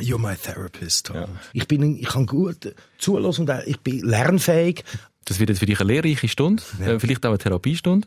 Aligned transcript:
You're 0.00 0.18
my 0.18 0.34
therapist, 0.34 1.06
Tom. 1.06 1.16
Ja. 1.16 1.28
Ich 1.52 1.68
bin, 1.68 1.96
ich 1.96 2.08
kann 2.08 2.26
gut 2.26 2.74
zulassen 2.98 3.48
und 3.48 3.62
ich 3.66 3.78
bin 3.80 4.00
lernfähig. 4.00 4.84
Das 5.24 5.38
wird 5.38 5.50
jetzt 5.50 5.60
für 5.60 5.66
dich 5.66 5.80
eine 5.80 5.92
lehrreiche 5.92 6.28
Stunde, 6.28 6.62
ja. 6.80 6.86
Äh, 6.94 7.00
vielleicht 7.00 7.24
auch 7.24 7.30
eine 7.30 7.38
Therapiestunde. 7.38 8.06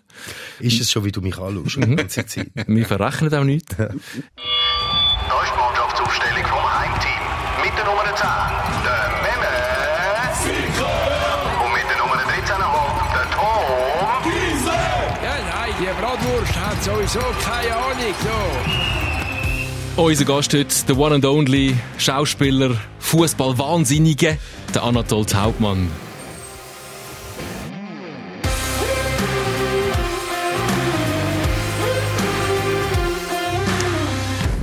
Ist 0.59 0.79
es 0.81 0.91
schon, 0.91 1.03
wie 1.05 1.11
du 1.11 1.21
mich 1.21 1.37
anschaust, 1.37 1.77
die 1.77 1.95
ganze 1.95 2.25
Zeit. 2.25 2.51
Wir 2.67 2.85
verrechnen 2.85 3.33
auch 3.33 3.43
nichts. 3.43 3.75
Da 3.75 3.85
ist 3.85 3.93
die 3.95 5.57
Mannschaftsaufstellung 5.57 6.45
vom 6.45 6.79
Heimteam. 6.79 7.23
Mit 7.63 7.73
der 7.77 7.85
Nummer 7.85 8.03
10, 8.03 8.27
der 8.83 9.09
Memme. 9.23 9.53
Und 11.63 11.73
mit 11.73 11.87
der 11.89 11.97
Nummer 11.97 12.15
13,5, 12.15 13.13
der 13.13 13.27
Tom. 13.31 14.23
Giese! 14.23 14.77
Ja, 15.23 15.35
nein, 15.49 15.73
die 15.79 16.01
Bratwurst 16.01 16.55
hat 16.55 16.83
sowieso 16.83 17.25
keine 17.43 17.75
Ahnung. 17.75 18.13
So. 18.21 19.16
Unser 19.97 20.25
Gast 20.25 20.53
heute, 20.53 20.85
der 20.87 20.95
One 20.95 21.15
and 21.15 21.25
Only 21.25 21.75
Schauspieler, 21.97 22.79
Fußball-Wahnsinnige, 22.99 24.37
der 24.73 24.83
Anatol 24.83 25.25
Hauptmann. 25.33 25.89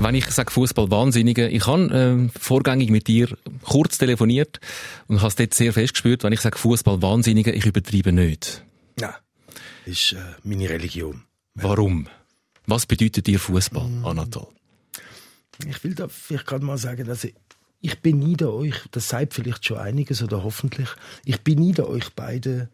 wenn 0.04 0.14
ich 0.14 0.26
sage 0.26 0.52
Fußball 0.52 0.90
Wahnsinnige, 0.90 1.48
ich 1.48 1.66
habe 1.66 2.28
äh, 2.30 2.38
vorgängig 2.38 2.90
mit 2.90 3.08
dir 3.08 3.36
kurz 3.64 3.96
telefoniert 3.96 4.60
und 5.08 5.18
habe 5.18 5.28
es 5.28 5.34
dort 5.34 5.54
sehr 5.54 5.72
fest 5.72 5.94
gespürt, 5.94 6.22
wenn 6.22 6.32
ich 6.32 6.40
sage 6.40 6.58
Fußball 6.58 7.00
Wahnsinnige, 7.00 7.52
ich 7.52 7.64
übertreibe 7.64 8.12
nicht. 8.12 8.62
Ja, 9.00 9.16
ist 9.86 10.12
äh, 10.12 10.16
meine 10.44 10.68
Religion. 10.68 11.22
Warum? 11.54 12.06
Was 12.66 12.86
bedeutet 12.86 13.26
dir 13.26 13.40
Fußball, 13.40 13.88
mm. 13.88 14.04
Anatol? 14.04 14.48
Ich 15.66 15.82
will 15.84 15.94
da 15.94 16.08
vielleicht 16.08 16.46
gerade 16.46 16.64
mal 16.64 16.78
sagen, 16.78 17.06
dass 17.06 17.24
ich, 17.24 17.34
ich 17.80 18.00
beneide 18.00 18.52
euch, 18.52 18.74
das 18.90 19.08
sagt 19.08 19.34
vielleicht 19.34 19.64
schon 19.64 19.78
einiges 19.78 20.22
oder 20.22 20.42
hoffentlich, 20.42 20.88
ich 21.24 21.40
beneide 21.40 21.88
euch 21.88 22.12
beide 22.14 22.68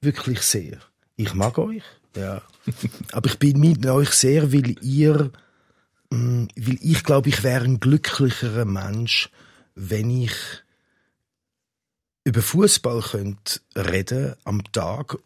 wirklich 0.00 0.40
sehr. 0.40 0.78
Ich 1.16 1.34
mag 1.34 1.58
euch, 1.58 1.82
ja. 2.16 2.42
Aber 3.12 3.28
ich 3.28 3.38
beneide 3.38 3.92
euch 3.94 4.10
sehr, 4.10 4.52
weil 4.52 4.76
ihr 4.82 5.32
Mm, 6.10 6.46
weil 6.56 6.78
ich 6.80 7.04
glaube, 7.04 7.28
ich 7.28 7.42
wäre 7.42 7.64
ein 7.64 7.80
glücklicherer 7.80 8.64
Mensch, 8.64 9.30
wenn 9.74 10.10
ich 10.10 10.34
über 12.24 12.42
Fußball 12.42 13.00
könnte 13.02 13.60
reden 13.76 14.34
am 14.44 14.62
Tag, 14.72 15.18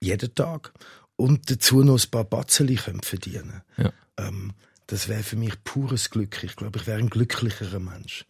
jeden 0.00 0.34
Tag 0.34 0.72
und 1.16 1.50
dazu 1.50 1.82
noch 1.82 2.02
ein 2.02 2.10
paar 2.10 2.24
Batzeli 2.24 2.76
verdienen. 2.76 3.62
Ja. 3.76 3.92
Ähm, 4.16 4.52
das 4.86 5.08
wäre 5.08 5.22
für 5.22 5.36
mich 5.36 5.62
pures 5.64 6.10
Glück. 6.10 6.42
Ich 6.42 6.56
glaube, 6.56 6.78
ich 6.78 6.86
wäre 6.86 6.98
ein 6.98 7.10
glücklicherer 7.10 7.80
Mensch. 7.80 8.24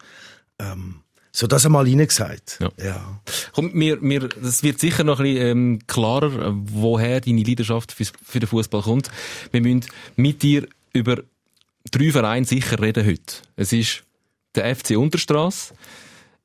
Ähm, 0.59 1.01
so 1.31 1.47
das 1.47 1.65
einmal 1.65 1.85
gesagt. 1.85 2.59
Ja. 2.61 2.71
ja. 2.81 3.21
Komm, 3.53 3.71
mir, 3.73 3.97
mir, 3.99 4.29
das 4.29 4.63
wird 4.63 4.79
sicher 4.79 5.03
noch 5.03 5.19
ein 5.19 5.25
bisschen 5.25 5.47
ähm, 5.47 5.79
klarer, 5.85 6.53
woher 6.55 7.19
deine 7.19 7.43
Leidenschaft 7.43 7.91
für, 7.91 8.05
für 8.23 8.39
den 8.39 8.47
Fußball 8.47 8.81
kommt. 8.81 9.11
Wir 9.51 9.59
müssen 9.59 9.85
mit 10.15 10.43
dir 10.43 10.65
über 10.93 11.23
drei 11.91 12.11
Vereine 12.11 12.45
sicher 12.45 12.81
reden 12.81 13.05
heute. 13.05 13.35
Es 13.57 13.73
ist 13.73 14.03
der 14.55 14.73
FC 14.73 14.91
Unterstrasse, 14.91 15.73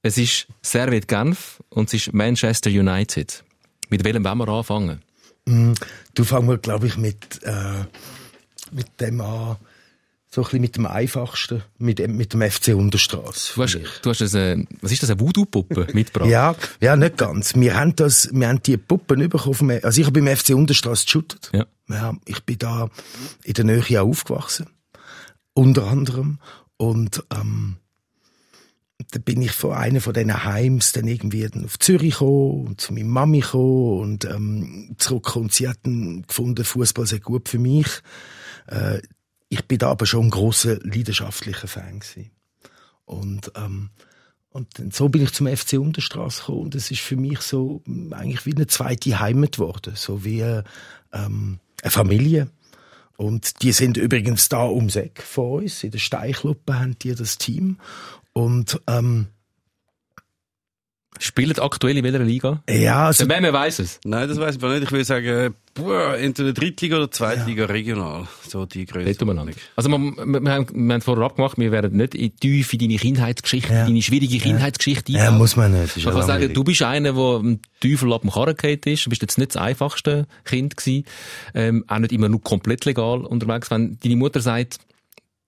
es 0.02 0.18
ist 0.18 0.48
Servet 0.60 1.06
Genf 1.06 1.62
und 1.68 1.86
es 1.86 1.94
ist 1.94 2.12
Manchester 2.12 2.70
United. 2.70 3.44
Mit 3.90 4.02
welchem 4.02 4.24
wollen 4.24 4.38
wir 4.38 4.48
anfangen? 4.48 5.02
Mm, 5.44 5.74
du 6.14 6.24
fangen 6.24 6.48
wir, 6.48 6.58
glaube 6.58 6.88
ich, 6.88 6.96
mit, 6.96 7.42
äh, 7.44 7.84
mit 8.72 9.00
dem 9.00 9.20
an, 9.20 9.56
so 10.32 10.42
ein 10.42 10.44
bisschen 10.44 10.60
mit 10.60 10.76
dem 10.76 10.86
einfachsten, 10.86 11.62
mit, 11.78 12.06
mit 12.08 12.32
dem 12.32 12.42
FC 12.42 12.68
Unterstrasse. 12.68 13.52
Du 13.54 13.62
hast, 13.62 13.80
du 14.02 14.10
hast 14.10 14.34
eine, 14.34 14.64
was 14.80 14.92
ist 14.92 15.02
das, 15.02 15.10
eine 15.10 15.20
Voodoo-Puppe 15.20 15.88
mitgebracht? 15.92 16.30
ja, 16.30 16.54
ja, 16.80 16.96
nicht 16.96 17.16
ganz. 17.16 17.54
Wir 17.56 17.76
haben 17.76 17.96
das, 17.96 18.28
wir 18.32 18.48
haben 18.48 18.62
die 18.62 18.76
Puppen 18.76 19.28
bekommen. 19.28 19.80
Also 19.82 20.00
ich 20.00 20.06
habe 20.06 20.20
beim 20.20 20.36
FC 20.36 20.50
Unterstrasse 20.50 21.04
geshootet. 21.04 21.50
Ja. 21.52 21.66
ja. 21.88 22.14
Ich 22.26 22.44
bin 22.44 22.58
da 22.58 22.90
in 23.42 23.54
der 23.54 23.64
Nähe 23.64 24.02
aufgewachsen 24.02 24.66
unter 25.54 25.86
anderem. 25.86 26.38
Und 26.76 27.24
ähm, 27.34 27.76
da 29.10 29.18
bin 29.18 29.42
ich 29.42 29.52
von 29.52 29.72
einer 29.72 30.00
von 30.00 30.14
diesen 30.14 30.44
Heims 30.44 30.92
dann 30.92 31.06
irgendwie 31.06 31.48
auf 31.64 31.78
Zürich 31.78 32.12
gekommen 32.14 32.66
und 32.68 32.80
zu 32.80 32.94
meiner 32.94 33.08
Mami 33.08 33.40
gekommen 33.40 34.00
und 34.00 34.24
ähm, 34.24 34.94
zurückgekommen. 34.98 35.46
Und 35.46 35.52
sie 35.52 35.68
hatten 35.68 36.22
gefunden, 36.26 36.64
Fußball 36.64 37.06
sei 37.06 37.18
gut 37.18 37.48
für 37.48 37.58
mich. 37.58 37.86
Äh, 38.66 39.00
ich 39.50 39.66
bin 39.66 39.78
da 39.78 39.90
aber 39.90 40.06
schon 40.06 40.26
ein 40.26 40.30
großer 40.30 40.78
leidenschaftlicher 40.82 41.68
Fan 41.68 42.00
gewesen. 42.00 42.30
Und 43.04 43.52
ähm, 43.56 43.90
und 44.52 44.92
so 44.92 45.08
bin 45.08 45.22
ich 45.22 45.32
zum 45.32 45.46
FC 45.46 45.74
Unterstraße 45.74 46.40
gekommen 46.40 46.62
und 46.62 46.74
es 46.74 46.90
ist 46.90 47.02
für 47.02 47.14
mich 47.14 47.40
so 47.40 47.82
eigentlich 48.10 48.46
wie 48.46 48.54
eine 48.54 48.66
zweite 48.66 49.20
Heimat 49.20 49.52
geworden, 49.52 49.92
so 49.94 50.24
wie 50.24 50.40
ähm, 50.40 51.60
eine 51.82 51.90
Familie. 51.90 52.50
Und 53.16 53.62
die 53.62 53.70
sind 53.70 53.96
übrigens 53.96 54.48
da 54.48 54.66
ums 54.66 54.96
Eck 54.96 55.22
von 55.22 55.62
uns. 55.62 55.84
In 55.84 55.92
der 55.92 55.98
Steichluppe 55.98 56.80
haben 56.80 56.98
die 56.98 57.14
das 57.14 57.38
Team. 57.38 57.78
Und, 58.32 58.80
ähm, 58.88 59.28
Spielen 61.18 61.58
aktuell 61.58 61.98
in 61.98 62.04
welcher 62.04 62.20
Liga? 62.20 62.62
Ja, 62.68 63.06
also, 63.06 63.26
Der 63.26 63.40
Meme 63.40 63.52
weiss 63.52 63.78
es. 63.78 64.00
Nein, 64.04 64.28
das 64.28 64.38
weiß 64.38 64.56
ich 64.56 64.62
nicht. 64.62 64.82
Ich 64.84 64.92
würde 64.92 65.04
sagen, 65.04 65.54
boah, 65.74 66.16
entweder 66.16 66.52
Drittliga 66.52 66.96
oder 66.96 67.10
Zweitliga 67.10 67.64
ja. 67.64 67.68
regional. 67.70 68.28
So 68.46 68.64
die 68.64 68.86
Größe. 68.86 69.26
Also, 69.76 69.90
wir, 69.90 69.98
wir, 69.98 70.40
wir, 70.40 70.52
haben, 70.52 70.66
wir 70.72 70.94
haben 70.94 71.00
vorher 71.02 71.24
abgemacht, 71.24 71.58
wir 71.58 71.72
werden 71.72 71.96
nicht 71.96 72.14
in 72.14 72.34
tief 72.36 72.72
in 72.72 72.78
deine 72.78 72.96
Kindheitsgeschichte, 72.96 73.72
ja. 73.72 73.84
deine 73.84 74.00
schwierige 74.00 74.38
Kindheitsgeschichte 74.38 75.12
ja. 75.12 75.24
ja, 75.24 75.30
muss 75.30 75.56
man 75.56 75.78
nicht. 75.78 75.96
Ich 75.96 76.04
kann 76.04 76.22
sagen, 76.22 76.54
du 76.54 76.64
bist 76.64 76.82
einer, 76.82 77.12
der 77.12 77.40
im 77.40 77.60
Teufel 77.80 78.12
ab 78.12 78.22
dem 78.22 78.30
Karren 78.30 78.56
ist. 78.56 79.04
Du 79.04 79.10
bist 79.10 79.20
jetzt 79.20 79.36
nicht 79.36 79.54
das 79.54 79.60
einfachste 79.60 80.26
Kind 80.44 80.76
gewesen. 80.76 81.04
Ähm, 81.54 81.84
auch 81.88 81.98
nicht 81.98 82.12
immer 82.12 82.28
nur 82.28 82.42
komplett 82.42 82.84
legal 82.84 83.26
unterwegs. 83.26 83.70
Wenn 83.70 83.98
deine 84.02 84.16
Mutter 84.16 84.40
sagt, 84.40 84.78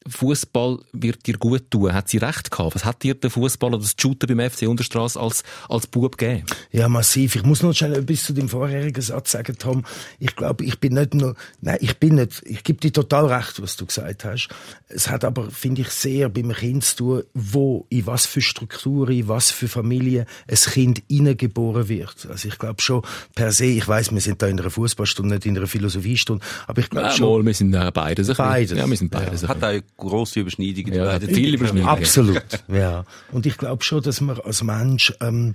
Fußball 0.08 0.78
wird 0.92 1.26
dir 1.26 1.38
gut 1.38 1.70
tun. 1.70 1.92
Hat 1.92 2.08
sie 2.08 2.18
recht 2.18 2.50
gehabt? 2.50 2.74
Was 2.74 2.84
hat 2.84 3.02
dir 3.02 3.14
der 3.14 3.30
Fußball 3.30 3.74
oder 3.74 3.82
das 3.82 3.94
Shooter 3.98 4.26
beim 4.26 4.50
FC 4.50 4.68
Unterstraße 4.68 5.18
als, 5.18 5.42
als 5.68 5.86
Bub 5.86 6.16
gegeben? 6.16 6.44
Ja, 6.70 6.88
massiv. 6.88 7.36
Ich 7.36 7.44
muss 7.44 7.62
noch 7.62 7.72
schnell 7.72 8.02
bis 8.02 8.24
zu 8.24 8.32
dem 8.32 8.48
vorherigen 8.48 9.02
Satz 9.02 9.32
sagen, 9.32 9.56
Tom. 9.58 9.84
Ich 10.18 10.36
glaube, 10.36 10.64
ich 10.64 10.78
bin 10.80 10.94
nicht 10.94 11.14
nur, 11.14 11.34
nein, 11.60 11.78
ich 11.80 11.98
bin 11.98 12.16
nicht, 12.16 12.42
ich 12.44 12.64
gebe 12.64 12.80
dir 12.80 12.92
total 12.92 13.26
recht, 13.26 13.62
was 13.62 13.76
du 13.76 13.86
gesagt 13.86 14.24
hast. 14.24 14.48
Es 14.88 15.08
hat 15.08 15.24
aber, 15.24 15.50
finde 15.50 15.82
ich, 15.82 15.90
sehr 15.90 16.28
beim 16.28 16.52
Kind 16.52 16.84
zu 16.84 16.96
tun, 16.96 17.22
wo, 17.34 17.86
in 17.90 18.06
was 18.06 18.26
für 18.26 18.40
Struktur, 18.40 19.08
in 19.10 19.28
was 19.28 19.50
für 19.50 19.68
Familie 19.68 20.26
ein 20.48 20.56
Kind 20.56 21.02
hineingeboren 21.08 21.88
wird. 21.88 22.26
Also 22.28 22.48
ich 22.48 22.58
glaube 22.58 22.82
schon 22.82 23.02
per 23.34 23.52
se, 23.52 23.66
ich 23.66 23.86
weiß, 23.86 24.12
wir 24.12 24.20
sind 24.20 24.42
da 24.42 24.46
in 24.46 24.58
einer 24.58 24.70
Fußballstunde, 24.70 25.34
nicht 25.34 25.46
in 25.46 25.56
einer 25.56 25.66
Philosophiestunde, 25.66 26.44
aber 26.66 26.80
ich 26.80 26.90
glaube 26.90 27.08
ja, 27.08 27.12
schon. 27.12 27.40
Mal, 27.40 27.46
wir 27.46 27.54
sind 27.54 27.74
äh, 27.74 27.90
beides. 27.92 28.36
Beides. 28.36 28.78
Ja, 28.78 28.88
wir 28.88 28.96
sind 28.96 29.10
beides. 29.10 29.42
Ja. 29.42 29.48
Hat 29.48 29.62
grosse 29.96 30.40
Überschneidungen. 30.40 30.94
Ja, 30.94 31.18
viele 31.20 31.56
Überschneidungen. 31.56 31.88
Absolut, 31.88 32.44
ja. 32.68 33.04
Und 33.30 33.46
ich 33.46 33.56
glaube 33.56 33.82
schon, 33.84 34.02
dass 34.02 34.20
man 34.20 34.40
als 34.40 34.62
Mensch 34.62 35.12
ähm, 35.20 35.54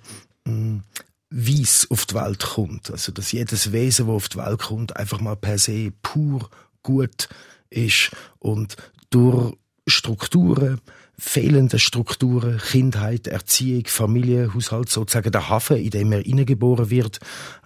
weiss 1.30 1.88
auf 1.90 2.06
die 2.06 2.16
Welt 2.16 2.40
kommt. 2.40 2.92
Also, 2.92 3.12
dass 3.12 3.32
jedes 3.32 3.72
Wesen, 3.72 4.08
das 4.08 4.16
auf 4.16 4.30
die 4.30 4.38
Welt 4.38 4.60
kommt, 4.60 4.96
einfach 4.96 5.20
mal 5.20 5.36
per 5.36 5.58
se 5.58 5.92
pur 6.02 6.50
gut 6.84 7.28
ist 7.70 8.12
und 8.40 8.78
durch 9.10 9.56
Strukturen, 9.88 10.80
fehlende 11.18 11.80
Strukturen, 11.80 12.60
Kindheit, 12.60 13.28
Erziehung, 13.28 13.86
Familie, 13.88 14.54
Haushalt, 14.54 14.90
sozusagen 14.90 15.32
der 15.32 15.50
Hafen, 15.50 15.78
in 15.78 15.90
dem 15.90 16.12
er 16.12 16.22
hineingeboren 16.22 16.90
wird, 16.90 17.20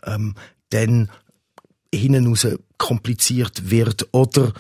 ähm, 0.06 0.36
dann 0.70 1.10
hinten 1.94 2.28
raus 2.28 2.48
kompliziert 2.78 3.70
wird 3.70 4.08
oder 4.12 4.54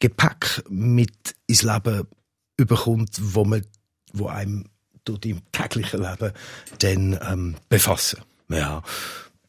Gepäck 0.00 0.64
mit 0.68 1.34
ins 1.46 1.62
Leben 1.62 2.06
überkommt, 2.56 3.18
wo 3.20 3.44
man, 3.44 3.64
wo 4.12 4.26
einem 4.26 4.66
durch 5.04 5.24
im 5.24 5.40
täglichen 5.52 6.02
Leben 6.02 6.32
dann 6.80 7.18
ähm, 7.22 7.56
befassen. 7.68 8.20
Ja. 8.48 8.82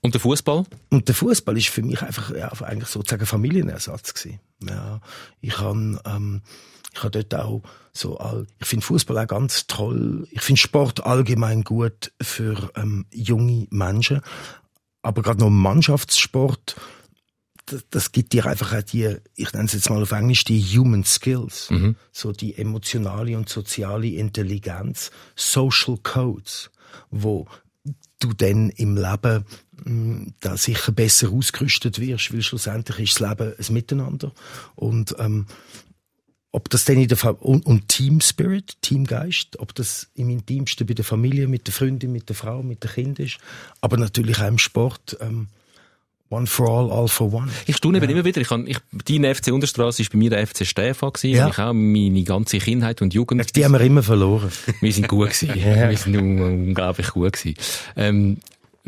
Und 0.01 0.13
der 0.13 0.21
Fußball? 0.21 0.63
Und 0.89 1.07
der 1.07 1.15
Fußball 1.15 1.57
ist 1.57 1.67
für 1.67 1.81
mich 1.81 2.01
einfach 2.01 2.33
ja, 2.33 2.49
eigentlich 2.61 2.89
sozusagen 2.89 3.25
Familienersatz 3.25 4.13
gewesen. 4.13 4.39
Ja, 4.63 5.01
ich 5.41 5.59
habe 5.59 5.99
ähm, 6.05 6.41
ich 6.93 7.03
habe 7.03 7.11
dort 7.11 7.35
auch 7.35 7.61
so 7.93 8.17
all, 8.17 8.47
ich 8.59 8.67
finde 8.67 8.85
Fußball 8.85 9.17
auch 9.17 9.27
ganz 9.27 9.67
toll. 9.67 10.27
Ich 10.31 10.41
finde 10.41 10.59
Sport 10.59 11.05
allgemein 11.05 11.63
gut 11.63 12.11
für 12.21 12.71
ähm, 12.75 13.05
junge 13.11 13.67
Menschen, 13.69 14.21
aber 15.01 15.21
gerade 15.21 15.39
noch 15.39 15.49
Mannschaftssport 15.49 16.75
das, 17.89 18.11
gibt 18.11 18.33
dir 18.33 18.45
einfach 18.45 18.73
auch 18.73 18.83
die, 18.83 19.17
ich 19.35 19.53
nenne 19.53 19.65
es 19.65 19.73
jetzt 19.73 19.89
mal 19.89 20.01
auf 20.01 20.11
Englisch, 20.11 20.43
die 20.43 20.61
Human 20.61 21.03
Skills. 21.03 21.69
Mhm. 21.69 21.95
So 22.11 22.31
die 22.31 22.57
emotionale 22.57 23.37
und 23.37 23.49
soziale 23.49 24.07
Intelligenz, 24.07 25.11
Social 25.35 25.97
Codes, 26.03 26.69
wo 27.09 27.47
du 28.19 28.33
dann 28.33 28.69
im 28.71 28.97
Leben 28.97 29.45
hm, 29.83 30.33
da 30.41 30.57
sicher 30.57 30.91
besser 30.91 31.29
ausgerüstet 31.31 31.99
wirst, 31.99 32.33
weil 32.33 32.41
schlussendlich 32.41 32.99
ist 32.99 33.21
das 33.21 33.29
Leben 33.29 33.53
ein 33.57 33.73
Miteinander. 33.73 34.33
Und 34.75 35.15
ähm, 35.19 35.47
ob 36.51 36.69
das 36.69 36.85
denn 36.85 36.99
in 36.99 37.07
der 37.07 37.17
Fa 37.17 37.29
und, 37.29 37.65
und 37.65 37.87
Team 37.87 38.21
Spirit, 38.21 38.81
Teamgeist, 38.81 39.59
ob 39.59 39.75
das 39.75 40.09
im 40.15 40.29
Intimsten 40.29 40.87
bei 40.87 40.93
der 40.93 41.05
Familie, 41.05 41.47
mit 41.47 41.67
der 41.67 41.73
Freundin, 41.73 42.11
mit 42.11 42.27
der 42.27 42.35
Frau, 42.35 42.63
mit 42.63 42.83
dem 42.83 42.91
Kind 42.91 43.19
ist, 43.19 43.37
aber 43.81 43.97
natürlich 43.97 44.39
auch 44.39 44.47
im 44.47 44.57
Sport. 44.57 45.17
Ähm, 45.21 45.47
One 46.29 46.45
for 46.45 46.69
all, 46.69 46.91
all 46.91 47.07
for 47.07 47.33
one. 47.33 47.49
Ich 47.65 47.77
staune 47.77 47.97
ja. 47.97 48.03
immer 48.03 48.23
wieder. 48.23 48.39
Ich 48.39 48.47
kann, 48.47 48.67
ich, 48.67 48.77
dein 49.05 49.33
FC 49.33 49.51
Unterstrasse 49.51 50.03
ist 50.03 50.11
bei 50.11 50.17
mir 50.19 50.29
der 50.29 50.45
FC 50.45 50.65
Stefan 50.65 51.11
gewesen. 51.11 51.35
Ja. 51.35 51.45
Und 51.45 51.51
ich 51.51 51.59
auch 51.59 51.73
meine 51.73 52.23
ganze 52.23 52.59
Kindheit 52.59 53.01
und 53.01 53.15
Jugend. 53.15 53.55
Die 53.55 53.65
haben 53.65 53.71
wir 53.71 53.81
immer 53.81 54.03
verloren. 54.03 54.51
Wir 54.79 54.93
sind 54.93 55.07
gut 55.07 55.31
gewesen. 55.31 55.49
ja. 55.59 55.89
Wir 55.89 55.97
sind 55.97 56.15
unglaublich 56.15 57.07
gut 57.07 57.33
gewesen. 57.33 57.55
Ähm, 57.95 58.37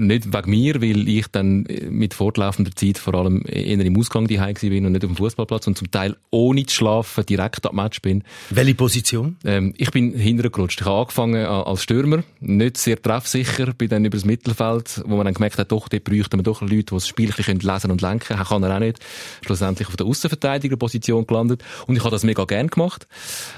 nicht 0.01 0.33
wegen 0.33 0.50
mir, 0.50 0.81
weil 0.81 1.07
ich 1.07 1.27
dann 1.27 1.65
mit 1.89 2.13
fortlaufender 2.13 2.71
Zeit 2.75 2.98
vor 2.98 3.15
allem 3.15 3.44
eher 3.48 3.80
im 3.80 3.98
Ausgang 3.98 4.27
die 4.27 4.38
bin 4.38 4.86
und 4.86 4.92
nicht 4.94 5.03
auf 5.03 5.12
dem 5.12 5.15
Fußballplatz 5.15 5.68
und 5.68 5.77
zum 5.77 5.92
Teil 5.92 6.15
ohne 6.30 6.65
zu 6.65 6.75
schlafen 6.75 7.25
direkt 7.25 7.65
am 7.65 7.75
Match 7.75 8.01
bin. 8.01 8.24
Welche 8.50 8.75
Position? 8.75 9.38
Ähm, 9.45 9.74
ich 9.77 9.92
bin 9.92 10.13
hintergerutscht. 10.13 10.81
Ich 10.81 10.86
habe 10.86 11.01
angefangen 11.01 11.45
als 11.45 11.83
Stürmer, 11.83 12.24
nicht 12.39 12.77
sehr 12.77 13.01
treffsicher, 13.01 13.74
bin 13.74 13.89
dann 13.89 14.06
über 14.06 14.18
das 14.18 14.25
Mittelfeld, 14.25 15.01
wo 15.06 15.15
man 15.15 15.25
dann 15.25 15.33
gemerkt 15.33 15.57
hat, 15.57 15.71
doch, 15.71 15.88
dort 15.88 16.03
bräuchten 16.03 16.39
wir 16.39 16.44
doch 16.44 16.62
Leute, 16.62 16.75
die 16.75 16.86
das 16.86 17.07
Spiel 17.07 17.31
lesen 17.38 17.92
und 17.92 18.01
lenken 18.01 18.19
können. 18.19 18.44
Kann 18.44 18.63
er 18.63 18.75
auch 18.75 18.80
nicht. 18.80 19.00
Schlussendlich 19.45 19.88
auf 19.88 19.95
der 19.95 20.06
Außenverteidigerposition 20.06 21.27
gelandet 21.27 21.63
und 21.88 21.95
ich 21.95 22.01
habe 22.01 22.12
das 22.12 22.24
mega 22.24 22.45
gern 22.45 22.68
gemacht. 22.68 23.07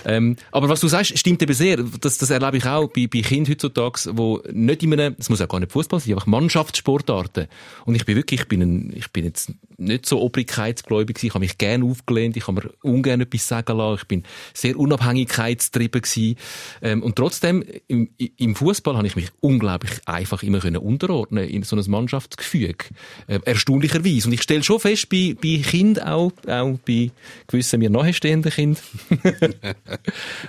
Ähm, 0.05 0.35
aber 0.51 0.69
was 0.69 0.79
du 0.79 0.87
sagst, 0.87 1.17
stimmt 1.17 1.41
eben 1.41 1.53
sehr. 1.53 1.77
Das, 2.01 2.17
das 2.17 2.29
erlebe 2.29 2.57
ich 2.57 2.65
auch 2.65 2.87
bei, 2.87 3.07
bei 3.07 3.21
Kindern 3.21 3.53
heutzutage, 3.53 4.11
wo 4.13 4.41
nicht 4.51 4.83
in 4.83 4.93
einem, 4.93 5.15
es 5.17 5.29
muss 5.29 5.41
auch 5.41 5.47
gar 5.47 5.59
nicht 5.59 5.71
Fußball 5.71 5.99
sein, 5.99 6.13
einfach 6.13 6.27
Mannschaftssportarten. 6.33 7.47
Und 7.85 7.95
ich 7.95 8.05
bin 8.05 8.15
wirklich, 8.15 8.41
ich 8.41 8.47
bin, 8.47 8.61
ein, 8.61 8.93
ich 8.95 9.11
bin 9.11 9.23
jetzt 9.23 9.51
nicht 9.77 10.05
so 10.05 10.21
obrigkeitsgläubig 10.21 11.23
ich 11.23 11.29
habe 11.33 11.39
mich 11.39 11.57
gerne 11.57 11.85
aufgelehnt, 11.85 12.37
ich 12.37 12.47
habe 12.47 12.61
mir 12.61 12.73
ungern 12.81 13.21
etwas 13.21 13.47
sagen 13.47 13.77
lassen, 13.77 13.99
ich 14.01 14.07
bin 14.07 14.23
sehr 14.53 14.77
unabhängigkeitstrieben 14.77 16.01
gewesen. 16.01 16.35
Ähm, 16.81 17.03
und 17.03 17.15
trotzdem, 17.15 17.63
im, 17.87 18.09
im 18.17 18.55
Fußball 18.55 18.97
habe 18.97 19.07
ich 19.07 19.15
mich 19.15 19.29
unglaublich 19.39 19.91
einfach 20.05 20.43
immer 20.43 20.59
können 20.59 20.77
unterordnen 20.77 21.47
in 21.47 21.63
so 21.63 21.75
ein 21.75 21.83
Mannschaftsgefüge. 21.87 22.85
Äh, 23.27 23.39
erstaunlicherweise. 23.45 24.27
Und 24.27 24.33
ich 24.33 24.43
stelle 24.43 24.63
schon 24.63 24.79
fest, 24.79 25.09
bei, 25.09 25.35
bei 25.41 25.61
Kindern 25.63 26.07
auch, 26.07 26.31
auch 26.47 26.77
bei 26.85 27.11
gewissen 27.47 27.79
mir 27.79 27.89
nahestehenden 27.89 28.51
Kindern, 28.51 28.83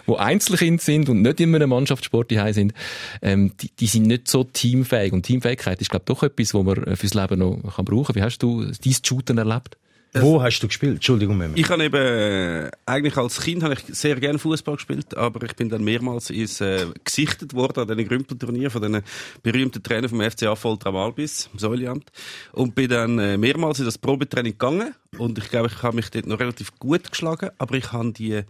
wo 0.07 0.17
Einzelkind 0.17 0.81
sind 0.81 1.09
und 1.09 1.23
nicht 1.23 1.41
in 1.41 1.55
einem 1.55 1.71
Mannschaftssport 1.71 2.33
sind, 2.53 2.75
ähm, 3.23 3.53
die, 3.61 3.71
die 3.79 3.87
sind 3.87 4.07
nicht 4.07 4.29
so 4.29 4.45
teamfähig. 4.45 5.13
Und 5.13 5.23
Teamfähigkeit 5.23 5.81
ist, 5.81 5.91
glaube 5.91 6.05
ich, 6.05 6.15
doch 6.15 6.23
etwas, 6.23 6.55
was 6.55 6.65
man 6.65 6.97
fürs 6.97 7.15
Leben 7.15 7.39
noch 7.39 7.77
kann 7.77 7.85
brauchen 7.85 8.07
kann. 8.07 8.17
Wie 8.17 8.23
hast 8.23 8.39
du 8.39 8.65
dein 8.65 8.95
Shooten 9.15 9.39
erlebt? 9.39 9.77
Wo 10.17 10.41
hast 10.41 10.61
du 10.61 10.69
gespielt? 10.69 10.95
Entschuldigung, 10.95 11.37
Mehmet. 11.37 11.59
Ich 11.59 11.69
habe 11.69 11.83
eben, 11.83 11.97
äh, 11.97 12.71
eigentlich 12.87 13.17
als 13.17 13.41
Kind 13.41 13.65
habe 13.65 13.75
ich 13.75 13.81
sehr 13.97 14.15
gerne 14.21 14.39
Fußball 14.39 14.77
gespielt, 14.77 15.17
aber 15.17 15.45
ich 15.45 15.57
bin 15.57 15.69
dann 15.69 15.83
mehrmals 15.83 16.31
ins, 16.31 16.61
äh, 16.61 16.87
gesichtet 17.03 17.53
worden 17.53 17.81
an 17.81 17.89
diesen 17.89 18.09
Grümpelturnier 18.09 18.71
von 18.71 18.83
den 18.83 19.03
berühmten 19.43 19.83
Trainer 19.83 20.09
vom 20.09 20.21
FCA 20.21 20.55
Voltram 20.55 20.95
Albis, 20.95 21.51
im 21.53 21.59
Säuliamt. 21.59 22.13
Und 22.53 22.77
bin 22.77 22.91
dann 22.91 23.19
äh, 23.19 23.37
mehrmals 23.37 23.81
in 23.81 23.87
das 23.87 23.99
Probetraining 23.99 24.53
gegangen. 24.53 24.95
Und 25.19 25.39
ich 25.39 25.51
glaube, 25.51 25.67
ich 25.67 25.83
habe 25.83 25.97
mich 25.97 26.11
dort 26.11 26.27
noch 26.27 26.39
relativ 26.39 26.79
gut 26.79 27.11
geschlagen, 27.11 27.51
aber 27.59 27.75
ich 27.75 27.91
habe 27.91 28.13
die 28.13 28.43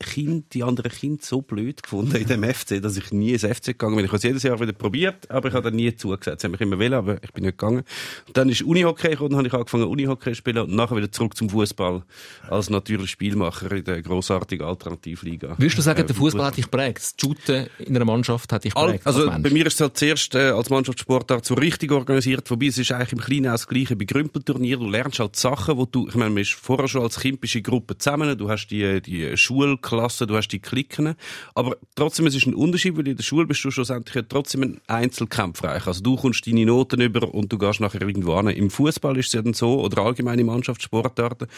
Kind, 0.00 0.54
die 0.54 0.62
anderen 0.62 0.92
Kinder 0.92 1.22
so 1.24 1.42
blöd 1.42 1.82
gefunden 1.82 2.14
in 2.16 2.26
dem 2.26 2.44
FC, 2.44 2.80
dass 2.80 2.96
ich 2.96 3.10
nie 3.10 3.32
ins 3.32 3.42
FC 3.42 3.66
gegangen 3.66 3.96
bin. 3.96 4.04
Ich 4.04 4.10
habe 4.10 4.18
es 4.18 4.22
jedes 4.22 4.44
Jahr 4.44 4.60
wieder 4.60 4.72
probiert, 4.72 5.28
aber 5.28 5.48
ich 5.48 5.54
habe 5.54 5.64
dann 5.64 5.74
nie 5.74 5.94
zugesagt. 5.96 6.40
Sie 6.40 6.46
haben 6.46 6.52
mich 6.52 6.60
immer 6.60 6.78
wählen, 6.78 6.94
aber 6.94 7.22
ich 7.22 7.32
bin 7.32 7.44
nicht 7.44 7.58
gegangen. 7.58 7.82
Und 8.28 8.36
dann 8.36 8.48
ist 8.48 8.62
Unihockey 8.62 9.10
gekommen, 9.10 9.30
dann 9.30 9.38
habe 9.38 9.48
ich 9.48 9.54
angefangen 9.54 9.84
Unihockey 9.84 10.30
zu 10.30 10.36
spielen 10.36 10.58
und 10.58 10.74
nachher 10.74 10.96
wieder 10.96 11.10
zurück 11.10 11.36
zum 11.36 11.50
Fußball 11.50 12.04
als 12.48 12.70
natürlicher 12.70 13.08
Spielmacher 13.08 13.72
in 13.72 13.84
der 13.84 14.00
grossartigen 14.02 14.64
Alternativliga. 14.64 15.56
Würdest 15.58 15.78
du 15.78 15.82
sagen, 15.82 16.06
der 16.06 16.14
Fußball 16.14 16.46
hat 16.46 16.56
dich 16.56 16.70
geprägt? 16.70 16.98
Das 16.98 17.14
Shooten 17.20 17.66
in 17.80 17.96
einer 17.96 18.04
Mannschaft 18.04 18.52
hat 18.52 18.62
dich 18.62 18.74
geprägt? 18.74 19.04
Also 19.04 19.26
bei 19.26 19.50
mir 19.50 19.66
ist 19.66 19.74
es 19.74 19.80
halt 19.80 19.96
zuerst 19.96 20.34
äh, 20.36 20.50
als 20.50 20.70
Mannschaftssportart 20.70 21.44
so 21.44 21.54
richtig 21.54 21.90
organisiert, 21.90 22.48
wobei 22.50 22.66
es 22.66 22.78
ist 22.78 22.92
eigentlich 22.92 23.14
im 23.14 23.20
Kleinen 23.20 23.48
auch 23.48 23.52
das 23.52 23.66
Gleiche 23.66 23.96
bei 23.96 24.04
Grümpelturnier. 24.04 24.76
Du 24.76 24.88
lernst 24.88 25.18
halt 25.18 25.34
Sachen, 25.34 25.76
wo 25.76 25.86
du, 25.86 26.06
ich 26.06 26.14
meine, 26.14 26.30
man 26.30 26.42
ist 26.42 26.52
vorher 26.52 26.86
schon 26.86 27.02
als 27.02 27.18
Kind 27.18 27.40
bist 27.40 27.56
in 27.56 27.64
Gruppe 27.64 27.98
zusammen, 27.98 28.38
du 28.38 28.48
hast 28.48 28.68
die, 28.68 29.00
die 29.02 29.36
Schul 29.36 29.76
Klasse, 29.88 30.26
du 30.26 30.36
hast 30.36 30.48
die 30.48 30.58
Klicken. 30.58 31.14
Aber 31.54 31.76
trotzdem, 31.94 32.26
es 32.26 32.34
ist 32.34 32.46
ein 32.46 32.54
Unterschied, 32.54 32.96
weil 32.96 33.08
in 33.08 33.16
der 33.16 33.24
Schule 33.24 33.46
bist 33.46 33.64
du 33.64 33.70
schlussendlich 33.70 34.24
trotzdem 34.28 34.62
ein 34.62 34.80
Einzelkämpfer. 34.86 35.86
Also 35.86 36.02
du 36.02 36.16
kommst 36.16 36.46
deine 36.46 36.66
Noten 36.66 37.00
über 37.00 37.32
und 37.32 37.52
du 37.52 37.58
gehst 37.58 37.80
nachher 37.80 38.02
irgendwo 38.02 38.36
hin. 38.36 38.48
Im 38.48 38.70
Fußball 38.70 39.16
ist 39.16 39.28
es 39.28 39.32
ja 39.32 39.42
dann 39.42 39.54
so, 39.54 39.80
oder 39.80 40.02
allgemeine 40.02 40.44
Mannschaftssportarten, 40.44 41.48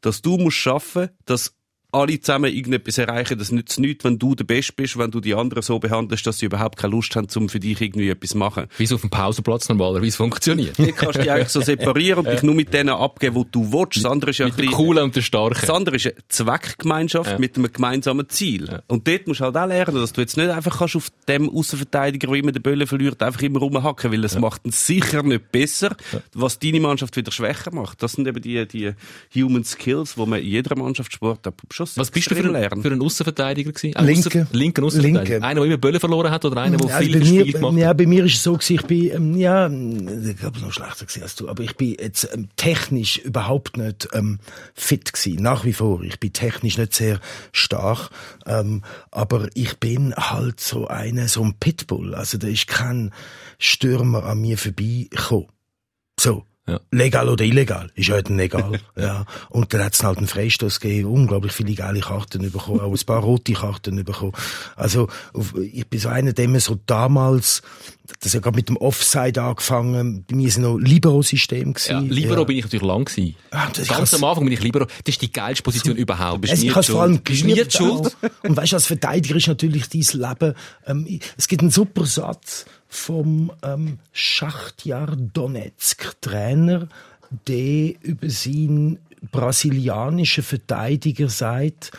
dass 0.00 0.22
du 0.22 0.38
musst 0.38 0.58
schaffen, 0.58 1.08
dass 1.24 1.54
alle 1.92 2.20
zusammen 2.20 2.52
irgendetwas 2.52 2.98
erreichen. 2.98 3.38
Das 3.38 3.50
nützt 3.52 3.78
nichts, 3.78 4.04
wenn 4.04 4.18
du 4.18 4.34
der 4.34 4.44
Beste 4.44 4.72
bist, 4.72 4.98
wenn 4.98 5.10
du 5.10 5.20
die 5.20 5.34
anderen 5.34 5.62
so 5.62 5.78
behandelst, 5.78 6.26
dass 6.26 6.38
sie 6.38 6.46
überhaupt 6.46 6.78
keine 6.78 6.92
Lust 6.92 7.14
haben, 7.16 7.28
um 7.36 7.48
für 7.48 7.60
dich 7.60 7.80
irgendwie 7.80 8.08
etwas 8.08 8.30
zu 8.30 8.38
machen. 8.38 8.66
Wie 8.76 8.84
es 8.84 8.92
auf 8.92 9.00
dem 9.00 9.10
Pausenplatz 9.10 9.68
normalerweise 9.68 10.16
funktioniert. 10.16 10.78
Du 10.78 10.92
kannst 10.92 11.18
dich 11.18 11.30
eigentlich 11.30 11.48
so 11.48 11.60
separieren 11.60 12.26
und 12.26 12.32
dich 12.32 12.42
nur 12.42 12.54
mit 12.54 12.72
denen 12.72 12.90
abgeben, 12.90 13.34
wo 13.34 13.44
du 13.44 13.72
willst. 13.72 13.96
Das 13.96 14.04
andere 14.04 14.30
ist 14.30 14.38
ja 14.38 14.46
mit 14.46 14.58
ein 14.58 14.66
Coolen 14.66 15.04
und 15.04 15.16
der 15.16 15.22
Starken. 15.22 15.60
Das 15.60 15.70
andere 15.70 15.96
ist 15.96 16.06
eine 16.06 16.14
Zweckgemeinschaft 16.28 17.32
ja. 17.32 17.38
mit 17.38 17.56
einem 17.56 17.72
gemeinsamen 17.72 18.28
Ziel. 18.28 18.68
Ja. 18.68 18.82
Und 18.86 19.06
dort 19.08 19.26
musst 19.26 19.40
du 19.40 19.44
halt 19.44 19.56
auch 19.56 19.66
lernen, 19.66 19.96
dass 19.96 20.12
du 20.12 20.20
jetzt 20.20 20.36
nicht 20.36 20.50
einfach 20.50 20.78
kannst 20.78 20.96
auf 20.96 21.10
dem 21.28 21.48
Außenverteidiger, 21.48 22.28
der 22.28 22.36
immer 22.36 22.52
den 22.52 22.62
Böllen 22.62 22.86
verliert, 22.86 23.22
einfach 23.22 23.42
immer 23.42 23.60
rumhacken, 23.60 24.12
weil 24.12 24.20
das 24.20 24.34
ja. 24.34 24.40
macht 24.40 24.64
ihn 24.64 24.72
sicher 24.72 25.22
nicht 25.22 25.52
besser, 25.52 25.96
was 26.34 26.58
deine 26.58 26.80
Mannschaft 26.80 27.16
wieder 27.16 27.32
schwächer 27.32 27.72
macht. 27.74 28.02
Das 28.02 28.12
sind 28.12 28.26
eben 28.26 28.40
die, 28.40 28.66
die 28.66 28.94
Human 29.34 29.64
Skills, 29.64 30.14
die 30.14 30.26
man 30.26 30.40
in 30.40 30.46
jeder 30.46 30.76
Mannschaftssport 30.76 31.46
Was 31.80 32.10
bist 32.10 32.30
du 32.30 32.34
für, 32.34 32.54
ein, 32.54 32.82
für 32.82 32.90
einen 32.90 33.02
Außenverteidiger 33.02 33.72
gewesen? 33.72 33.96
Ein 33.96 34.06
Linke. 34.06 34.46
linken 34.52 34.84
Außenverteidiger. 34.84 35.42
Einer, 35.42 35.60
der 35.60 35.64
immer 35.64 35.78
Böllen 35.78 36.00
verloren 36.00 36.30
hat 36.30 36.44
oder 36.44 36.60
einer, 36.60 36.76
der 36.76 36.88
ja, 36.88 36.98
viel 36.98 37.14
also 37.14 37.26
Spiel 37.26 37.52
gemacht 37.52 37.72
hat? 37.72 37.80
Ja, 37.80 37.92
bei 37.92 38.06
mir 38.06 38.24
ist 38.24 38.34
es 38.34 38.42
so 38.42 38.54
gewesen, 38.54 38.74
ich 38.74 38.82
bin, 38.82 39.10
ähm, 39.10 39.36
ja, 39.36 39.66
ich 39.68 40.36
glaube 40.36 40.60
noch 40.60 40.72
schlechter 40.72 41.06
gewesen 41.06 41.22
als 41.22 41.34
du, 41.34 41.48
aber 41.48 41.62
ich 41.62 41.76
bin 41.76 41.96
jetzt 41.98 42.28
ähm, 42.32 42.48
technisch 42.56 43.18
überhaupt 43.18 43.76
nicht 43.76 44.08
ähm, 44.12 44.38
fit 44.74 45.12
gewesen. 45.12 45.42
Nach 45.42 45.64
wie 45.64 45.72
vor. 45.72 46.02
Ich 46.02 46.20
bin 46.20 46.32
technisch 46.32 46.78
nicht 46.78 46.94
sehr 46.94 47.20
stark, 47.52 48.10
ähm, 48.46 48.82
aber 49.10 49.48
ich 49.54 49.78
bin 49.78 50.14
halt 50.14 50.60
so 50.60 50.86
eine, 50.86 51.28
so 51.28 51.42
ein 51.42 51.54
Pitbull. 51.58 52.14
Also 52.14 52.38
da 52.38 52.46
ist 52.46 52.66
kein 52.66 53.12
Stürmer 53.58 54.24
an 54.24 54.40
mir 54.40 54.58
vorbeigekommen. 54.58 55.48
So. 56.18 56.44
Ja. 56.68 56.78
Legal 56.92 57.28
oder 57.28 57.44
illegal, 57.44 57.90
ist 57.94 58.10
halt 58.10 58.28
legal. 58.28 58.78
ja. 58.96 59.24
Und 59.48 59.72
dann 59.74 59.82
hat 59.82 59.94
es 59.94 60.04
halt 60.04 60.18
einen 60.18 60.28
Freistoß 60.28 60.78
gegeben, 60.78 61.08
unglaublich 61.10 61.52
viele 61.52 61.74
geile 61.74 62.00
Karten 62.00 62.48
bekommen, 62.50 62.80
auch 62.80 62.92
ein 62.92 63.06
paar 63.06 63.20
rote 63.20 63.54
Karten 63.54 64.04
bekommen. 64.04 64.32
Also, 64.76 65.08
ich 65.72 65.86
bin 65.88 65.98
so 65.98 66.10
einer, 66.10 66.32
dem 66.32 66.58
so 66.60 66.78
damals, 66.86 67.62
das 68.20 68.34
hat 68.34 68.42
gerade 68.42 68.56
mit 68.56 68.68
dem 68.68 68.76
Offside 68.76 69.42
angefangen, 69.42 70.24
bei 70.28 70.36
mir 70.36 70.48
ist 70.48 70.58
noch 70.58 70.76
Libero-System 70.76 71.72
gewesen. 71.72 71.90
Ja, 71.90 72.00
Libero 72.00 72.40
ja. 72.40 72.44
bin 72.44 72.58
ich 72.58 72.64
natürlich 72.64 72.86
lang 72.86 73.04
gewesen. 73.04 73.36
Ah, 73.50 73.68
Ganz 73.88 74.14
am 74.14 74.24
Anfang 74.24 74.44
bin 74.44 74.52
ich 74.52 74.62
Libero. 74.62 74.84
Das 74.84 75.14
ist 75.14 75.22
die 75.22 75.32
geilste 75.32 75.62
Position 75.62 75.96
so, 75.96 76.00
überhaupt. 76.00 76.42
Bist 76.42 76.52
also, 76.52 76.66
ich 76.66 76.86
vor 76.86 77.02
allem 77.02 77.20
schuld. 77.68 78.16
Und 78.42 78.56
weißt 78.56 78.72
du, 78.72 78.76
als 78.76 78.86
Verteidiger 78.86 79.34
ist 79.34 79.48
natürlich 79.48 79.88
dein 79.88 80.20
Leben, 80.20 80.54
ähm, 80.86 81.20
es 81.36 81.48
gibt 81.48 81.62
einen 81.62 81.70
super 81.70 82.06
Satz, 82.06 82.66
vom 82.90 83.52
ähm, 83.62 83.98
Schachtjar 84.12 85.16
Donetsk 85.16 86.20
Trainer, 86.20 86.88
der 87.46 87.94
über 88.02 88.28
seinen 88.28 88.98
brasilianischen 89.30 90.42
Verteidiger 90.42 91.28
sagt, 91.28 91.92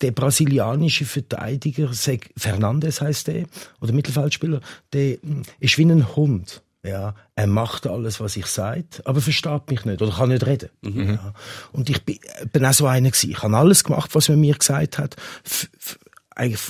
der 0.00 0.12
brasilianische 0.12 1.04
Verteidiger, 1.04 1.90
Fernandes 2.36 3.00
heißt 3.00 3.26
der, 3.26 3.46
oder 3.80 3.92
Mittelfeldspieler, 3.92 4.60
der 4.92 5.18
hm, 5.20 5.42
ist 5.58 5.76
wie 5.76 5.84
ein 5.84 6.14
Hund. 6.14 6.62
Ja, 6.84 7.16
er 7.34 7.46
macht 7.48 7.88
alles, 7.88 8.20
was 8.20 8.36
ich 8.36 8.46
sage, 8.46 8.84
aber 9.04 9.20
versteht 9.20 9.68
mich 9.68 9.84
nicht 9.84 10.00
oder 10.00 10.12
kann 10.12 10.28
nicht 10.28 10.46
reden. 10.46 10.70
Mhm. 10.82 11.14
Ja. 11.14 11.34
Und 11.72 11.90
ich 11.90 12.04
bin, 12.04 12.18
bin 12.52 12.64
auch 12.64 12.72
so 12.72 12.86
einer 12.86 13.10
gewesen. 13.10 13.30
Ich 13.32 13.42
habe 13.42 13.56
alles 13.56 13.82
gemacht, 13.82 14.14
was 14.14 14.28
man 14.28 14.40
mir 14.40 14.54
gesagt 14.54 14.98
hat. 14.98 15.16
F 15.44 15.68
eigentlich 16.36 16.60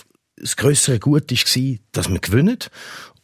das 0.40 0.56
größere 0.56 0.98
Gut 0.98 1.30
war, 1.30 1.78
dass 1.92 2.08
wir 2.08 2.18
gewinnen. 2.18 2.58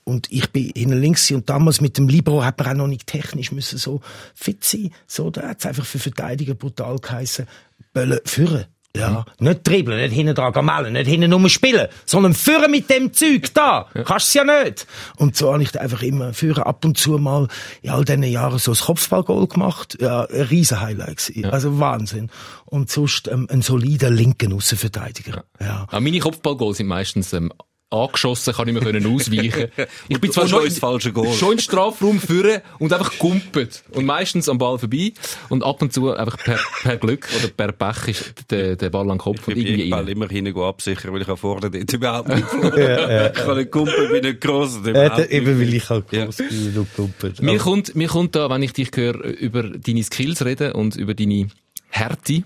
Und 0.04 0.30
ich 0.30 0.50
bin 0.50 0.70
hinten 0.76 1.00
links 1.00 1.30
und 1.30 1.48
damals 1.48 1.80
mit 1.80 1.96
dem 1.96 2.08
Libro 2.08 2.44
hat 2.44 2.58
man 2.58 2.68
auch 2.68 2.74
noch 2.74 2.86
nicht 2.86 3.06
technisch 3.06 3.52
müssen 3.52 3.78
so 3.78 4.00
fit 4.34 4.62
sein. 4.62 4.90
So, 5.06 5.30
da 5.30 5.48
hat's 5.48 5.64
einfach 5.64 5.86
für 5.86 5.98
Verteidiger 5.98 6.54
brutal 6.54 6.98
geheissen, 6.98 7.46
Böllen 7.92 8.20
führen. 8.26 8.66
Ja, 8.96 9.24
mhm. 9.40 9.48
nicht 9.48 9.66
dribbeln, 9.66 10.00
nicht 10.00 10.14
hinten 10.14 10.36
dran 10.36 10.52
gamellen, 10.52 10.92
nicht 10.92 11.08
hinten 11.08 11.30
nur 11.30 11.48
spielen, 11.48 11.88
sondern 12.06 12.32
führen 12.32 12.70
mit 12.70 12.88
dem 12.88 13.12
Zeug 13.12 13.52
da. 13.52 13.88
Ja. 13.92 14.04
Kannst 14.04 14.32
ja 14.36 14.44
nicht. 14.44 14.86
Und 15.16 15.34
so 15.36 15.52
habe 15.52 15.64
ich 15.64 15.80
einfach 15.80 16.02
immer 16.02 16.32
führen 16.32 16.62
ab 16.62 16.84
und 16.84 16.96
zu 16.96 17.18
mal 17.18 17.48
in 17.82 17.90
all 17.90 18.04
diesen 18.04 18.22
Jahren 18.22 18.58
so 18.60 18.70
ein 18.70 18.78
Kopfballgoal 18.78 19.48
gemacht. 19.48 19.98
Ja, 20.00 20.26
ein 20.26 20.42
riesen 20.42 20.80
Highlight. 20.80 21.32
Ja. 21.34 21.50
Also 21.50 21.80
Wahnsinn. 21.80 22.30
Und 22.66 22.88
sonst 22.88 23.26
ähm, 23.26 23.48
ein 23.50 23.62
solider 23.62 24.10
linken 24.10 24.52
Außenverteidiger. 24.52 25.44
Ja. 25.58 25.88
ja. 25.90 26.00
meine 26.00 26.20
Kopfballgoals 26.20 26.76
sind 26.76 26.86
meistens 26.86 27.32
ähm, 27.32 27.52
angeschossen, 27.94 28.52
kann 28.54 28.68
ich 28.68 28.74
mir 28.74 28.80
können 28.80 29.06
ausweichen. 29.06 29.68
Ich 30.08 30.20
bin 30.20 30.28
Und- 30.30 30.34
zwar 30.34 30.44
und 30.44 30.50
schon, 30.50 30.58
noch 30.58 30.64
ins 30.66 30.78
falsche 30.78 31.12
Goal. 31.12 31.32
schon 31.32 31.52
im 31.52 31.58
Strafraum 31.58 32.20
führen 32.20 32.60
und 32.78 32.92
einfach 32.92 33.18
gumpet. 33.18 33.82
Und 33.92 34.04
meistens 34.04 34.48
am 34.48 34.58
Ball 34.58 34.78
vorbei. 34.78 35.12
Und 35.48 35.64
ab 35.64 35.80
und 35.82 35.92
zu 35.92 36.12
einfach 36.14 36.36
per, 36.38 36.58
per 36.82 36.96
Glück 36.96 37.28
oder 37.38 37.48
per 37.48 37.72
Pech 37.72 38.08
ist 38.08 38.34
der, 38.50 38.76
der 38.76 38.90
Ball 38.90 39.02
an 39.02 39.16
den 39.16 39.18
Kopf 39.18 39.46
und 39.48 39.56
Ich 39.56 39.64
bin 39.64 39.74
irgendwie 39.74 39.92
rein. 39.92 40.08
immer 40.08 40.28
hinten 40.28 40.58
absichern, 40.58 41.12
weil 41.12 41.22
ich 41.22 41.28
auch 41.28 41.38
vorne 41.38 41.70
dort 41.70 41.92
überhaupt 41.92 42.28
nicht 42.28 42.46
ja, 42.76 43.26
Ich 43.28 43.32
kann 43.34 43.56
nicht 43.56 43.70
kumpeln, 43.70 44.10
bin 44.10 44.22
nicht 44.22 44.40
gross. 44.40 44.76
und 44.76 44.86
Äh, 44.86 45.26
eben, 45.30 45.58
weil 45.60 45.74
ich 45.74 45.88
halt 45.88 46.04
Ja. 46.10 46.24
groß 46.24 46.36
bin 46.36 46.74
und 46.76 46.94
kumpelt. 46.96 47.42
Mir 47.42 47.58
kommt, 47.58 47.94
mir 47.94 48.08
kommt 48.08 48.34
da, 48.36 48.50
wenn 48.50 48.62
ich 48.62 48.72
dich 48.72 48.90
höre, 48.94 49.24
über 49.24 49.62
deine 49.62 50.02
Skills 50.02 50.44
reden 50.44 50.72
und 50.72 50.96
über 50.96 51.14
deine 51.14 51.48
Härte, 51.90 52.42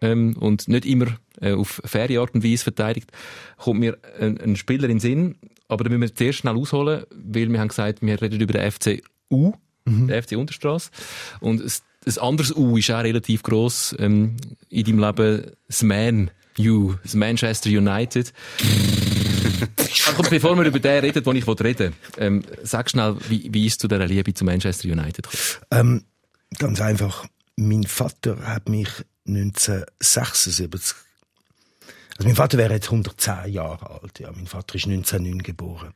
ähm, 0.00 0.36
und 0.38 0.68
nicht 0.68 0.86
immer 0.86 1.06
äh, 1.40 1.52
auf 1.52 1.80
faire 1.84 2.20
Art 2.20 2.34
und 2.34 2.44
Weise 2.44 2.64
verteidigt, 2.64 3.10
kommt 3.56 3.80
mir 3.80 3.98
ein, 4.18 4.40
ein 4.40 4.56
Spieler 4.56 4.84
in 4.84 4.96
den 4.96 5.00
Sinn, 5.00 5.36
aber 5.68 5.84
da 5.84 5.90
müssen 5.90 6.02
wir 6.02 6.14
zuerst 6.14 6.38
schnell 6.38 6.56
ausholen, 6.56 7.04
weil 7.10 7.48
wir 7.48 7.60
haben 7.60 7.68
gesagt, 7.68 8.02
wir 8.02 8.20
reden 8.20 8.40
über 8.40 8.54
den 8.54 8.70
FC 8.70 9.02
U, 9.30 9.52
den 9.86 10.22
FC 10.22 10.36
Unterstrasse. 10.36 10.90
Und 11.40 11.60
es, 11.60 11.82
ein 12.06 12.18
anderes 12.18 12.54
U 12.54 12.76
ist 12.76 12.90
auch 12.90 13.02
relativ 13.02 13.42
gross 13.42 13.94
ähm, 13.98 14.36
in 14.68 14.84
deinem 14.84 14.98
Leben, 15.00 15.52
das 15.66 15.82
Man 15.82 16.30
U, 16.58 16.94
das 17.02 17.14
Manchester 17.14 17.70
United. 17.70 18.32
Aber 20.08 20.28
bevor 20.28 20.56
wir 20.56 20.64
über 20.64 20.78
den 20.78 21.00
reden, 21.00 21.24
wo 21.24 21.32
ich 21.32 21.46
reden 21.46 21.94
ähm, 22.18 22.42
sag 22.62 22.90
schnell, 22.90 23.16
wie, 23.28 23.48
wie 23.52 23.66
ist 23.66 23.80
zu 23.80 23.88
dieser 23.88 24.06
Liebe 24.06 24.34
zu 24.34 24.44
Manchester 24.44 24.88
United 24.88 25.28
gekommen? 25.28 25.60
Ähm, 25.70 26.04
ganz 26.58 26.80
einfach. 26.80 27.26
Mein 27.56 27.84
Vater 27.84 28.38
hat 28.46 28.68
mich 28.68 28.88
1976 29.36 30.96
also 32.20 32.28
mein 32.28 32.36
Vater 32.36 32.58
wäre 32.58 32.74
jetzt 32.74 32.90
110 32.90 33.50
Jahre 33.50 33.98
alt. 34.02 34.18
Ja, 34.18 34.30
mein 34.30 34.46
Vater 34.46 34.74
ist 34.74 34.84
1909 34.84 35.42
geboren. 35.42 35.94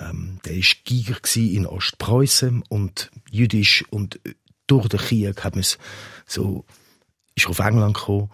Ähm, 0.00 0.40
der 0.46 0.54
ist 0.54 0.82
Giger 0.86 1.18
in 1.36 1.66
Ostpreußen 1.66 2.62
und 2.70 3.10
jüdisch 3.30 3.84
und 3.90 4.18
durch 4.66 4.88
den 4.88 4.98
Krieg 4.98 5.44
hat 5.44 5.56
man 5.56 5.66
so 6.26 6.64
ist 7.34 7.48
auf 7.48 7.58
England 7.58 7.98
gekommen 7.98 8.30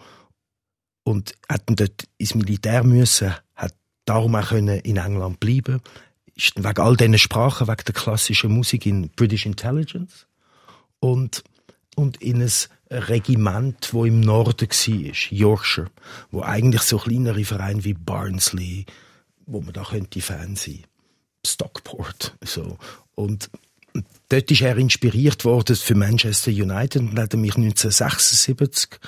und 1.03 1.35
hat 1.49 1.63
dort 1.67 2.07
ins 2.17 2.35
Militär 2.35 2.85
müssen, 2.85 3.35
hat 3.53 3.75
darum 4.05 4.35
auch 4.35 4.47
können 4.47 4.79
in 4.79 4.95
England 4.95 5.41
bleiben. 5.41 5.81
Ist 6.35 6.55
wegen 6.55 6.81
all 6.81 6.95
diesen 6.95 7.17
Sprachen, 7.17 7.67
wegen 7.67 7.83
der 7.85 7.93
klassischen 7.95 8.53
Musik 8.53 8.85
in 8.85 9.09
British 9.09 9.45
Intelligence 9.45 10.25
und 11.01 11.43
und 11.97 12.21
in 12.21 12.41
ein 12.41 12.51
Regiment, 12.89 13.93
wo 13.93 14.05
im 14.05 14.19
Norden 14.19 14.69
war, 14.69 15.31
Yorkshire, 15.31 15.89
wo 16.31 16.41
eigentlich 16.41 16.83
so 16.83 16.97
kleinere 16.97 17.43
Vereine 17.43 17.83
wie 17.83 17.93
Barnsley, 17.93 18.85
wo 19.45 19.61
man 19.61 19.73
da 19.73 19.83
könnte 19.83 20.21
Fan 20.21 20.55
sein, 20.55 20.83
Stockport, 21.45 22.35
so. 22.41 22.77
Und 23.15 23.49
dort 24.29 24.51
ist 24.51 24.61
er 24.61 24.77
inspiriert 24.77 25.45
worden 25.45 25.75
für 25.75 25.95
Manchester 25.95 26.51
United 26.51 27.01
und 27.01 27.19
hat 27.19 27.33
mich 27.33 27.55
1976 27.55 28.99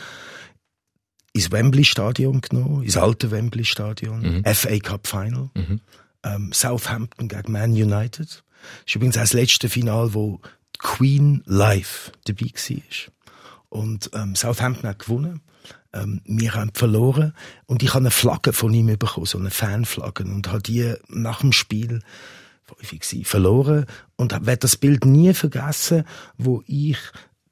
ins 1.34 1.51
Wembley 1.51 1.84
Stadion 1.84 2.41
genommen, 2.41 2.84
ins 2.84 2.98
alte 2.98 3.29
Wembley 3.31 3.65
Stadion, 3.65 4.43
FA 4.46 4.79
Cup 4.79 5.07
Final, 5.07 5.50
ähm, 6.24 6.51
Southampton 6.51 7.27
gegen 7.27 7.51
Man 7.51 7.72
United. 7.72 8.17
Das 8.27 8.43
ist 8.88 8.96
übrigens 8.96 9.17
auch 9.17 9.22
das 9.22 9.34
letzte 9.34 9.69
Final, 9.69 10.13
wo 10.13 10.41
Queen 10.79 11.43
live 11.46 12.12
dabei 12.25 12.46
war. 12.46 13.13
Und 13.77 14.10
ähm, 14.13 14.36
Southampton 14.36 14.89
hat 14.89 15.00
gewonnen. 15.00 15.41
Ähm, 15.93 16.22
wir 16.25 16.55
haben 16.55 16.72
verloren. 16.74 17.34
Und 17.67 17.84
ich 17.84 17.89
habe 17.89 18.00
eine 18.00 18.12
Flagge 18.12 18.51
von 18.51 18.74
ihm 18.74 18.88
bekommen, 18.98 19.27
so 19.27 19.38
eine 19.38 19.51
Fanflagge. 19.51 20.24
Und 20.24 20.48
habe 20.48 20.63
die 20.63 20.96
nach 21.10 21.41
dem 21.41 21.51
Spiel 21.51 22.01
sie 23.01 23.24
verloren. 23.24 23.86
Und 24.15 24.31
werde 24.31 24.57
das 24.57 24.77
Bild 24.77 25.05
nie 25.05 25.34
vergessen, 25.34 26.05
wo 26.38 26.63
ich 26.65 26.98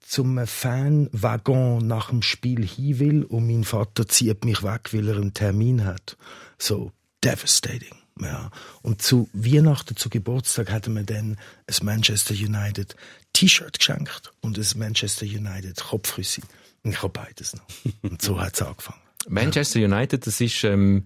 zum 0.02 0.46
Fanwaggon 0.46 1.86
nach 1.86 2.10
dem 2.10 2.24
Spiel 2.24 2.66
hin 2.66 3.00
will 3.00 3.24
und 3.24 3.48
mein 3.48 3.64
Vater 3.64 4.08
zieht 4.08 4.46
mich 4.46 4.64
weg, 4.64 4.94
weil 4.94 5.08
er 5.08 5.18
einen 5.18 5.34
Termin 5.34 5.86
hat. 5.86 6.18
So 6.58 6.92
devastating. 7.24 8.05
Ja. 8.22 8.50
Und 8.82 9.02
zu 9.02 9.30
Weihnachten, 9.34 9.98
zu 9.98 10.10
Geburtstag, 10.10 10.72
hat 10.72 10.88
mir 10.88 11.04
dann 11.04 11.38
ein 11.68 11.76
Manchester 11.86 12.34
United 12.34 12.96
T-Shirt 13.34 13.78
geschenkt 13.78 14.32
und 14.42 14.58
ein 14.58 14.80
Manchester 14.80 15.26
United 15.26 15.84
Kopfrüssi. 15.84 16.42
Und 16.84 16.92
ich 16.92 17.02
habe 17.02 17.10
beides 17.10 17.56
noch. 17.56 17.66
Und 18.04 18.22
so 18.22 18.40
hat 18.40 18.54
es 18.54 18.62
angefangen. 18.62 19.02
Manchester 19.28 19.80
United, 19.80 20.26
das 20.26 20.40
ist, 20.40 20.64
ähm, 20.64 21.06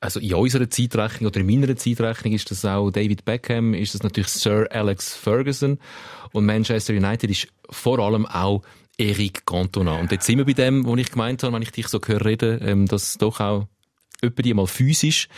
also 0.00 0.20
in 0.20 0.32
unserer 0.34 0.70
Zeitrechnung 0.70 1.28
oder 1.28 1.40
in 1.40 1.46
meiner 1.46 1.76
Zeitrechnung 1.76 2.32
ist 2.32 2.50
das 2.50 2.64
auch 2.64 2.90
David 2.90 3.24
Beckham, 3.24 3.74
ist 3.74 3.94
das 3.94 4.02
natürlich 4.02 4.28
Sir 4.28 4.68
Alex 4.70 5.12
Ferguson 5.14 5.78
und 6.32 6.46
Manchester 6.46 6.94
United 6.94 7.30
ist 7.30 7.48
vor 7.68 7.98
allem 7.98 8.24
auch 8.26 8.62
Eric 8.96 9.44
Cantona. 9.44 9.98
Und 9.98 10.12
jetzt 10.12 10.26
sind 10.26 10.38
wir 10.38 10.44
bei 10.44 10.52
dem, 10.52 10.86
wo 10.86 10.96
ich 10.96 11.10
gemeint 11.10 11.42
habe, 11.42 11.52
wenn 11.54 11.62
ich 11.62 11.72
dich 11.72 11.88
so 11.88 12.00
höre 12.04 12.24
reden, 12.24 12.60
ähm, 12.62 12.86
dass 12.86 13.18
doch 13.18 13.40
auch 13.40 13.66
etwa 14.22 14.42
die 14.42 14.54
mal 14.54 14.66
physisch. 14.66 15.28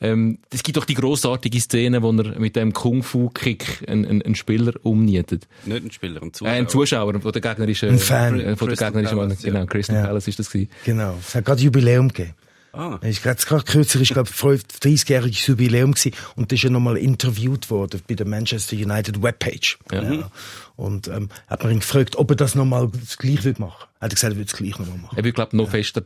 Ähm, 0.00 0.38
es 0.52 0.62
gibt 0.62 0.76
doch 0.76 0.84
die 0.84 0.94
grossartige 0.94 1.60
Szene, 1.60 2.02
wo 2.02 2.10
er 2.12 2.38
mit 2.38 2.56
dem 2.56 2.72
Kung-Fu-Kick 2.72 3.84
einen, 3.88 4.04
einen, 4.04 4.22
einen 4.22 4.34
Spieler 4.34 4.72
umnietet. 4.82 5.46
Nicht 5.64 5.84
ein 5.84 5.90
Spieler, 5.92 6.20
ein 6.22 6.28
Äh, 6.28 6.32
Zuschauer. 6.32 6.50
ein 6.52 6.68
Zuschauer, 6.68 7.24
wo 7.24 7.30
der 7.30 7.40
gegnerische, 7.40 7.88
Ein 7.88 7.98
Fan. 7.98 8.40
äh, 8.40 8.56
von 8.56 8.68
der 8.68 8.76
Crystal 8.76 8.90
gegnerischen 8.90 9.16
Mann, 9.16 9.28
Palace, 9.28 9.42
ja. 9.44 9.52
genau, 9.52 9.66
Crystal 9.66 9.96
Ja. 9.96 10.06
Palace 10.06 10.28
ist 10.28 10.38
das 10.40 10.50
gewesen. 10.50 10.70
Genau. 10.84 11.16
Es 11.20 11.34
hat 11.34 11.44
gerade 11.44 11.62
Jubiläum 11.62 12.08
gegeben. 12.08 12.34
Ah. 12.74 12.98
Gerade 13.00 13.42
gerade 13.44 13.64
kürzlich, 13.64 14.10
ist 14.10 14.14
glaube 14.14 14.30
30-jähriges 14.30 15.48
Jubiläum 15.48 15.92
gewesen 15.92 16.12
und 16.36 16.50
da 16.50 16.54
ist 16.54 16.64
er 16.64 16.70
nochmal 16.70 16.96
interviewt 16.96 17.70
worden 17.70 18.02
bei 18.08 18.14
der 18.14 18.26
Manchester 18.26 18.76
United 18.76 19.22
Webpage. 19.22 19.78
Ja. 19.92 20.30
Und 20.76 21.06
ähm, 21.08 21.28
hat 21.46 21.62
man 21.62 21.72
ihn 21.72 21.80
gefragt, 21.80 22.16
ob 22.16 22.30
er 22.30 22.36
das 22.36 22.54
nochmal 22.56 22.90
gleich 23.18 23.44
würde 23.44 23.60
machen. 23.60 23.86
Hat 24.00 24.10
er 24.12 24.14
gesagt, 24.14 24.32
er 24.32 24.36
würde 24.36 24.50
es 24.50 24.56
gleich 24.56 24.78
nochmal 24.78 24.98
machen. 24.98 25.16
Er 25.16 25.24
wird, 25.24 25.36
glaube 25.36 25.56
noch 25.56 25.70
fester, 25.70 26.02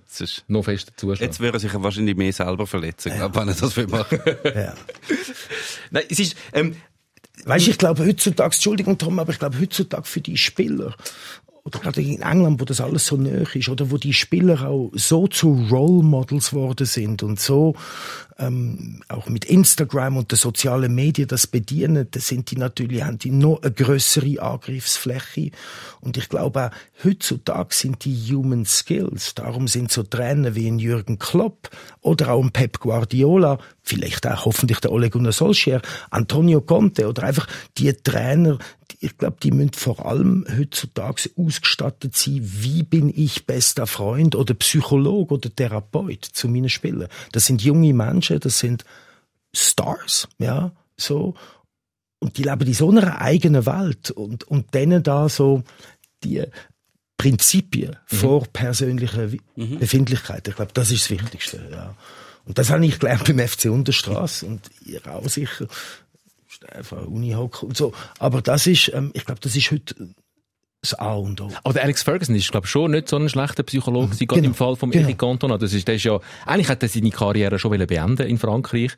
noch 0.47 0.65
fester 0.65 0.93
zuschauen. 0.95 1.25
Jetzt 1.25 1.41
würde 1.41 1.57
er 1.57 1.61
sich 1.61 1.73
wahrscheinlich 1.75 2.17
mehr 2.17 2.33
selber 2.33 2.67
verletzen, 2.67 3.13
glaub, 3.17 3.35
wenn 3.35 3.49
er 3.49 3.55
das 3.55 3.77
will 3.77 3.87
machen 3.87 4.21
Ja. 4.45 4.75
Nein, 5.91 6.05
es 6.11 6.19
ist, 6.19 6.37
ähm, 6.53 6.77
Weißt 7.45 7.67
du, 7.67 7.71
ich 7.71 7.79
glaube 7.79 8.05
heutzutage, 8.05 8.55
Entschuldigung 8.55 8.99
Tom, 8.99 9.19
aber 9.19 9.33
ich 9.33 9.39
glaube 9.39 9.61
heutzutage 9.61 10.05
für 10.05 10.21
die 10.21 10.37
Spieler, 10.37 10.95
oder 11.69 11.79
gerade 11.79 12.03
in 12.03 12.23
England, 12.23 12.61
wo 12.61 12.65
das 12.65 12.81
alles 12.81 13.07
so 13.07 13.17
nöch 13.17 13.55
ist, 13.55 13.69
oder 13.69 13.91
wo 13.91 13.99
die 13.99 14.13
Spieler 14.13 14.69
auch 14.69 14.91
so 14.95 15.27
zu 15.27 15.69
Role 15.71 16.03
Models 16.03 16.53
worden 16.53 16.87
sind 16.87 17.23
und 17.23 17.39
so 17.39 17.75
ähm, 18.39 19.03
auch 19.09 19.29
mit 19.29 19.45
Instagram 19.45 20.17
und 20.17 20.31
den 20.31 20.39
sozialen 20.39 20.95
Medien 20.95 21.29
das 21.29 21.47
bedienen, 21.47 22.07
da 22.11 22.21
sind 22.21 22.51
die 22.51 22.57
natürlich, 22.57 23.03
haben 23.03 23.19
die 23.19 23.31
noch 23.31 23.63
eine 23.63 23.73
größere 23.73 24.41
Angriffsfläche. 24.41 25.51
Und 26.01 26.17
ich 26.17 26.29
glaube 26.29 26.67
auch, 26.67 27.05
heutzutage 27.05 27.75
sind 27.75 28.05
die 28.05 28.15
Human 28.33 28.65
Skills, 28.65 29.35
darum 29.35 29.67
sind 29.67 29.91
so 29.91 30.03
Trainer 30.03 30.55
wie 30.55 30.69
ein 30.69 30.79
Jürgen 30.79 31.19
Klopp 31.19 31.71
oder 32.01 32.33
auch 32.33 32.43
ein 32.43 32.53
Pep 32.53 32.79
Guardiola, 32.79 33.59
vielleicht 33.83 34.27
auch 34.27 34.45
hoffentlich 34.45 34.81
der 34.81 34.93
Ole 34.93 35.11
Gunnar 35.11 35.33
Solskjaer, 35.33 35.83
Antonio 36.11 36.61
Conte 36.61 37.09
oder 37.09 37.25
einfach 37.25 37.49
die 37.77 37.93
Trainer, 37.93 38.59
ich 39.01 39.17
glaube, 39.17 39.37
die 39.43 39.53
müssen 39.53 39.75
vor 39.75 40.07
allem 40.07 40.45
heutzutage 40.59 41.31
ausgestattet 41.37 42.17
sein, 42.17 42.41
wie 42.43 42.83
bin 42.83 43.13
ich 43.15 43.47
bester 43.47 43.87
Freund 43.87 44.35
oder 44.35 44.55
Psychologe 44.55 45.35
oder 45.35 45.55
Therapeut 45.55 46.25
zu 46.25 46.49
meinen 46.49 46.69
Spielern. 46.69 47.09
Das 47.33 47.47
sind 47.47 47.63
junge 47.63 47.95
Menschen, 47.95 48.28
das 48.39 48.59
sind 48.59 48.85
Stars, 49.55 50.29
ja, 50.39 50.73
so. 50.97 51.35
Und 52.21 52.37
die 52.37 52.43
leben 52.43 52.67
in 52.67 52.75
so 52.75 52.91
einer 52.91 53.21
eigenen 53.21 53.65
Welt 53.65 54.11
und, 54.11 54.45
und 54.45 54.75
denen 54.75 55.03
da 55.03 55.29
so 55.29 55.63
die 56.25 56.43
Prinzipien 57.17 57.97
vor 58.07 58.45
persönlicher 58.53 59.33
Wi- 59.33 59.41
Befindlichkeit. 59.57 60.47
Ich 60.49 60.57
glaube, 60.57 60.73
das 60.75 60.91
ist 60.91 61.03
das 61.05 61.11
Wichtigste, 61.11 61.69
ja. 61.71 61.95
Und 62.45 62.59
das 62.59 62.71
habe 62.71 62.85
ich 62.87 62.99
gelernt 62.99 63.25
beim 63.25 63.39
FC 63.47 63.67
Unterstrasse 63.67 64.47
und 64.47 64.69
ihr 64.85 65.07
auch 65.07 65.29
sicher. 65.29 65.67
Ist 66.49 66.69
Einfach 66.73 67.07
Uni 67.07 67.33
hocken 67.33 67.69
und 67.69 67.77
so. 67.77 67.93
Aber 68.19 68.41
das 68.43 68.67
ist, 68.67 68.91
ähm, 68.95 69.11
ich 69.15 69.25
glaube, 69.25 69.41
das 69.41 69.55
ist 69.55 69.71
heute 69.71 69.95
das 70.81 70.95
A 70.95 71.15
und 71.15 71.41
O. 71.41 71.51
aber 71.65 71.75
der 71.75 71.83
Alex 71.83 72.05
Ferguson 72.05 72.37
ist, 72.37 72.53
glaube 72.53 72.67
ich, 72.67 72.71
schon 72.71 72.93
nicht 72.93 73.09
so 73.09 73.17
ein 73.17 73.29
schlechter 73.29 73.65
Psychologe, 73.65 74.07
gewesen, 74.07 74.27
gerade 74.29 74.43
Genau. 74.43 74.51
im 74.53 74.55
Fall 74.55 74.77
von 74.77 74.91
Genau. 74.93 75.07
Eric 75.07 75.19
Cantona. 75.19 75.59
Das 75.59 75.73
ist, 75.73 75.89
der 75.89 75.97
ist 75.97 76.05
ja, 76.05 76.21
eigentlich 76.47 76.69
hat 76.69 76.83
er 76.85 76.89
seine 76.89 77.11
Karriere 77.11 77.59
schon 77.59 77.73
beenden 77.87 78.27
in 78.29 78.39
Frankreich. 78.39 78.93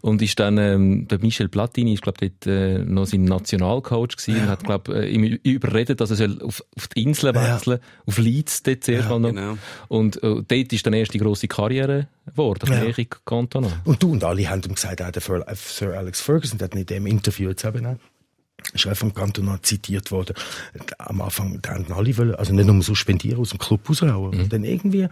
Und 0.00 0.22
ist 0.22 0.38
dann, 0.40 0.56
ähm, 0.56 1.06
der 1.08 1.18
Michel 1.18 1.48
Platini 1.48 1.92
ist, 1.92 2.02
glaube 2.02 2.24
ich, 2.24 2.32
dort, 2.40 2.46
äh, 2.54 2.78
noch 2.78 3.04
sein 3.06 3.24
Nationalcoach 3.24 4.16
gewesen 4.16 4.40
und 4.42 4.48
hat, 4.48 4.64
glaube 4.64 4.92
ich, 5.04 5.10
äh, 5.10 5.14
ihm 5.14 5.24
überredet, 5.42 6.00
dass 6.00 6.10
er 6.10 6.16
soll 6.16 6.40
auf, 6.42 6.62
auf 6.76 6.88
die 6.88 7.02
Inseln 7.02 7.34
Ja. 7.34 7.56
wechseln, 7.56 7.80
auf 8.06 8.16
Leeds 8.16 8.62
dort 8.62 8.84
zuerst 8.84 9.08
mal 9.10 9.18
noch. 9.20 9.28
genau. 9.30 9.58
Und, 9.88 10.16
äh, 10.22 10.42
dort 10.46 10.72
ist 10.72 10.86
dann 10.86 10.94
erst 10.94 11.12
die 11.12 11.18
grosse 11.18 11.46
Karriere 11.48 12.08
geworden, 12.26 12.66
von 12.66 12.76
Ja. 12.76 12.84
Eric 12.84 13.18
Cantona. 13.26 13.68
Und 13.84 14.02
du 14.02 14.12
und 14.12 14.24
alle 14.24 14.48
haben 14.48 14.62
ihm 14.62 14.74
gesagt, 14.74 15.02
auch 15.02 15.10
der 15.10 15.22
äh, 15.48 15.54
Sir 15.56 15.94
Alex 15.98 16.20
Ferguson, 16.22 16.58
der 16.58 16.66
hat 16.66 16.74
in 16.74 16.86
dem 16.86 17.06
Interview 17.06 17.50
jetzt 17.50 17.64
eben 17.64 17.84
auch, 17.84 17.96
ist 18.72 18.86
auch 18.86 18.96
vom 18.96 19.14
Kanton 19.14 19.58
zitiert 19.62 20.10
worden. 20.10 20.34
Am 20.98 21.20
Anfang, 21.20 21.60
da 21.62 21.74
haben 21.74 21.92
alle 21.92 22.16
wollen, 22.16 22.34
also 22.34 22.52
nicht 22.52 22.66
nur 22.66 22.82
suspendieren, 22.82 23.40
aus 23.40 23.50
dem 23.50 23.58
Club 23.58 23.88
raushauen. 23.88 24.40
Und 24.40 24.52
dann 24.52 24.64
irgendwie 24.64 25.08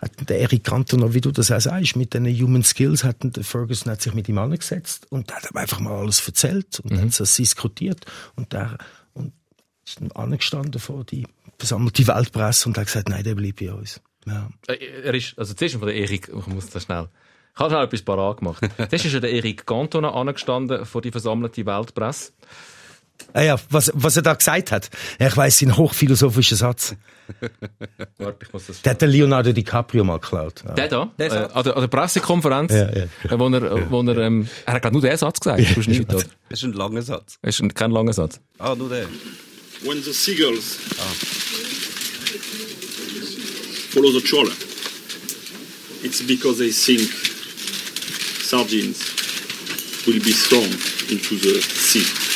hat 0.00 0.28
der 0.28 0.40
Eric 0.40 0.64
Cantona, 0.64 1.12
wie 1.12 1.20
du 1.20 1.30
das 1.30 1.50
auch 1.50 1.60
sagst, 1.60 1.96
mit 1.96 2.14
den 2.14 2.26
Human 2.26 2.64
Skills, 2.64 3.04
hat 3.04 3.16
der 3.22 3.44
Ferguson 3.44 3.92
hat 3.92 4.00
sich 4.00 4.14
mit 4.14 4.28
ihm 4.28 4.38
angesetzt 4.38 5.06
und 5.10 5.32
hat 5.34 5.50
ihm 5.50 5.56
einfach 5.56 5.80
mal 5.80 5.98
alles 5.98 6.26
erzählt 6.26 6.80
und 6.80 6.92
mhm. 6.92 7.02
hat 7.02 7.20
das 7.20 7.36
diskutiert 7.36 8.06
und 8.34 8.52
der 8.52 8.78
und 9.12 9.32
ist 9.86 10.00
dann 10.00 10.10
angestanden 10.12 10.80
vor 10.80 11.04
die 11.04 11.26
versammelte 11.58 12.06
Weltpresse 12.06 12.68
und 12.68 12.78
hat 12.78 12.86
gesagt, 12.86 13.08
nein, 13.10 13.24
der 13.24 13.34
bleibt 13.34 13.60
bei 13.60 13.72
uns. 13.72 14.00
Ja. 14.26 14.50
Äh, 14.68 15.02
er 15.04 15.14
ist, 15.14 15.38
also 15.38 15.54
zuerst 15.54 15.76
von 15.76 15.86
der 15.86 15.96
Erik, 15.96 16.30
ich 16.34 16.46
muss 16.46 16.70
das 16.70 16.84
schnell. 16.84 17.08
Ich 17.54 17.60
habe 17.60 17.74
schon 17.74 17.82
etwas 17.82 18.02
parat 18.02 18.38
gemacht. 18.38 18.62
Zuerst 18.76 19.04
ist 19.04 19.12
ja 19.12 19.20
der 19.20 19.32
Erik 19.32 19.66
Cantona 19.66 20.12
angestanden 20.12 20.86
vor 20.86 21.02
die 21.02 21.10
versammelte 21.10 21.66
Weltpresse. 21.66 22.32
Ah 23.32 23.42
ja, 23.42 23.56
was, 23.70 23.90
was 23.94 24.16
er 24.16 24.22
da 24.22 24.34
gesagt 24.34 24.72
hat. 24.72 24.90
Ich 25.18 25.36
weiss, 25.36 25.58
sein 25.58 25.76
hochphilosophischer 25.76 26.56
Satz. 26.56 26.94
Warte, 28.18 28.38
ich 28.44 28.52
muss 28.52 28.66
das 28.66 28.82
Der 28.82 28.92
hat 28.92 29.00
der 29.00 29.08
Leonardo 29.08 29.52
DiCaprio 29.52 30.04
mal 30.04 30.18
geklaut. 30.18 30.62
Ja. 30.66 30.74
Der 30.74 30.88
da? 30.88 31.12
Der 31.18 31.32
äh, 31.32 31.52
an, 31.52 31.64
der, 31.64 31.76
an 31.76 31.80
der 31.80 31.88
Pressekonferenz, 31.88 32.72
ja, 32.72 32.90
ja. 32.90 33.04
Äh, 33.04 33.38
wo 33.38 33.48
er, 33.48 33.90
wo 33.90 34.02
er, 34.02 34.18
ähm, 34.18 34.48
er 34.66 34.74
hat 34.74 34.82
gerade 34.82 34.94
nur 34.94 35.02
den 35.02 35.16
Satz 35.16 35.40
gesagt. 35.40 35.60
Ja, 35.60 35.68
nicht, 35.76 36.12
das 36.12 36.24
ist 36.48 36.64
ein 36.64 36.72
langer 36.72 37.02
Satz. 37.02 37.38
Das 37.42 37.60
ist 37.60 37.74
kein 37.74 37.90
langer 37.90 38.12
Satz. 38.12 38.40
Ah, 38.58 38.74
nur 38.74 38.88
der. 38.88 39.06
When 39.82 40.02
the 40.02 40.12
seagulls 40.12 40.78
ah. 40.98 41.02
follow 43.92 44.10
the 44.12 44.20
trawler, 44.20 44.52
it's 46.04 46.20
because 46.20 46.58
they 46.58 46.70
think 46.70 47.08
sardines 48.42 49.00
will 50.06 50.20
be 50.20 50.32
thrown 50.32 50.70
into 51.08 51.36
the 51.38 51.62
sea. 51.62 52.29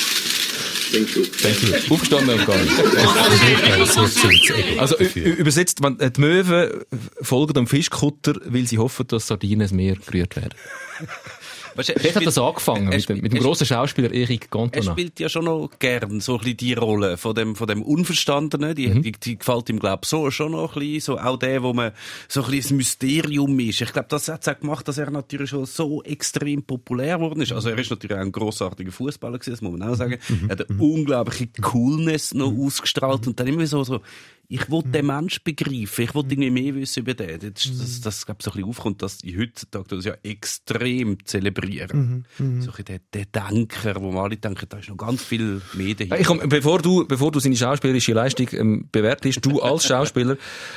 Thank 0.94 1.16
you. 1.16 1.24
Thank 1.24 1.60
you. 1.60 1.94
Aufgestanden 1.94 2.38
und 2.38 2.46
gegangen. 2.46 2.68
also 4.78 4.96
übersetzt, 4.96 5.82
wenn 5.82 5.98
die 5.98 6.20
Möwen 6.20 6.84
folgen 7.20 7.54
dem 7.54 7.66
Fischkutter, 7.66 8.34
weil 8.44 8.68
sie 8.68 8.78
hoffen, 8.78 9.08
dass 9.08 9.26
Sardinen 9.26 9.62
ins 9.62 9.72
Meer 9.72 9.96
gerührt 9.96 10.36
werden. 10.36 10.54
Weißt, 11.74 11.90
er 11.90 12.14
hat 12.14 12.26
das 12.26 12.38
angefangen 12.38 12.88
mit, 12.88 13.08
dem, 13.08 13.20
mit 13.20 13.32
dem 13.32 13.40
grossen 13.40 13.66
Schauspieler 13.66 14.12
Eric 14.12 14.50
Cantona. 14.50 14.86
Er 14.86 14.92
spielt 14.92 15.20
ja 15.20 15.28
schon 15.28 15.46
noch 15.46 15.70
gern 15.78 16.20
so 16.20 16.34
ein 16.34 16.38
bisschen 16.38 16.56
die 16.56 16.74
Rolle 16.74 17.16
von 17.16 17.34
dem, 17.34 17.56
von 17.56 17.66
dem 17.66 17.82
Unverstandenen. 17.82 18.74
Die, 18.74 18.88
mhm. 18.88 19.02
die, 19.02 19.12
die 19.12 19.38
gefällt 19.38 19.68
ihm, 19.68 19.78
glaube 19.78 20.00
ich, 20.04 20.08
so 20.08 20.30
schon 20.30 20.52
noch 20.52 20.76
ein 20.76 20.80
bisschen. 20.80 21.00
So 21.00 21.18
auch 21.18 21.38
der, 21.38 21.62
wo 21.62 21.72
man 21.72 21.92
so 22.28 22.44
ein 22.44 22.50
bisschen 22.50 22.74
ein 22.74 22.78
Mysterium 22.78 23.58
ist. 23.60 23.80
Ich 23.80 23.92
glaube, 23.92 24.08
das 24.08 24.28
hat 24.28 24.42
es 24.42 24.48
auch 24.48 24.58
gemacht, 24.58 24.86
dass 24.88 24.98
er 24.98 25.10
natürlich 25.10 25.50
schon 25.50 25.66
so 25.66 26.02
extrem 26.02 26.62
populär 26.62 27.16
geworden 27.16 27.40
ist. 27.40 27.52
Also 27.52 27.70
er 27.70 27.78
ist 27.78 27.90
natürlich 27.90 28.16
auch 28.16 28.22
ein 28.22 28.32
grossartiger 28.32 28.92
Fußballer 28.92 29.38
gewesen, 29.38 29.50
das 29.52 29.62
muss 29.62 29.78
man 29.78 29.88
auch 29.88 29.94
sagen. 29.94 30.18
Mhm. 30.28 30.48
Er 30.48 30.52
hat 30.52 30.68
eine 30.68 30.74
mhm. 30.76 30.82
unglaubliche 30.82 31.48
Coolness 31.60 32.34
noch 32.34 32.52
ausgestrahlt 32.52 33.26
und 33.26 33.38
dann 33.40 33.46
immer 33.46 33.66
so, 33.66 33.84
so 33.84 34.00
ich 34.48 34.70
will 34.70 34.82
den 34.82 35.06
Mensch 35.06 35.42
begreifen, 35.42 36.04
ich 36.04 36.14
will 36.14 36.24
irgendwie 36.28 36.50
mehr 36.50 36.74
wissen 36.74 37.00
über 37.00 37.14
den. 37.14 37.40
Das, 37.40 37.70
das, 37.78 38.00
das 38.00 38.26
glaube 38.26 38.38
ich, 38.40 38.44
so 38.44 38.50
ein 38.50 38.56
bisschen 38.56 38.68
aufkommt, 38.68 39.02
dass 39.02 39.18
ich 39.22 39.36
heutzutage 39.36 39.96
das 39.96 40.04
ja 40.04 40.14
extrem 40.22 41.24
zelebrieren. 41.24 42.24
Mhm. 42.38 42.46
mhm. 42.46 42.62
So 42.62 42.72
ein 42.72 42.84
der, 42.84 43.00
der 43.12 43.26
Denker, 43.26 44.00
wo 44.00 44.12
man 44.12 44.24
alle 44.24 44.36
denken, 44.36 44.66
da 44.68 44.78
ist 44.78 44.88
noch 44.88 44.96
ganz 44.96 45.22
viel 45.22 45.60
mehr 45.74 45.94
dahinter. 45.94 46.20
Ich 46.20 46.26
komm, 46.26 46.40
bevor 46.48 46.80
du, 46.80 47.06
bevor 47.06 47.32
du 47.32 47.40
seine 47.40 47.56
schauspielerische 47.56 48.12
Leistung 48.12 48.48
ähm, 48.52 48.88
bewertest, 48.90 49.44
du 49.44 49.60
als 49.62 49.86
Schauspieler, 49.86 50.36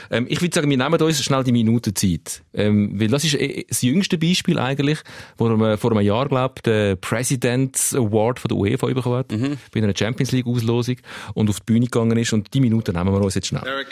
ähm, 0.10 0.26
ich 0.30 0.42
würde 0.42 0.56
sagen, 0.56 0.70
wir 0.70 0.78
nehmen 0.78 1.02
uns 1.02 1.24
schnell 1.24 1.44
die 1.44 1.52
Minute 1.52 1.94
Zeit. 1.94 2.44
Ähm, 2.54 3.00
weil 3.00 3.08
das 3.08 3.24
ist 3.24 3.36
äh, 3.36 3.66
das 3.68 3.82
jüngste 3.82 4.18
Beispiel 4.18 4.60
eigentlich, 4.60 5.00
wo 5.38 5.48
er 5.48 5.78
vor 5.78 5.92
einem 5.92 6.02
Jahr, 6.02 6.28
glaube 6.28 6.56
ich, 6.58 6.62
den 6.64 7.00
President's 7.00 7.94
Award 7.94 8.40
von 8.40 8.50
der 8.50 8.58
UEFA 8.58 8.88
bekommen 8.88 9.18
hat, 9.18 9.32
mhm. 9.32 9.58
bei 9.74 9.82
einer 9.82 9.94
Champions 9.96 10.32
League 10.32 10.48
Auslosung 10.48 10.98
und 11.34 11.50
auf 11.50 11.60
die 11.60 11.74
Bühne 11.74 11.86
gegangen 11.86 12.18
ist 12.18 12.34
und 12.34 12.54
die 12.54 12.62
Minute 12.62 12.94
nehmen 12.94 13.12
wir 13.14 13.22
uns 13.22 13.36
jetzt 13.36 13.48
schnell. 13.48 13.57
Eric, 13.66 13.88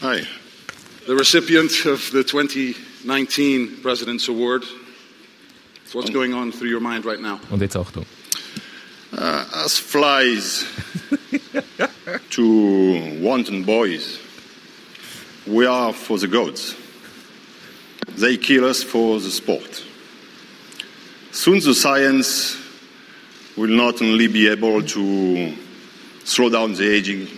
hi. 0.00 0.22
The 1.06 1.14
recipient 1.14 1.84
of 1.86 2.10
the 2.10 2.24
2019 2.24 3.82
President's 3.82 4.28
Award. 4.28 4.64
So 5.86 5.98
what's 5.98 6.10
going 6.10 6.34
on 6.34 6.52
through 6.52 6.68
your 6.68 6.80
mind 6.80 7.04
right 7.04 7.20
now? 7.20 7.40
Und 7.50 7.60
jetzt 7.60 7.76
Achtung. 7.76 8.04
Uh, 9.12 9.44
as 9.64 9.78
flies 9.78 10.64
to 12.30 13.20
wanton 13.20 13.64
boys, 13.64 14.18
we 15.46 15.66
are 15.66 15.92
for 15.92 16.18
the 16.18 16.28
gods. 16.28 16.74
They 18.16 18.36
kill 18.36 18.64
us 18.64 18.82
for 18.82 19.20
the 19.20 19.30
sport. 19.30 19.84
Soon 21.30 21.60
the 21.60 21.74
science 21.74 22.56
will 23.56 23.70
not 23.70 24.02
only 24.02 24.26
be 24.26 24.48
able 24.48 24.82
to 24.82 25.54
slow 26.24 26.50
down 26.50 26.74
the 26.74 26.88
aging 26.88 27.28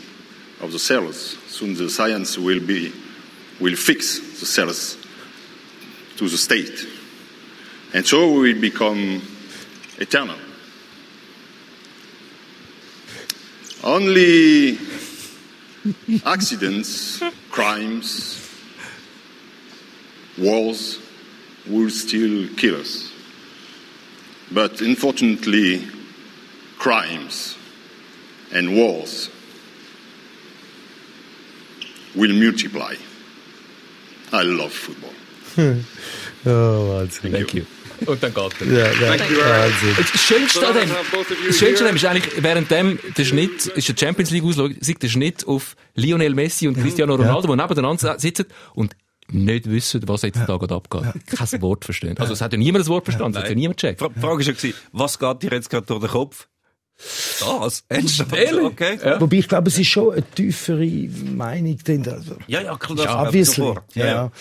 of 0.61 0.73
the 0.73 0.79
cells, 0.79 1.37
soon 1.61 1.75
the 1.75 1.91
science 1.91 2.39
will 2.39 2.59
be 2.59 2.91
will 3.61 3.77
fix 3.77 4.19
the 4.41 4.47
cells 4.47 4.97
to 6.17 6.27
the 6.27 6.39
state. 6.39 6.87
And 7.93 8.07
so 8.07 8.33
we 8.33 8.55
will 8.55 8.61
become 8.63 9.21
eternal. 9.99 10.39
Only 13.85 14.79
accidents, 16.25 17.23
crimes, 17.51 18.51
wars 20.39 20.99
will 21.67 21.91
still 21.91 22.49
kill 22.57 22.81
us. 22.81 23.13
But 24.51 24.81
unfortunately, 24.81 25.87
crimes 26.79 27.59
and 28.51 28.75
wars 28.75 29.29
will 32.15 32.33
multiply. 32.33 32.95
I 34.33 34.43
love 34.43 34.73
football. 34.73 35.11
oh, 36.45 36.95
Wahnsinn. 36.95 37.33
Thank 37.33 37.55
you. 37.55 37.65
Und 38.07 38.23
dann 38.23 38.33
geht 38.33 38.61
er. 38.61 38.67
Ja, 38.67 38.93
ja. 38.93 39.11
Wahnsinn. 39.11 39.95
Das 39.97 40.21
Schönste 40.21 40.67
an 40.67 40.75
dem, 40.75 40.89
das 41.47 41.59
Schönste 41.59 41.85
an 41.85 41.91
dem 41.91 41.97
ist 41.97 42.05
eigentlich, 42.05 42.43
währenddem 42.43 42.99
der 43.17 43.25
Schnitt, 43.25 43.67
ist 43.67 43.89
der 43.89 43.97
Champions 43.97 44.31
League 44.31 44.45
Auslösung, 44.45 44.99
der 45.03 45.09
Schnitt 45.09 45.47
auf 45.47 45.77
Lionel 45.95 46.35
Messi 46.35 46.69
und 46.69 46.79
Cristiano 46.79 47.15
Ronaldo, 47.15 47.49
die 47.49 47.61
nebeneinander 47.61 48.19
sitzen 48.19 48.47
und 48.75 48.97
nicht 49.33 49.71
wissen, 49.71 50.03
was 50.07 50.23
jetzt 50.23 50.41
da 50.47 50.57
gerade 50.57 50.75
abgeht. 50.75 51.03
Kein 51.27 51.63
Wort 51.63 51.85
verstehen. 51.85 52.17
Also 52.19 52.33
es 52.33 52.41
hat 52.41 52.53
ja 52.53 52.59
niemand 52.59 52.83
das 52.83 52.89
Wort 52.89 53.05
verstanden, 53.05 53.37
es 53.37 53.43
hat 53.43 53.49
ja 53.51 53.55
niemand 53.55 53.81
gecheckt. 53.81 54.01
Die 54.01 54.21
Frage 54.21 54.47
war 54.47 54.55
ja, 54.55 54.75
was 54.93 55.19
geht 55.19 55.43
dir 55.43 55.51
jetzt 55.53 55.71
gerade 55.71 55.87
durch 55.87 56.01
den 56.01 56.11
Kopf? 56.11 56.49
Das? 57.41 57.85
Ernsthaft? 57.89 58.33
Okay. 58.33 58.99
Ja. 59.03 59.21
Wobei 59.21 59.37
ich 59.39 59.49
glaube, 59.49 59.69
es 59.69 59.79
ist 59.79 59.89
schon 59.89 60.13
eine 60.13 60.23
tiefere 60.23 60.87
Meinung 61.35 61.79
drin. 61.79 62.09
Also, 62.09 62.37
ja, 62.47 62.61
ja, 62.63 62.77
klar. 62.77 62.99
Ja, 62.99 63.23
obviously. 63.27 63.75
Ja. 63.95 64.07
ja. 64.07 64.33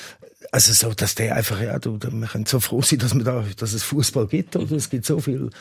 Also 0.51 0.73
so, 0.73 0.93
dass 0.93 1.15
der 1.15 1.35
einfach, 1.35 1.61
ja, 1.61 1.77
du, 1.79 1.99
wir 2.01 2.27
können 2.27 2.45
so 2.45 2.59
froh 2.59 2.81
sein, 2.81 2.99
dass, 2.99 3.13
wir 3.13 3.23
da, 3.23 3.43
dass 3.57 3.73
es 3.73 3.83
Fußball 3.83 4.27
gibt. 4.27 4.55
Oder? 4.55 4.75
Es 4.75 4.89
gibt 4.89 5.05
so 5.05 5.19
viel 5.19 5.51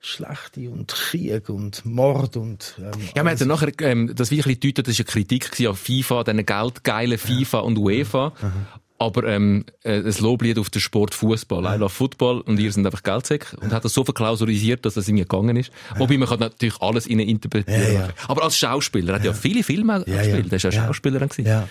Schlechte 0.00 0.70
und 0.70 0.88
Krieg 0.92 1.48
und 1.48 1.84
Mord 1.84 2.36
und 2.36 2.76
ähm, 2.78 2.92
ja, 3.16 3.24
man 3.24 3.32
hat 3.32 3.40
dann 3.40 3.48
nachher 3.48 3.72
ähm, 3.80 4.14
das 4.14 4.30
wirklich 4.30 4.60
deutet, 4.60 4.86
das 4.86 4.94
ist 4.94 5.00
eine 5.00 5.06
Kritik 5.06 5.60
an 5.60 5.74
FIFA, 5.74 6.22
diesen 6.22 6.46
geldgeilen 6.46 7.18
FIFA 7.18 7.58
ja. 7.58 7.62
und 7.64 7.78
UEFA. 7.78 8.32
Mhm. 8.40 8.66
Aber 9.00 9.24
ähm, 9.24 9.64
äh, 9.84 10.00
ein 10.00 10.14
Loblied 10.18 10.58
auf 10.58 10.70
den 10.70 10.80
Sport 10.80 11.14
Fußball. 11.14 11.62
Ja. 11.62 11.76
I 11.76 11.78
love 11.78 11.90
Football 11.90 12.40
und 12.40 12.58
ihr 12.58 12.72
sind 12.72 12.84
einfach 12.84 13.02
Geldsäcke. 13.02 13.56
Und 13.58 13.72
hat 13.72 13.84
das 13.84 13.94
so 13.94 14.04
verklausurisiert, 14.04 14.84
dass 14.84 14.94
das 14.94 15.06
irgendwie 15.06 15.22
gegangen 15.22 15.56
ist. 15.56 15.70
Ja. 15.92 16.00
Wobei 16.00 16.18
man 16.18 16.28
kann 16.28 16.40
natürlich 16.40 16.80
alles 16.80 17.06
in 17.06 17.20
interpretieren. 17.20 17.94
Ja, 17.94 18.00
ja. 18.06 18.08
Aber 18.26 18.42
als 18.42 18.58
Schauspieler, 18.58 19.12
er 19.12 19.18
hat 19.20 19.24
ja, 19.24 19.32
viele 19.32 19.62
Filme 19.62 20.02
gespielt. 20.04 20.52
Er 20.52 20.56
ist 20.56 20.62
ja 20.64 20.72
Schauspieler. 20.72 21.28
Ja, 21.38 21.68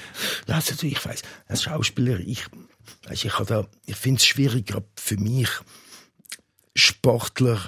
also, 0.47 0.87
ich 0.87 1.05
weiss, 1.05 1.21
als 1.47 1.63
Schauspieler, 1.63 2.19
ich, 2.19 2.45
ich, 3.11 3.25
ich 3.25 3.95
finde 3.95 4.17
es 4.17 4.25
schwierig, 4.25 4.67
gerade 4.67 4.85
für 4.95 5.17
mich, 5.17 5.49
Sportler 6.75 7.59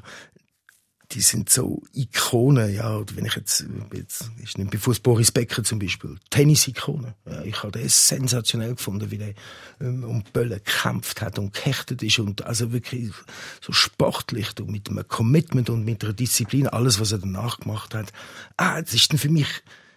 die 1.12 1.22
sind 1.22 1.50
so 1.50 1.82
Ikonen, 1.94 2.74
ja, 2.74 2.96
oder 2.96 3.16
wenn 3.16 3.26
ich 3.26 3.36
jetzt, 3.36 3.66
jetzt 3.94 4.30
ich 4.44 4.58
nehme 4.58 4.70
bewusst 4.70 5.02
Boris 5.02 5.32
Becker 5.32 5.64
zum 5.64 5.80
Beispiel, 5.80 6.18
Tennis-Ikone. 6.30 7.16
Ja, 7.26 7.44
ich 7.44 7.64
habe 7.64 7.80
das 7.80 8.08
sensationell 8.08 8.76
gefunden, 8.76 9.10
wie 9.10 9.18
der 9.18 9.34
ähm, 9.82 10.04
um 10.04 10.24
Böllen 10.34 10.62
gekämpft 10.64 11.22
hat 11.22 11.40
und 11.40 11.54
gehechtet 11.54 12.04
ist 12.04 12.20
und 12.20 12.46
also 12.46 12.72
wirklich 12.72 13.12
so 13.60 13.74
sportlich 13.74 14.50
und 14.60 14.70
mit 14.70 14.88
einem 14.90 15.08
Commitment 15.08 15.72
und 15.72 15.84
mit 15.84 16.04
einer 16.04 16.14
Disziplin, 16.14 16.68
alles, 16.68 17.00
was 17.00 17.12
er 17.12 17.18
danach 17.18 17.60
gemacht 17.60 17.96
hat. 17.96 18.14
Ah, 18.58 18.80
das 18.80 18.94
ist 18.94 19.12
dann 19.12 19.18
für 19.18 19.30
mich 19.30 19.48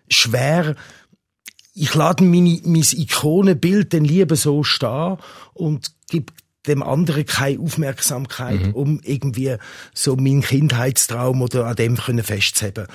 schwer, 0.08 0.76
ich 1.74 1.94
lade 1.94 2.24
meine, 2.24 2.60
mein 2.64 2.84
Ikonenbild 2.92 3.92
dann 3.92 4.04
lieber 4.04 4.36
so 4.36 4.62
stehen 4.62 5.16
und 5.54 5.92
gebe 6.08 6.32
dem 6.66 6.82
anderen 6.82 7.26
keine 7.26 7.60
Aufmerksamkeit, 7.60 8.66
mhm. 8.66 8.74
um 8.74 9.00
irgendwie 9.02 9.56
so 9.94 10.16
meinen 10.16 10.42
Kindheitstraum 10.42 11.42
oder 11.42 11.66
an 11.66 11.76
dem 11.76 11.96
können 11.96 12.22
festzuheben. 12.22 12.86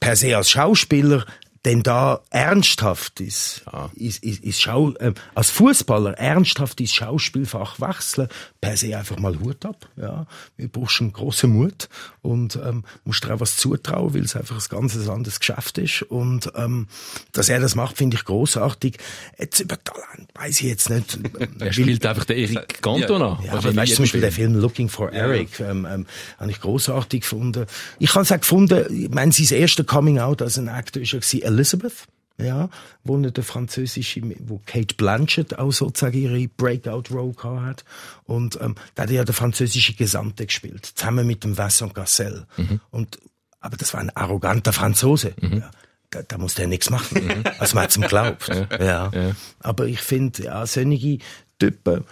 Per 0.00 0.16
se 0.16 0.36
als 0.36 0.50
Schauspieler 0.50 1.24
denn 1.64 1.82
da 1.82 2.20
ernsthaft 2.30 3.20
ist, 3.20 3.62
ja. 3.72 3.90
ist, 3.94 4.22
ist, 4.22 4.44
ist 4.44 4.60
Schau, 4.60 4.92
äh, 4.94 5.12
als 5.34 5.50
Fußballer 5.50 6.12
ernsthaft 6.12 6.80
ins 6.80 6.94
Schauspielfach 6.94 7.80
wechseln, 7.80 8.28
per 8.60 8.76
se 8.76 8.96
einfach 8.96 9.18
mal 9.18 9.38
Hut 9.40 9.64
ab. 9.66 9.88
Ja, 9.96 10.26
wir 10.56 10.68
brauchen 10.68 11.12
großen 11.12 11.50
Mut 11.50 11.88
und 12.22 12.56
ähm, 12.56 12.84
musst 13.04 13.24
dir 13.24 13.34
auch 13.34 13.40
was 13.40 13.56
zutrauen, 13.56 14.14
weil 14.14 14.22
es 14.22 14.36
einfach 14.36 14.56
ein 14.56 14.68
ganz 14.68 15.08
anderes 15.08 15.40
Geschäft 15.40 15.78
ist. 15.78 16.02
Und 16.02 16.52
ähm, 16.54 16.86
dass 17.32 17.48
er 17.48 17.60
das 17.60 17.74
macht, 17.74 17.96
finde 17.96 18.16
ich 18.16 18.24
großartig. 18.24 18.98
Jetzt 19.38 19.60
über 19.60 19.82
Talent 19.82 20.28
weiß 20.34 20.60
ich 20.60 20.66
jetzt 20.66 20.90
nicht. 20.90 21.18
er 21.58 21.72
spielt 21.72 22.06
einfach 22.06 22.24
den 22.24 22.38
Eric 22.38 22.82
Cantona. 22.82 23.38
Ja, 23.40 23.46
ja 23.46 23.52
aber 23.54 23.74
weißt, 23.74 23.94
zum 23.94 24.04
Beispiel 24.04 24.20
der 24.20 24.32
Film 24.32 24.54
Looking 24.54 24.88
for 24.88 25.12
Eric 25.12 25.60
ähm, 25.60 25.86
ähm, 25.90 26.06
habe 26.38 26.50
ich 26.50 26.60
großartig 26.60 27.22
gefunden. 27.22 27.66
Ich 27.98 28.14
habe 28.14 28.22
es 28.22 28.32
auch 28.32 28.40
gefunden. 28.40 28.86
Ich 28.94 29.10
meine, 29.10 29.32
sein 29.32 29.58
erster 29.58 29.84
Coming 29.84 30.18
Out 30.18 30.42
als 30.42 30.58
ein 30.58 30.68
Actor 30.68 31.02
ist 31.02 31.12
ja 31.12 31.18
Elizabeth 31.48 32.06
ja, 32.40 32.68
wo 33.02 33.16
der 33.16 33.44
französische, 33.44 34.22
wo 34.40 34.60
Kate 34.64 34.94
Blanchett 34.94 35.58
auch 35.58 35.72
sozusagen 35.72 36.16
ihre 36.16 36.48
Breakout-Role 36.48 37.34
hat. 37.62 37.84
Und 38.24 38.60
ähm, 38.60 38.76
da 38.94 39.02
hat 39.02 39.10
ja 39.10 39.24
der 39.24 39.34
französische 39.34 39.94
Gesandte 39.94 40.46
gespielt, 40.46 40.86
zusammen 40.86 41.26
mit 41.26 41.42
dem 41.42 41.58
Vincent 41.58 41.94
Cassel. 41.94 42.46
Mhm. 42.56 42.80
Und, 42.90 43.18
aber 43.60 43.76
das 43.76 43.92
war 43.92 44.00
ein 44.00 44.14
arroganter 44.16 44.72
Franzose. 44.72 45.34
Mhm. 45.40 45.58
Ja, 45.58 45.70
da, 46.10 46.22
da 46.22 46.38
musste 46.38 46.62
er 46.62 46.68
nichts 46.68 46.90
machen. 46.90 47.24
Mhm. 47.24 47.44
Also 47.58 47.74
man 47.74 47.84
hat's 47.84 47.96
ihm 47.96 48.02
geglaubt. 48.02 48.48
Ja. 48.48 48.78
ja. 48.78 49.10
ja. 49.12 49.36
Aber 49.58 49.86
ich 49.86 50.00
finde, 50.00 50.44
ja, 50.44 50.64
solche 50.64 51.18
Typen 51.58 52.04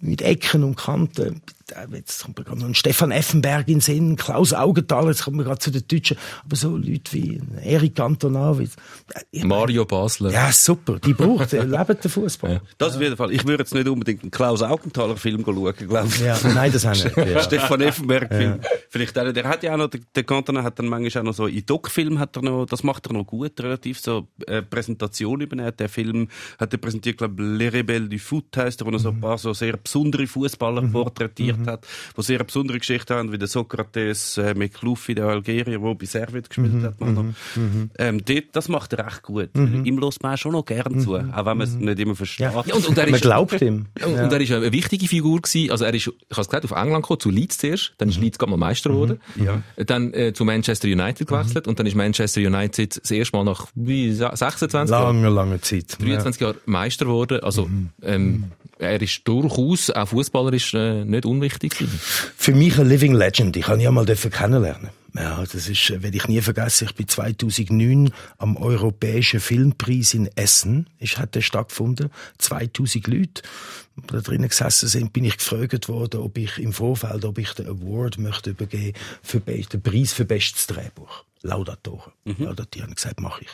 mit 0.00 0.22
Ecken 0.22 0.64
und 0.64 0.76
Kanten, 0.76 1.42
jetzt 1.92 2.24
kommt 2.24 2.38
mir 2.38 2.44
gerade 2.44 2.60
noch 2.60 2.66
ein 2.66 2.74
Stefan 2.74 3.10
Effenberg 3.10 3.68
in 3.68 3.74
den 3.74 3.80
Sinn, 3.80 4.16
Klaus 4.16 4.52
Augenthaler, 4.52 5.08
jetzt 5.08 5.24
kommt 5.24 5.36
mir 5.36 5.44
gerade 5.44 5.58
zu 5.58 5.70
den 5.70 5.86
Deutschen, 5.86 6.16
aber 6.44 6.56
so 6.56 6.76
Leute 6.76 7.12
wie 7.12 7.40
Erik 7.62 7.94
Cantona, 7.94 8.58
wie, 8.58 8.68
äh, 9.32 9.44
Mario 9.44 9.84
Basler. 9.84 10.30
Ja, 10.30 10.52
super, 10.52 10.98
die 10.98 11.14
braucht, 11.14 11.52
leben 11.52 11.96
den 12.02 12.10
Fußball. 12.10 12.52
Ja. 12.54 12.60
Das 12.78 12.96
auf 12.96 13.02
jeden 13.02 13.16
Fall. 13.16 13.32
Ich 13.32 13.46
würde 13.46 13.62
jetzt 13.62 13.74
nicht 13.74 13.88
unbedingt 13.88 14.22
einen 14.22 14.30
Klaus 14.30 14.62
Augenthaler 14.62 15.16
Film 15.16 15.44
schauen, 15.44 15.74
glaube 15.88 16.08
ich. 16.08 16.20
Ja, 16.20 16.38
nein, 16.54 16.72
das 16.72 16.84
haben 16.84 16.98
wir 17.16 17.26
ja. 17.32 17.42
Stefan 17.42 17.80
Effenberg 17.80 18.28
Film. 18.32 18.60
Ja. 18.62 18.68
Vielleicht 18.88 19.16
einer, 19.18 19.32
der 19.32 19.44
hat 19.44 19.62
ja 19.62 19.74
auch 19.74 19.78
noch, 19.78 19.88
der, 19.88 20.24
Cantona 20.24 20.62
hat 20.62 20.78
dann 20.78 20.86
manchmal 20.86 21.22
auch 21.22 21.26
noch 21.26 21.34
so, 21.34 21.46
in 21.46 21.64
Doc-Film 21.64 22.18
hat 22.18 22.36
er 22.36 22.42
noch, 22.42 22.66
das 22.66 22.82
macht 22.82 23.06
er 23.06 23.12
noch 23.12 23.24
gut, 23.24 23.60
relativ 23.60 24.00
so, 24.00 24.28
äh, 24.46 24.62
Präsentation 24.62 25.40
übernehmen. 25.40 25.72
Der 25.78 25.88
Film 25.88 26.28
hat 26.58 26.72
er 26.72 26.78
präsentiert, 26.78 27.18
glaube 27.18 27.42
ich, 27.42 27.58
Les 27.58 27.72
Rebelles 27.72 28.08
du 28.10 28.18
Foot 28.18 28.56
heisst 28.56 28.80
er, 28.80 28.86
wo 28.86 28.90
er 28.90 28.98
so 28.98 29.10
ein 29.10 29.20
paar 29.20 29.38
so 29.42 29.52
sehr 29.52 29.76
besondere 29.76 30.26
Fußballer 30.26 30.82
mhm. 30.82 30.92
porträtiert 30.92 31.58
mhm. 31.58 31.66
hat, 31.66 31.86
die 32.16 32.22
sehr 32.22 32.42
besondere 32.44 32.78
Geschichten 32.78 33.14
haben, 33.14 33.32
wie 33.32 33.38
der 33.38 33.48
Sokrates 33.48 34.38
äh, 34.38 34.54
McLuffy, 34.54 35.14
der 35.14 35.26
Algerier, 35.26 35.78
der 35.78 35.94
bei 35.94 36.06
Servet 36.06 36.48
gespielt 36.48 36.74
mhm. 36.74 36.84
hat. 36.84 37.00
Mhm. 37.00 37.34
mhm. 37.56 37.90
Ähm, 37.98 38.24
dort, 38.24 38.44
das 38.52 38.68
macht 38.68 38.92
er 38.92 39.06
recht 39.06 39.22
gut. 39.22 39.54
Mhm. 39.54 39.84
Ihm 39.84 39.98
lässt 39.98 40.22
man 40.22 40.36
schon 40.36 40.52
noch 40.52 40.64
gern 40.64 41.00
zu, 41.00 41.16
auch 41.16 41.46
wenn 41.46 41.58
man 41.58 41.60
es 41.60 41.74
nicht 41.74 41.98
immer 41.98 42.14
versteht. 42.14 42.52
Ja. 42.52 42.62
Ja, 42.66 42.74
und, 42.74 42.86
und 42.86 42.98
er 42.98 43.06
man 43.06 43.14
ist, 43.14 43.22
glaubt 43.22 43.60
ihm. 43.60 43.86
Und, 44.02 44.16
ja. 44.16 44.24
und 44.24 44.32
er 44.32 44.40
ist 44.40 44.50
eine 44.50 44.72
wichtige 44.72 45.06
Figur 45.06 45.40
gewesen. 45.40 45.70
Also 45.70 45.84
er 45.84 45.94
ist, 45.94 46.06
ich 46.06 46.12
habe 46.30 46.40
es 46.40 46.48
gesagt, 46.48 46.64
auf 46.64 46.70
England 46.72 47.02
gekommen, 47.02 47.20
zu 47.20 47.30
Leeds 47.30 47.58
zuerst, 47.58 47.94
dann 47.98 48.08
ist 48.08 48.18
Leeds 48.20 48.38
mal 48.40 48.56
Meister 48.56 48.90
geworden, 48.90 49.20
ja. 49.36 49.62
dann 49.76 50.12
äh, 50.12 50.32
zu 50.32 50.44
Manchester 50.44 50.88
United 50.88 51.26
gewechselt 51.28 51.68
und 51.68 51.78
dann 51.78 51.86
ist 51.86 51.94
Manchester 51.94 52.40
United 52.40 53.00
das 53.02 53.10
erste 53.10 53.36
Mal 53.36 53.44
nach 53.44 53.66
wie, 53.74 54.12
26 54.12 54.72
Jahren? 54.90 55.22
Lange, 55.22 55.28
lange 55.28 55.60
Zeit. 55.60 56.00
23 56.00 56.40
Jahre 56.40 56.56
Meister 56.66 57.06
geworden. 57.06 57.40
Also 57.42 57.68
ähm, 58.02 58.44
er 58.82 59.00
ist 59.00 59.22
durchaus 59.24 59.90
auch 59.90 60.08
fußballerisch 60.08 60.74
äh, 60.74 61.04
nicht 61.04 61.24
unwichtig 61.24 61.72
gewesen. 61.76 61.98
Für 62.36 62.52
mich 62.52 62.78
ein 62.78 62.88
Living 62.88 63.14
Legend. 63.14 63.56
Ich 63.56 63.66
habe 63.66 63.78
ihn 63.78 63.84
ja 63.84 63.90
mal 63.90 64.04
kennenlernen. 64.04 64.90
Ja, 65.14 65.40
das 65.40 65.68
ist, 65.68 65.90
äh, 65.90 66.02
werde 66.02 66.16
ich 66.16 66.26
nie 66.28 66.40
vergessen. 66.40 66.86
Ich 66.86 66.94
bin 66.94 67.06
2009 67.06 68.12
am 68.38 68.56
Europäischen 68.56 69.40
Filmpreis 69.40 70.14
in 70.14 70.28
Essen. 70.36 70.88
Ich 70.98 71.18
hatte 71.18 71.42
stattgefunden. 71.42 72.10
2000 72.38 73.06
Leute, 73.06 73.42
da 74.06 74.20
drinnen 74.20 74.48
gesessen 74.48 74.88
sind, 74.88 75.12
bin 75.12 75.24
ich 75.24 75.36
gefragt 75.36 75.88
worden, 75.88 76.20
ob 76.20 76.38
ich 76.38 76.58
im 76.58 76.72
Vorfeld, 76.72 77.24
ob 77.24 77.38
ich 77.38 77.52
den 77.52 77.66
Award 77.66 78.18
möchte 78.18 78.50
übergeben 78.50 78.98
für 79.22 79.40
den 79.40 79.82
Preis 79.82 80.12
für 80.12 80.24
bestes 80.24 80.66
Drehbuch. 80.66 81.24
Laudatoren. 81.42 82.12
Mhm. 82.24 82.54
Die 82.72 82.82
haben 82.82 82.94
gesagt, 82.94 83.20
mache 83.20 83.42
ich. 83.42 83.50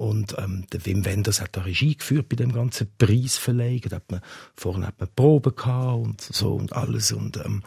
Und 0.00 0.34
ähm, 0.38 0.64
der 0.72 0.86
Wim 0.86 1.04
Wenders 1.04 1.42
hat 1.42 1.58
da 1.58 1.60
Regie 1.60 1.94
geführt 1.94 2.30
bei 2.30 2.36
dem 2.36 2.54
ganzen 2.54 2.90
Preisverleih. 2.96 3.82
Da 3.86 3.96
hat 3.96 4.10
man, 4.10 4.22
vorne 4.56 4.86
hat 4.86 4.98
man 4.98 5.10
Proben 5.14 5.54
gehabt 5.54 6.02
und 6.02 6.22
so 6.22 6.54
und 6.54 6.72
alles. 6.72 7.12
Und, 7.12 7.36
ähm, 7.36 7.62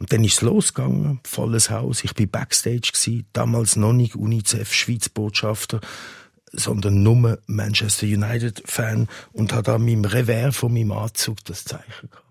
und 0.00 0.12
dann 0.12 0.24
ist 0.24 0.42
losgegangen, 0.42 1.20
volles 1.22 1.70
Haus. 1.70 2.02
Ich 2.02 2.12
bin 2.14 2.28
Backstage 2.28 2.90
gewesen, 2.92 3.28
damals 3.32 3.76
noch 3.76 3.92
nicht 3.92 4.16
UNICEF 4.16 4.74
Schweiz 4.74 5.08
Botschafter 5.08 5.80
sondern 6.52 7.02
nur 7.04 7.38
Manchester 7.46 8.06
United 8.06 8.62
Fan 8.64 9.08
und 9.32 9.52
hat 9.52 9.68
an 9.68 9.84
meinem 9.84 10.04
Revers 10.04 10.56
von 10.56 10.72
meinem 10.72 10.90
Anzug 10.90 11.44
das 11.44 11.64
Zeichen 11.64 12.10
gehabt. 12.10 12.25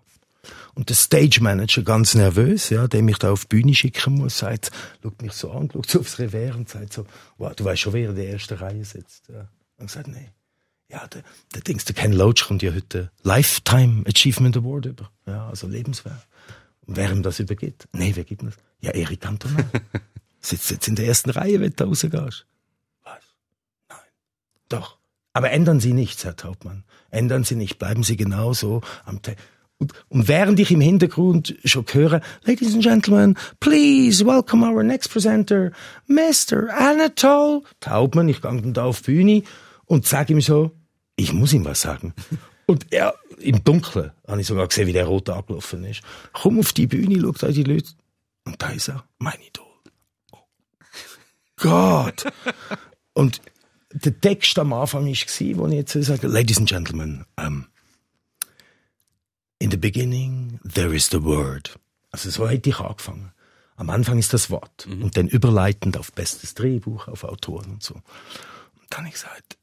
Und 0.76 0.90
der 0.90 0.94
Stage 0.94 1.38
Manager, 1.40 1.82
ganz 1.82 2.14
nervös, 2.14 2.68
ja, 2.68 2.86
der 2.86 3.02
mich 3.02 3.16
da 3.16 3.32
auf 3.32 3.46
die 3.46 3.56
Bühne 3.56 3.74
schicken 3.74 4.16
muss, 4.16 4.36
sagt, 4.36 4.70
schaut 5.02 5.22
mich 5.22 5.32
so 5.32 5.50
an, 5.50 5.70
schaut 5.72 5.88
so 5.88 6.00
aufs 6.00 6.18
Revers 6.18 6.54
und 6.54 6.68
sagt 6.68 6.92
so, 6.92 7.06
wow, 7.38 7.56
du 7.56 7.64
weißt 7.64 7.80
schon, 7.80 7.94
wer 7.94 8.10
in 8.10 8.14
der 8.14 8.28
ersten 8.28 8.54
Reihe 8.54 8.84
sitzt. 8.84 9.30
Ja. 9.30 9.48
Und 9.78 9.90
sagt, 9.90 10.08
nee. 10.08 10.28
Ja, 10.90 11.06
der, 11.08 11.22
der 11.54 11.62
Dings, 11.62 11.86
der 11.86 11.94
Ken 11.94 12.12
Loach 12.12 12.46
kommt 12.46 12.62
ja 12.62 12.74
heute 12.74 13.10
Lifetime 13.22 14.04
Achievement 14.06 14.54
Award 14.58 14.86
über. 14.86 15.10
Ja, 15.26 15.48
also 15.48 15.66
lebenswert. 15.66 16.26
Und 16.86 16.96
wer 16.96 17.10
ihm 17.10 17.22
das 17.22 17.40
übergibt? 17.40 17.88
Nee, 17.92 18.12
wer 18.14 18.24
gibt 18.24 18.42
das? 18.42 18.54
Ja, 18.80 18.90
Erik 18.90 19.22
Cantona. 19.22 19.64
Sitzt 20.40 20.70
jetzt 20.70 20.88
in 20.88 20.94
der 20.94 21.06
ersten 21.06 21.30
Reihe, 21.30 21.58
wenn 21.58 21.72
du 21.74 21.84
rausgehst. 21.84 22.46
Was? 23.02 23.24
Nein. 23.88 23.98
Doch. 24.68 24.98
Aber 25.32 25.50
ändern 25.50 25.80
Sie 25.80 25.94
nichts, 25.94 26.24
Herr 26.24 26.36
Taubmann. 26.36 26.84
Ändern 27.10 27.44
Sie 27.44 27.56
nicht. 27.56 27.78
Bleiben 27.78 28.02
Sie 28.02 28.16
genauso 28.16 28.82
am 29.06 29.22
Te 29.22 29.36
und, 29.78 29.92
während 30.10 30.58
ich 30.58 30.70
im 30.70 30.80
Hintergrund 30.80 31.54
schon 31.64 31.84
höre, 31.92 32.20
Ladies 32.44 32.74
and 32.74 32.82
Gentlemen, 32.82 33.36
please 33.60 34.24
welcome 34.24 34.66
our 34.66 34.82
next 34.82 35.10
presenter, 35.10 35.72
Mr. 36.06 36.68
Anatole 36.74 37.62
Taubmann. 37.80 38.28
Ich 38.28 38.40
gehe 38.40 38.50
dann 38.50 38.72
da 38.72 38.84
auf 38.84 39.02
die 39.02 39.12
Bühne 39.12 39.42
und 39.84 40.06
sage 40.06 40.32
ihm 40.32 40.40
so, 40.40 40.72
ich 41.16 41.32
muss 41.32 41.52
ihm 41.52 41.64
was 41.64 41.80
sagen. 41.80 42.14
Und 42.68 42.92
er, 42.92 43.14
im 43.38 43.62
Dunkeln, 43.62 44.10
habe 44.26 44.40
ich 44.40 44.46
sogar 44.48 44.66
gesehen, 44.66 44.88
wie 44.88 44.92
der 44.92 45.06
Rot 45.06 45.30
angelaufen 45.30 45.84
ist. 45.84 46.00
Komm 46.32 46.58
auf 46.58 46.72
die 46.72 46.88
Bühne, 46.88 47.20
schaut 47.20 47.40
da 47.44 47.48
die 47.48 47.62
Leute. 47.62 47.90
Und 48.44 48.60
da 48.60 48.70
ist 48.70 48.88
er, 48.88 49.04
mein 49.18 49.38
Idol. 49.46 49.66
Gott! 51.56 52.26
und 53.14 53.40
der 53.92 54.20
Text 54.20 54.58
am 54.58 54.72
Anfang 54.72 55.06
war, 55.06 55.56
wo 55.56 55.66
ich 55.68 55.74
jetzt 55.74 55.92
sage, 55.92 56.26
Ladies 56.26 56.58
and 56.58 56.68
Gentlemen, 56.68 57.24
um, 57.36 57.66
In 59.58 59.70
the 59.70 59.78
beginning, 59.78 60.60
there 60.64 60.94
is 60.94 61.08
the 61.10 61.22
word. 61.22 61.78
Also 62.10 62.30
so 62.30 62.48
hätte 62.48 62.70
ich 62.70 62.78
angefangen. 62.78 63.32
Am 63.76 63.90
Anfang 63.90 64.18
ist 64.18 64.32
das 64.32 64.50
Wort. 64.50 64.86
Mhm. 64.86 65.04
Und 65.04 65.16
dann 65.16 65.28
überleitend 65.28 65.96
auf 65.96 66.12
bestes 66.12 66.54
Drehbuch, 66.54 67.08
auf 67.08 67.24
Autoren 67.24 67.72
und 67.72 67.82
so. 67.82 67.94
Und 67.94 68.86
dann 68.90 69.06
ich 69.06 69.14
gesagt, 69.14 69.58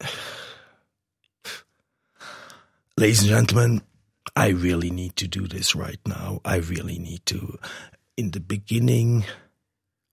Ladies 2.95 3.21
and 3.21 3.29
Gentlemen, 3.29 3.81
I 4.35 4.51
really 4.51 4.91
need 4.91 5.15
to 5.15 5.27
do 5.27 5.47
this 5.47 5.75
right 5.75 5.99
now. 6.07 6.41
I 6.45 6.57
really 6.57 6.99
need 6.99 7.25
to. 7.27 7.57
In 8.15 8.31
the 8.31 8.39
beginning 8.39 9.25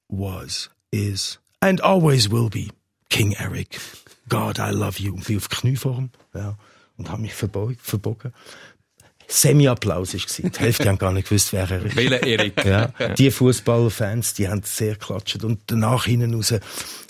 was, 0.09 0.71
is, 0.91 1.39
and 1.61 1.81
always 1.83 2.31
will 2.31 2.49
be 2.49 2.71
King 3.11 3.35
Eric. 3.39 3.79
God, 4.29 4.59
I 4.59 4.71
love 4.71 4.99
you. 4.99 5.15
Und 5.15 5.27
bin 5.27 5.37
auf 5.37 5.49
Knie 5.51 5.77
vor 5.77 5.99
ihm, 5.99 6.11
ja, 6.35 6.57
und 6.97 7.11
habe 7.11 7.23
mich 7.23 7.35
verbogen. 7.35 8.33
Semi-Applaus 9.31 10.15
war. 10.15 10.51
Die 10.51 10.59
Hälfte 10.59 10.89
haben 10.89 10.99
gar 10.99 11.13
nicht 11.13 11.29
gewusst, 11.29 11.53
wer 11.53 11.71
er 11.71 11.85
ist. 11.85 11.97
Welcher 11.97 12.23
Erik. 12.23 12.65
Ja, 12.65 12.89
die 13.15 13.31
Fußballfans, 13.31 14.35
die 14.35 14.49
haben 14.49 14.63
sehr 14.65 14.95
geklatscht. 14.95 15.45
Und 15.45 15.61
danach 15.69 16.05
hinten 16.05 16.35
raus 16.35 16.53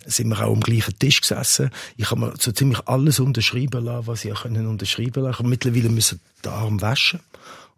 sind 0.06 0.28
wir 0.28 0.44
auch 0.44 0.52
am 0.52 0.60
gleichen 0.60 0.98
Tisch 0.98 1.22
gesessen. 1.22 1.70
Ich 1.96 2.10
habe 2.10 2.20
mir 2.20 2.34
so 2.38 2.52
ziemlich 2.52 2.86
alles 2.86 3.20
unterschreiben 3.20 3.84
lassen, 3.84 4.06
was 4.06 4.24
ich 4.24 4.44
unterschreiben 4.44 5.22
lassen. 5.22 5.48
Mittlerweile 5.48 5.88
müssen 5.88 6.20
die 6.44 6.48
Arme 6.48 6.80
waschen. 6.80 7.20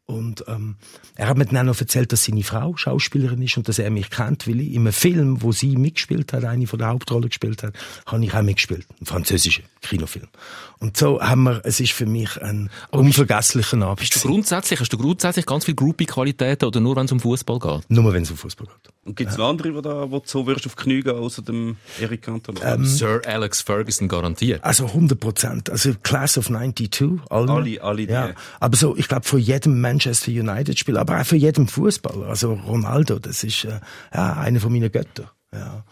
Und 0.07 0.45
ähm, 0.49 0.77
er 1.15 1.29
hat 1.29 1.39
mir 1.39 1.47
dann 1.47 1.59
auch 1.59 1.75
noch 1.75 1.81
erzählt, 1.81 2.13
dass 2.13 2.25
seine 2.25 2.43
Frau 2.43 2.77
Schauspielerin 2.77 3.41
ist 3.41 3.57
und 3.57 3.69
dass 3.69 3.79
er 3.79 3.91
mich 3.91 4.11
kennt, 4.11 4.49
weil 4.49 4.61
ich 4.61 4.73
in 4.73 4.83
einem 4.83 4.93
Film, 4.93 5.43
wo 5.43 5.53
sie 5.53 5.77
mitgespielt 5.77 6.33
hat, 6.33 6.45
eine 6.45 6.67
von 6.67 6.79
der 6.79 6.89
Hauptrollen 6.89 7.29
gespielt 7.29 7.63
hat, 7.63 7.75
habe 8.07 8.25
ich 8.25 8.35
auch 8.35 8.43
mitgespielt. 8.43 8.87
Ein 9.01 9.07
französischer 9.07 9.63
Kinofilm. 9.81 10.29
Und 10.81 10.97
so 10.97 11.21
haben 11.21 11.45
wir, 11.45 11.61
es 11.65 11.79
ist 11.79 11.93
für 11.93 12.07
mich 12.07 12.43
ein 12.43 12.69
unvergesslicher 12.91 13.81
Abend. 13.83 14.01
Bist 14.01 14.17
du 14.17 14.29
grundsätzlich, 14.29 14.81
hast 14.81 14.93
du 14.93 14.99
grundsätzlich 14.99 15.47
ganz 15.47 15.65
viel 15.65 15.77
Groupie-Qualitäten 15.77 16.67
oder 16.67 16.81
nur 16.81 16.97
wenn 16.97 17.05
es 17.05 17.13
um 17.13 17.21
Fußball 17.21 17.61
geht? 17.61 17.89
Nur 17.89 18.13
wenn 18.13 18.25
es 18.25 18.31
um 18.33 18.37
Fußball 18.37 18.67
geht. 18.67 18.93
Und 19.05 19.17
gibt 19.17 19.31
es 19.31 19.37
ja. 19.37 19.49
andere, 19.49 19.73
die 19.73 19.83
da, 19.83 20.11
wo 20.11 20.19
du 20.19 20.25
so 20.27 20.47
wirst 20.47 20.67
auf 20.67 20.75
die 20.75 20.83
Knie 20.83 21.03
gehen, 21.03 21.17
außer 21.17 21.43
dem 21.43 21.77
Eric 22.01 22.23
Cantona? 22.23 22.75
Ähm, 22.75 22.85
Sir 22.85 23.21
Alex 23.27 23.61
Ferguson 23.61 24.09
garantiert. 24.09 24.63
Also 24.65 24.87
100 24.87 25.19
Prozent. 25.19 25.71
Also 25.71 25.93
Class 26.03 26.37
of 26.37 26.47
92, 26.47 27.21
alle. 27.31 27.53
Alle, 27.53 27.83
alle 27.83 28.03
ja. 28.03 28.29
Die. 28.29 28.35
Aber 28.59 28.77
so, 28.77 28.97
ich 28.97 29.07
glaube, 29.07 29.25
von 29.25 29.39
jedem 29.39 29.81
Manchester 30.03 30.33
United-Spieler, 30.33 31.01
aber 31.01 31.21
auch 31.21 31.27
von 31.27 31.39
jedem 31.39 31.69
Fußballer. 31.69 32.27
Also 32.27 32.55
Ronaldo, 32.55 33.19
das 33.19 33.45
ist 33.45 33.65
äh, 33.65 33.81
ja, 34.13 34.35
einer 34.35 34.61
von 34.61 34.73
meinen 34.73 34.91
Göttern. 34.91 35.29
Ja. 35.53 35.85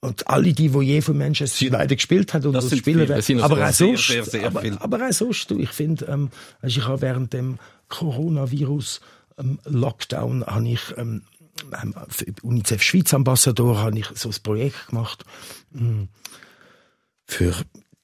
Und 0.00 0.28
alle 0.28 0.52
die, 0.52 0.68
die 0.68 0.78
je 0.80 1.00
von 1.00 1.16
Manchester 1.16 1.66
United 1.66 1.98
gespielt 1.98 2.34
haben 2.34 2.46
und 2.46 2.54
Das 2.54 2.68
sind 2.68 2.78
spielen 2.78 3.00
werden. 3.00 3.16
Das 3.16 3.26
sind 3.26 3.40
Aber 3.40 3.64
auch 3.64 3.72
sonst, 3.72 4.08
sehr, 4.08 4.24
sehr 4.24 4.46
aber, 4.46 4.62
aber 4.80 5.08
auch 5.08 5.12
sonst, 5.12 5.50
ich 5.52 5.70
finde, 5.70 6.06
ähm, 6.06 6.30
weisst, 6.60 6.76
ich 6.76 6.86
habe 6.86 7.02
während 7.02 7.32
dem 7.32 7.58
Coronavirus 7.88 9.00
ähm, 9.38 9.58
Lockdown 9.64 10.44
habe 10.44 10.68
ich 10.68 10.80
ähm, 10.96 11.22
ähm, 11.82 11.94
für 12.08 12.26
UNICEF 12.42 12.82
Schweiz 12.82 13.14
Ambassador 13.14 13.78
habe 13.78 13.98
ich 13.98 14.06
so 14.14 14.28
ein 14.28 14.34
Projekt 14.42 14.88
gemacht 14.88 15.24
mh, 15.70 16.08
für 17.26 17.54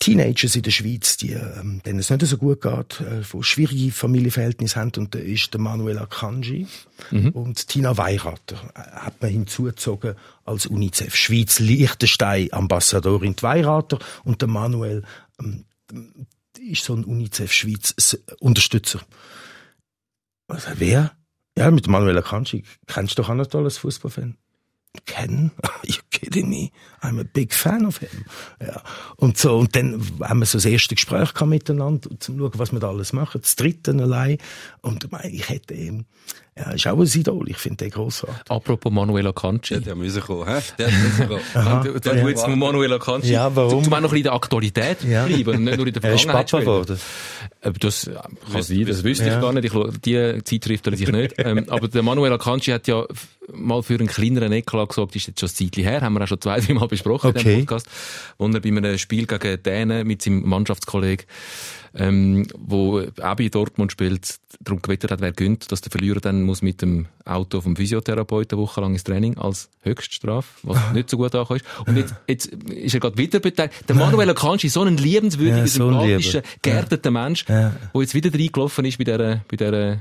Teenagers 0.02 0.56
in 0.56 0.62
der 0.62 0.72
Schweiz, 0.72 1.16
die, 1.16 1.30
ähm, 1.32 1.80
denen 1.86 2.00
es 2.00 2.10
nicht 2.10 2.26
so 2.26 2.36
gut 2.36 2.60
geht, 2.60 3.00
äh, 3.00 3.22
die 3.32 3.42
schwierige 3.44 3.92
Familienverhältnisse 3.92 4.80
haben. 4.80 4.90
Und 4.96 5.14
da 5.14 5.18
ist 5.20 5.54
der 5.54 5.60
Manuel 5.60 5.98
Akanji 5.98 6.66
und 7.32 7.68
Tina 7.68 7.96
Weirater 7.96 8.56
äh, 8.74 8.80
hat 8.80 9.22
man 9.22 9.30
hinzugezogen 9.30 10.16
als 10.44 10.66
UNICEF 10.66 11.14
Schweiz 11.14 11.60
Liechtenstein 11.60 12.52
Ambassadorin 12.52 13.36
die 13.36 13.42
Weirater 13.44 13.98
und 14.24 14.40
der 14.40 14.48
Manuel 14.48 15.04
ähm, 15.40 15.64
ist 16.58 16.84
so 16.84 16.94
ein 16.94 17.04
UNICEF 17.04 17.52
Schweiz 17.52 17.94
S- 17.96 18.18
Unterstützer. 18.40 19.00
Also, 20.48 20.68
wer? 20.78 21.12
Ja, 21.56 21.70
mit 21.70 21.86
Manuel 21.86 22.18
Akanji. 22.18 22.64
Kennst 22.86 23.18
du 23.18 23.22
doch 23.22 23.30
auch 23.30 23.34
nicht 23.34 23.54
als 23.54 23.78
Fußballfan? 23.78 24.36
Ken? 25.06 25.50
You 25.84 25.98
kidding 26.10 26.48
me? 26.48 26.70
I'm 27.02 27.18
a 27.18 27.24
big 27.24 27.52
fan 27.52 27.86
of 27.86 27.98
him. 27.98 28.24
Ja. 28.60 28.82
Und 29.16 29.38
so, 29.38 29.58
und 29.58 29.74
dann 29.74 30.00
haben 30.20 30.40
wir 30.40 30.46
so 30.46 30.58
das 30.58 30.64
erste 30.64 30.94
Gespräch 30.94 31.32
miteinander, 31.40 32.10
um 32.10 32.20
zu 32.20 32.36
schauen, 32.36 32.52
was 32.54 32.72
wir 32.72 32.80
da 32.80 32.88
alles 32.88 33.12
machen. 33.12 33.40
Das 33.40 33.56
dritte 33.56 33.92
allein. 33.92 34.38
Und 34.80 35.08
ich 35.24 35.48
hätte 35.48 35.74
ihm, 35.74 36.04
ja, 36.58 36.70
ist 36.72 36.86
auch 36.86 36.98
ein 37.00 37.06
Idol. 37.06 37.48
Ich 37.50 37.56
finde 37.56 37.78
den 37.78 37.90
grossartig. 37.90 38.50
Apropos 38.50 38.92
Manuel 38.92 39.26
Akanji. 39.28 39.80
Der 39.80 39.94
müssen 39.94 40.20
kommen, 40.22 40.46
hä? 40.46 40.60
Der 40.78 40.90
müssen 40.90 41.28
kommen. 41.28 41.42
Du, 41.82 41.98
du 41.98 42.28
jetzt 42.28 42.46
mal 42.46 42.56
Manuel 42.56 42.92
Akanji. 42.92 43.32
Ja, 43.32 43.54
warum? 43.56 43.82
Zum 43.82 43.92
auch 43.94 44.00
noch 44.00 44.08
ein 44.08 44.10
bisschen 44.10 44.16
in 44.18 44.22
der 44.24 44.32
Aktualität 44.34 45.02
Ja. 45.04 45.24
bleiben 45.26 45.64
nicht 45.64 45.76
nur 45.78 45.86
in 45.86 45.92
der 45.94 46.04
Er 46.04 46.12
ist 46.14 46.22
Vergangenheit 46.22 46.50
Papa 46.50 46.60
geworden. 46.62 46.98
Äh, 47.62 47.72
Das 47.80 48.06
äh, 48.06 48.14
kann 48.52 48.62
sein, 48.62 48.84
das 48.86 49.02
wüsste 49.02 49.24
ich 49.24 49.30
Ja. 49.32 49.40
gar 49.40 49.52
nicht. 49.54 49.64
Ich, 49.64 49.72
schaue- 49.72 49.92
die 50.04 50.40
Zeit 50.44 50.60
trifft 50.62 50.86
er 50.86 50.96
sich 50.96 51.10
nicht. 51.10 51.34
ähm, 51.38 51.64
aber 51.68 51.88
der 51.88 52.02
Manuel 52.02 52.32
Akanji 52.34 52.72
hat 52.72 52.86
ja 52.86 53.04
mal 53.52 53.82
für 53.82 53.94
einen 53.94 54.06
kleineren 54.08 54.52
Eklat 54.52 54.90
gesagt, 54.90 55.16
ist 55.16 55.26
jetzt 55.28 55.40
schon 55.40 55.48
ein 55.48 55.54
Zeitchen 55.54 55.84
her, 55.84 56.00
haben 56.02 56.12
wir 56.14 56.22
auch 56.22 56.28
schon 56.28 56.40
zwei, 56.40 56.60
drei 56.60 56.74
Mal 56.74 56.86
besprochen 56.86 57.30
in 57.30 57.36
Okay. 57.36 57.44
diesem 57.48 57.60
Podcast, 57.66 57.86
wo 58.38 58.46
er 58.46 58.60
bei 58.60 58.68
einem 58.68 58.98
Spiel 58.98 59.26
gegen 59.26 59.62
Dänen 59.62 60.06
mit 60.06 60.20
seinem 60.22 60.48
Mannschaftskollegen 60.48 61.26
ähm, 61.94 62.46
wo 62.58 63.02
bei 63.16 63.48
Dortmund 63.48 63.92
spielt, 63.92 64.36
darum 64.60 64.80
gewettet 64.82 65.10
hat, 65.10 65.20
wer 65.20 65.32
gönnt, 65.32 65.70
dass 65.72 65.80
der 65.80 65.90
Verlierer 65.90 66.20
dann 66.20 66.42
muss 66.42 66.62
mit 66.62 66.82
dem 66.82 67.06
Auto 67.24 67.60
vom 67.60 67.76
Physiotherapeuten 67.76 68.58
eine 68.58 68.62
Woche 68.66 68.80
lang 68.80 68.92
ins 68.92 69.04
Training 69.04 69.38
als 69.38 69.68
Höchststrafe, 69.82 70.48
was 70.62 70.78
nicht 70.92 71.10
so 71.10 71.16
gut 71.16 71.34
angekommen 71.34 71.60
ist. 71.60 71.88
Und 71.88 71.96
jetzt, 71.96 72.14
jetzt 72.26 72.46
ist 72.46 72.94
er 72.94 73.00
gerade 73.00 73.18
wieder 73.18 73.40
beteiligt. 73.40 73.74
Der 73.88 73.96
Manuel 73.96 74.30
Akanji, 74.30 74.68
so 74.68 74.82
ein 74.82 74.96
liebenswürdiger, 74.96 75.58
Ja, 75.58 75.66
so 75.66 75.88
sympathischer, 75.90 76.38
Lieber. 76.38 76.48
geerdeter 76.62 77.10
Mensch, 77.10 77.44
Ja. 77.48 77.72
der 77.94 78.00
jetzt 78.00 78.14
wieder 78.14 78.32
reingelaufen 78.32 78.84
ist 78.84 78.98
bei 78.98 79.04
dieser, 79.04 79.42
bei 79.48 79.56
dieser 79.56 79.98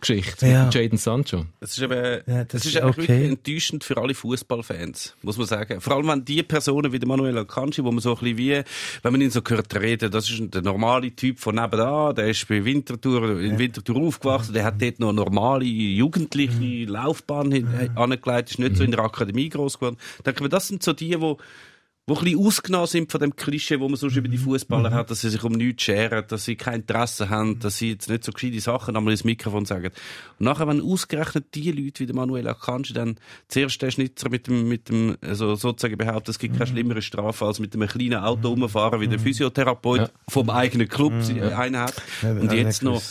Friseur-Geschichte 0.00 0.46
Ja. 0.46 0.64
mit 0.64 0.74
Jaden 0.74 0.98
Sancho. 0.98 1.46
Das 1.60 1.72
ist 1.76 1.82
eben, 1.82 2.20
Ja, 2.26 2.44
das, 2.44 2.62
das 2.62 2.66
ist 2.66 2.76
okay. 2.76 2.96
wirklich 2.98 3.10
enttäuschend 3.30 3.84
für 3.84 3.96
alle 3.96 4.14
Fußballfans, 4.14 5.16
muss 5.22 5.38
man 5.38 5.46
sagen. 5.46 5.80
Vor 5.80 5.94
allem 5.96 6.06
wenn 6.08 6.24
die 6.24 6.42
Personen 6.42 6.92
wie 6.92 6.98
der 6.98 7.08
Manuel 7.08 7.38
Akanji, 7.38 7.82
wo 7.84 7.90
man 7.90 8.00
so 8.00 8.14
ein 8.14 8.20
bisschen 8.20 8.38
wie, 8.38 8.62
wenn 9.02 9.12
man 9.12 9.20
ihn 9.20 9.30
so 9.30 9.40
hört 9.46 9.74
reden, 9.80 10.10
das 10.10 10.30
ist 10.30 10.42
der 10.54 10.62
normale 10.62 11.10
Typ 11.14 11.38
von 11.38 11.54
nebenan, 11.54 12.14
der 12.14 12.28
ist 12.28 12.46
bei 12.48 12.64
Winterthur, 12.64 13.40
in 13.40 13.58
Winterthur 13.58 13.96
aufgewachsen, 13.96 14.52
der 14.52 14.64
hat 14.64 14.80
dort 14.80 15.00
noch 15.00 15.08
eine 15.08 15.16
normale 15.16 15.64
jugendliche 15.64 16.84
Laufbahn 16.84 17.50
hin, 17.52 17.68
äh, 17.78 17.88
angelegt, 17.98 18.50
ist 18.50 18.58
nicht 18.58 18.76
so 18.76 18.84
in 18.84 18.90
der 18.90 19.00
Akademie 19.00 19.48
groß 19.48 19.78
geworden. 19.78 19.96
Denke 20.24 20.42
mir, 20.42 20.48
das 20.48 20.68
sind 20.68 20.82
so 20.82 20.92
die, 20.92 21.20
wo 21.20 21.38
wo 22.08 22.14
ein 22.14 22.22
bisschen 22.24 22.38
ausgenommen 22.46 22.86
sind 22.86 23.10
von 23.10 23.20
dem 23.20 23.34
Klischee, 23.34 23.80
wo 23.80 23.88
man 23.88 23.96
sonst 23.96 24.14
über 24.14 24.28
die 24.28 24.38
Fußballer 24.38 24.92
hat, 24.92 25.10
dass 25.10 25.22
sie 25.22 25.28
sich 25.30 25.42
um 25.42 25.50
nichts 25.52 25.82
scheren, 25.82 26.24
dass 26.28 26.44
sie 26.44 26.54
kein 26.54 26.76
Interesse 26.82 27.30
haben, 27.30 27.58
dass 27.58 27.78
sie 27.78 27.90
jetzt 27.90 28.08
nicht 28.08 28.22
so 28.22 28.30
gescheite 28.30 28.60
Sachen 28.60 28.96
einmal 28.96 29.10
ins 29.12 29.24
Mikrofon 29.24 29.64
sagen. 29.64 29.90
Und 30.38 30.44
nachher, 30.44 30.68
wenn 30.68 30.80
ausgerechnet 30.80 31.46
die 31.56 31.72
Leute 31.72 32.00
wie 32.00 32.06
der 32.06 32.14
Manuel 32.14 32.46
Akanji 32.46 32.92
dann 32.92 33.16
zuerst 33.48 33.82
der 33.82 33.90
Schnitzer 33.90 34.28
mit 34.30 34.46
dem, 34.46 34.68
mit 34.68 34.88
dem, 34.88 35.16
also 35.20 35.56
sozusagen 35.56 35.98
behauptet, 35.98 36.28
es 36.28 36.38
gibt 36.38 36.54
keine 36.54 36.68
schlimmere 36.68 37.02
Strafe, 37.02 37.44
als 37.44 37.58
mit 37.58 37.74
einem 37.74 37.88
kleinen 37.88 38.22
Auto 38.22 38.50
rumfahren, 38.50 39.00
wie 39.00 39.08
der 39.08 39.18
Physiotherapeut 39.18 40.00
Ja. 40.02 40.08
vom 40.28 40.48
eigenen 40.50 40.88
Club 40.88 41.12
sie- 41.22 41.40
einen 41.42 41.76
hat. 41.78 41.94
Ja, 42.22 42.30
Und 42.30 42.52
jetzt 42.52 42.84
noch. 42.84 43.02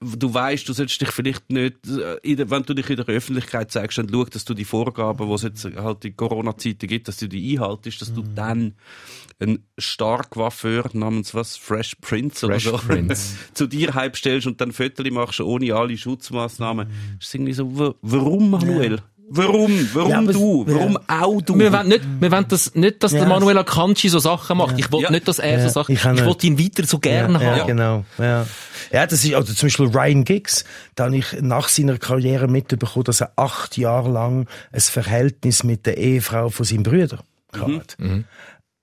Du 0.00 0.34
weißt, 0.34 0.68
du 0.68 0.72
solltest 0.72 1.00
dich 1.00 1.10
vielleicht 1.10 1.50
nicht, 1.50 1.76
äh, 1.88 2.50
wenn 2.50 2.62
du 2.64 2.74
dich 2.74 2.90
in 2.90 2.96
der 2.96 3.06
Öffentlichkeit 3.06 3.70
zeigst, 3.70 3.96
dann 3.98 4.08
schau, 4.10 4.24
dass 4.24 4.44
du 4.44 4.52
die 4.54 4.64
Vorgaben, 4.64 5.26
die 5.26 5.32
es 5.34 5.42
jetzt 5.42 5.64
halt 5.64 6.04
in 6.04 6.16
Corona-Zeiten 6.16 6.86
gibt, 6.86 7.08
dass 7.08 7.16
du 7.18 7.28
die 7.28 7.56
einhaltest, 7.58 8.02
dass 8.02 8.12
du 8.12 8.22
Mhm. 8.22 8.34
dann 8.34 8.74
einen 9.40 9.64
Starkwaffeur 9.78 10.90
namens 10.92 11.34
was, 11.34 11.56
Fresh 11.56 11.96
Prince 12.00 12.46
Fresh 12.46 12.66
oder 12.66 12.78
so, 12.78 12.86
Prince. 12.86 13.36
zu 13.54 13.66
dir 13.66 13.94
heimstellst 13.94 14.46
und 14.46 14.60
dann 14.60 14.72
Fotos 14.72 15.10
machst 15.10 15.40
ohne 15.40 15.74
alle 15.74 15.96
Schutzmaßnahmen. 15.96 16.88
Das 17.18 17.28
ist 17.28 17.34
irgendwie 17.34 17.52
so, 17.54 17.78
wa- 17.78 17.94
warum, 18.02 18.50
Manuel? 18.50 19.00
Warum? 19.30 19.88
Warum 19.94 20.10
Ja, 20.10 20.22
du? 20.32 20.64
ja. 20.68 20.74
Warum 20.74 20.98
auch 21.08 21.40
du? 21.42 21.58
Wir 21.58 21.72
wollen 21.72 21.88
nicht, 21.88 22.02
wir 22.20 22.30
wollen 22.30 22.44
das, 22.48 22.74
nicht, 22.74 23.02
dass 23.02 23.12
der 23.12 23.22
Ja. 23.22 23.28
Manuel 23.28 23.58
Akanji 23.58 24.08
so 24.08 24.18
Sachen 24.18 24.58
macht. 24.58 24.78
Ich 24.78 24.92
will 24.92 25.00
Ja. 25.00 25.10
nicht, 25.10 25.26
dass 25.26 25.38
er 25.38 25.58
Ja. 25.58 25.64
so 25.68 25.80
Sachen, 25.80 25.92
Ich 25.94 26.04
ich, 26.04 26.04
will 26.24 26.36
ihn 26.42 26.58
weiter 26.58 26.86
so 26.86 26.98
gerne 26.98 27.38
ja, 27.42 27.44
haben. 27.50 27.58
Ja, 27.58 27.64
genau. 27.64 28.04
Ja. 28.18 28.46
ja, 28.92 29.06
das 29.06 29.24
ist, 29.24 29.34
also 29.34 29.52
zum 29.54 29.66
Beispiel 29.66 29.86
Ryan 29.86 30.24
Giggs, 30.24 30.64
da 30.94 31.04
habe 31.06 31.16
ich 31.16 31.26
nach 31.40 31.68
seiner 31.68 31.98
Karriere 31.98 32.48
mitbekommen, 32.48 33.04
dass 33.04 33.20
er 33.22 33.32
acht 33.36 33.76
Jahre 33.78 34.10
lang 34.10 34.46
ein 34.72 34.80
Verhältnis 34.80 35.64
mit 35.64 35.86
der 35.86 35.96
Ehefrau 35.98 36.50
von 36.50 36.66
seinem 36.66 36.82
Bruder 36.82 37.18
hatte. 37.52 38.24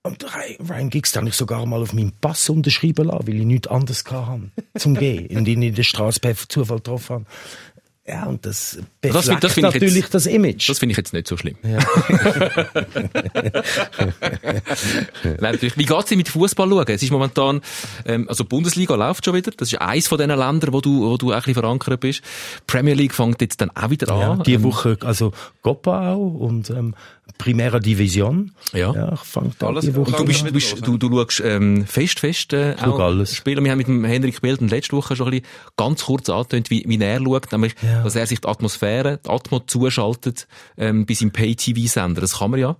Und 0.04 0.26
Ryan- 0.68 0.90
Giggs, 0.90 1.14
habe 1.14 1.28
ich 1.28 1.34
sogar 1.36 1.64
mal 1.64 1.80
auf 1.80 1.92
meinen 1.92 2.10
Pass 2.20 2.50
unterschrieben 2.50 3.06
lassen, 3.06 3.28
weil 3.28 3.36
ich 3.36 3.44
nichts 3.46 3.68
anderes 3.68 4.04
hatte 4.10 4.50
zum 4.76 4.94
Gehen 4.94 5.36
und 5.38 5.46
ihn 5.46 5.62
in 5.62 5.74
der 5.76 5.84
Straße 5.84 6.18
per 6.18 6.34
Zufall 6.34 6.78
getroffen 6.78 7.14
habe. 7.14 7.24
Ja, 8.04 8.24
und 8.26 8.44
das 8.44 8.78
Das 9.00 9.12
befleckt 9.26 9.44
das 9.44 9.52
find 9.52 9.66
ich 9.68 9.74
jetzt- 9.74 9.82
natürlich 9.82 10.08
das 10.08 10.26
Image. 10.26 10.68
Das 10.68 10.80
finde 10.80 10.90
ich 10.90 10.96
jetzt 10.96 11.12
nicht 11.12 11.28
so 11.28 11.36
schlimm. 11.36 11.56
Nein, 11.62 11.76
natürlich. 15.40 15.76
Wie 15.78 15.84
geht's 15.84 16.06
dir 16.06 16.16
mit 16.16 16.28
Fußball 16.28 16.68
schauen? 16.68 16.84
Es 16.88 17.02
ist 17.02 17.10
momentan, 17.12 17.60
ähm, 18.04 18.28
also 18.28 18.44
Bundesliga 18.44 18.94
läuft 18.96 19.24
schon 19.24 19.34
wieder. 19.34 19.52
Das 19.56 19.72
ist 19.72 19.80
eins 19.80 20.08
von 20.08 20.18
diesen 20.18 20.30
Ländern, 20.36 20.72
wo 20.72 20.80
du, 20.80 21.10
wo 21.10 21.16
du 21.16 21.30
ein 21.30 21.38
bisschen 21.38 21.54
verankert 21.54 22.00
bist. 22.00 22.22
Premier 22.66 22.94
League 22.94 23.14
fängt 23.14 23.40
jetzt 23.40 23.60
dann 23.60 23.70
auch 23.70 23.90
wieder 23.90 24.08
ja, 24.08 24.32
an. 24.32 24.42
die 24.42 24.54
Ähm, 24.54 24.64
Woche, 24.64 24.98
also 25.02 25.32
Copa 25.62 26.12
auch 26.14 26.34
und 26.34 26.70
ähm, 26.70 26.94
Primera 27.42 27.80
Division. 27.80 28.52
Ja. 28.72 28.94
ja 28.94 29.16
fängt 29.16 29.62
Alles- 29.62 29.84
die 29.84 29.94
Woche 29.96 30.10
Und 30.12 30.18
du, 30.20 30.24
bist, 30.24 30.46
du, 30.46 30.52
bist, 30.52 30.86
du, 30.86 30.96
du 30.96 31.10
schaust 31.10 31.42
ähm, 31.44 31.84
fest, 31.86 32.20
fest 32.20 32.52
äh, 32.52 32.76
auch 32.80 33.00
alles. 33.00 33.34
Spiele. 33.34 33.62
Wir 33.64 33.70
haben 33.72 33.78
mit 33.78 33.88
dem 33.88 34.04
Henrik 34.04 34.40
Belden 34.40 34.68
letzte 34.68 34.96
Woche 34.96 35.16
schon 35.16 35.26
ein 35.26 35.40
bisschen 35.40 35.46
ganz 35.76 36.04
kurz 36.04 36.28
angetönt, 36.30 36.70
wie, 36.70 36.84
wie 36.86 37.00
er 37.00 37.18
schaut, 37.20 37.50
nämlich, 37.50 37.74
Ja. 37.82 38.04
dass 38.04 38.14
er 38.14 38.26
sich 38.26 38.40
die 38.40 38.48
Atmosphäre, 38.48 39.18
die 39.26 39.28
Atmo 39.30 39.58
zuschaltet 39.60 40.46
ähm, 40.76 41.04
bei 41.04 41.14
seinem 41.14 41.32
Pay-TV-Sender. 41.32 42.20
Das 42.20 42.38
kann 42.38 42.52
man 42.52 42.60
ja. 42.60 42.76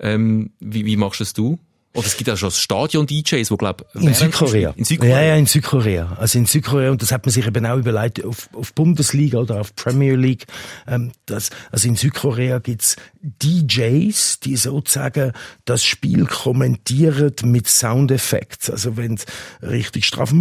Ähm, 0.00 0.50
wie, 0.58 0.84
wie 0.84 0.96
machst 0.96 1.20
das 1.20 1.32
du? 1.32 1.58
Oder 1.94 2.06
es 2.06 2.16
gibt 2.16 2.28
ja 2.28 2.36
schon 2.36 2.50
Stadion-DJs, 2.50 3.50
wo 3.50 3.56
glaub 3.56 3.84
In 3.94 4.14
Südkorea. 4.14 4.72
In 4.76 4.84
Südkorea. 4.84 5.20
Ja, 5.20 5.26
ja, 5.28 5.36
in 5.36 5.46
Südkorea. 5.46 6.16
Also 6.18 6.38
in 6.38 6.46
Südkorea, 6.46 6.90
und 6.90 7.02
das 7.02 7.12
hat 7.12 7.26
man 7.26 7.32
sich 7.32 7.46
eben 7.46 7.66
auch 7.66 7.76
überlegt, 7.76 8.24
auf, 8.24 8.48
auf 8.54 8.72
Bundesliga 8.72 9.38
oder 9.38 9.60
auf 9.60 9.76
Premier 9.76 10.14
League. 10.14 10.46
Ähm, 10.86 11.12
das, 11.26 11.50
also 11.70 11.88
in 11.88 11.96
Südkorea 11.96 12.60
gibt's 12.60 12.96
DJs, 13.20 14.40
die 14.40 14.56
sozusagen 14.56 15.32
das 15.66 15.84
Spiel 15.84 16.24
kommentieren 16.24 17.34
mit 17.44 17.68
Soundeffekts. 17.68 18.70
Also 18.70 18.96
wenn 18.96 19.18
richtig 19.60 20.06
straff 20.06 20.32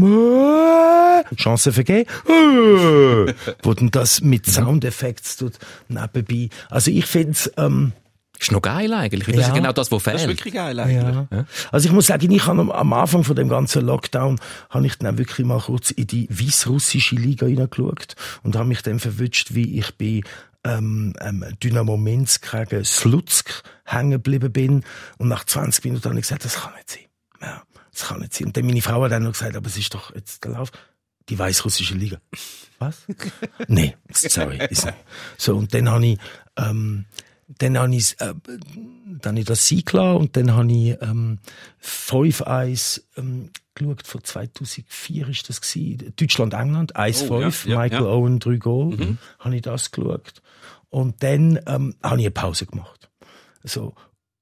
Chance 1.36 1.74
vergeben, 1.74 2.10
wo 3.64 3.74
dann 3.74 3.92
das 3.92 4.22
mit 4.22 4.46
Soundeffekts 4.46 5.38
tut 5.38 5.54
nebenbei. 5.90 6.50
Also 6.70 6.92
ich 6.92 7.06
find's, 7.06 7.52
ähm, 7.58 7.92
Ist 8.42 8.52
noch 8.52 8.62
geil 8.62 8.92
eigentlich. 8.92 9.28
Das 9.28 9.36
Ja. 9.36 9.48
ist 9.50 9.54
genau 9.54 9.72
das, 9.72 9.92
was 9.92 10.02
fehlt. 10.02 10.16
das 10.16 10.24
ist 10.24 10.28
wirklich 10.28 10.54
geil 10.56 10.80
eigentlich. 10.80 11.28
ja. 11.32 11.46
Also 11.72 11.88
ich 11.88 11.94
muss 11.94 12.08
sagen, 12.08 12.32
ich 12.32 12.46
habe 12.48 12.74
am, 12.74 12.94
Anfang 12.94 13.24
von 13.24 13.36
dem 13.36 13.50
ganzen 13.50 13.86
Lockdown 13.86 14.40
habe 14.72 14.88
ich 14.88 14.98
dann 14.98 15.20
wirklich 15.20 15.46
mal 15.46 15.60
kurz 15.60 15.92
in 15.92 16.08
die 16.08 16.28
weißrussische 16.30 17.16
Liga 17.16 17.46
hineingeschaut 17.46 18.16
und 18.42 18.56
habe 18.56 18.68
mich 18.68 18.82
dann 18.82 19.00
verwünscht, 19.00 19.54
wie 19.54 19.78
ich 19.80 19.96
bei 19.96 20.22
ähm, 20.64 21.14
ähm, 21.22 21.46
Dynamo 21.64 21.98
Minsk 21.98 22.52
gegen 22.52 22.84
Slutsk 22.84 23.62
hängen 23.86 24.12
geblieben 24.12 24.52
bin 24.52 24.84
und 25.20 25.28
nach 25.28 25.44
20 25.46 25.84
Minuten 25.86 26.06
habe 26.06 26.16
ich 26.16 26.24
gesagt, 26.24 26.44
das 26.44 26.56
kann 26.62 26.74
nicht 26.74 26.90
sein. 26.90 27.04
Ja, 27.42 27.62
das 27.92 28.08
kann 28.08 28.22
nicht 28.22 28.34
sein. 28.34 28.48
Und 28.48 28.58
dann 28.58 28.66
meine 28.66 28.82
Frau 28.82 29.04
hat 29.04 29.12
dann 29.12 29.24
noch 29.24 29.34
gesagt, 29.34 29.56
aber 29.56 29.68
es 29.68 29.78
ist 29.78 29.94
doch 29.94 30.16
jetzt 30.16 30.44
der 30.44 30.52
Lauf. 30.54 30.72
Die 31.30 31.38
weißrussische 31.38 31.94
Liga. 31.94 32.18
Was? 32.80 33.04
nee, 33.68 33.96
sorry. 34.12 34.58
Ist 34.70 34.86
nicht. 34.86 34.98
So, 35.38 35.56
und 35.56 35.72
dann 35.74 35.88
habe 35.90 36.06
ich, 36.06 36.18
ähm, 36.58 37.06
dann 37.58 37.78
habe 37.78 37.96
ich, 37.96 38.20
äh, 38.20 38.34
dann 39.22 39.32
habe 39.34 39.40
ich 39.40 39.46
das 39.46 39.68
sein 39.68 39.84
gelassen 39.86 40.18
und 40.18 40.38
dann 40.38 40.54
habe 40.54 40.72
ich 40.72 40.98
ähm, 41.02 41.40
5-1 41.84 43.02
ähm, 43.18 43.50
geschaut, 43.76 44.06
von 44.06 44.24
2004 44.24 45.28
ist 45.30 45.50
das 45.50 45.62
gewesen. 45.62 46.14
Deutschland-England, 46.16 46.96
1-5, 46.96 47.30
Oh, 47.30 47.70
ja, 47.70 47.80
Michael 47.80 48.04
ja. 48.04 48.10
Owen, 48.10 48.40
drei 48.40 48.58
Goal, 48.58 49.18
habe 49.40 49.56
ich 49.56 49.62
das 49.62 49.92
geschaut. 49.92 50.42
Und 50.90 51.24
dann 51.24 51.60
ähm, 51.68 51.96
habe 52.04 52.20
ich 52.20 52.26
eine 52.26 52.32
Pause 52.32 52.66
gemacht. 52.66 53.10
So. 53.64 53.94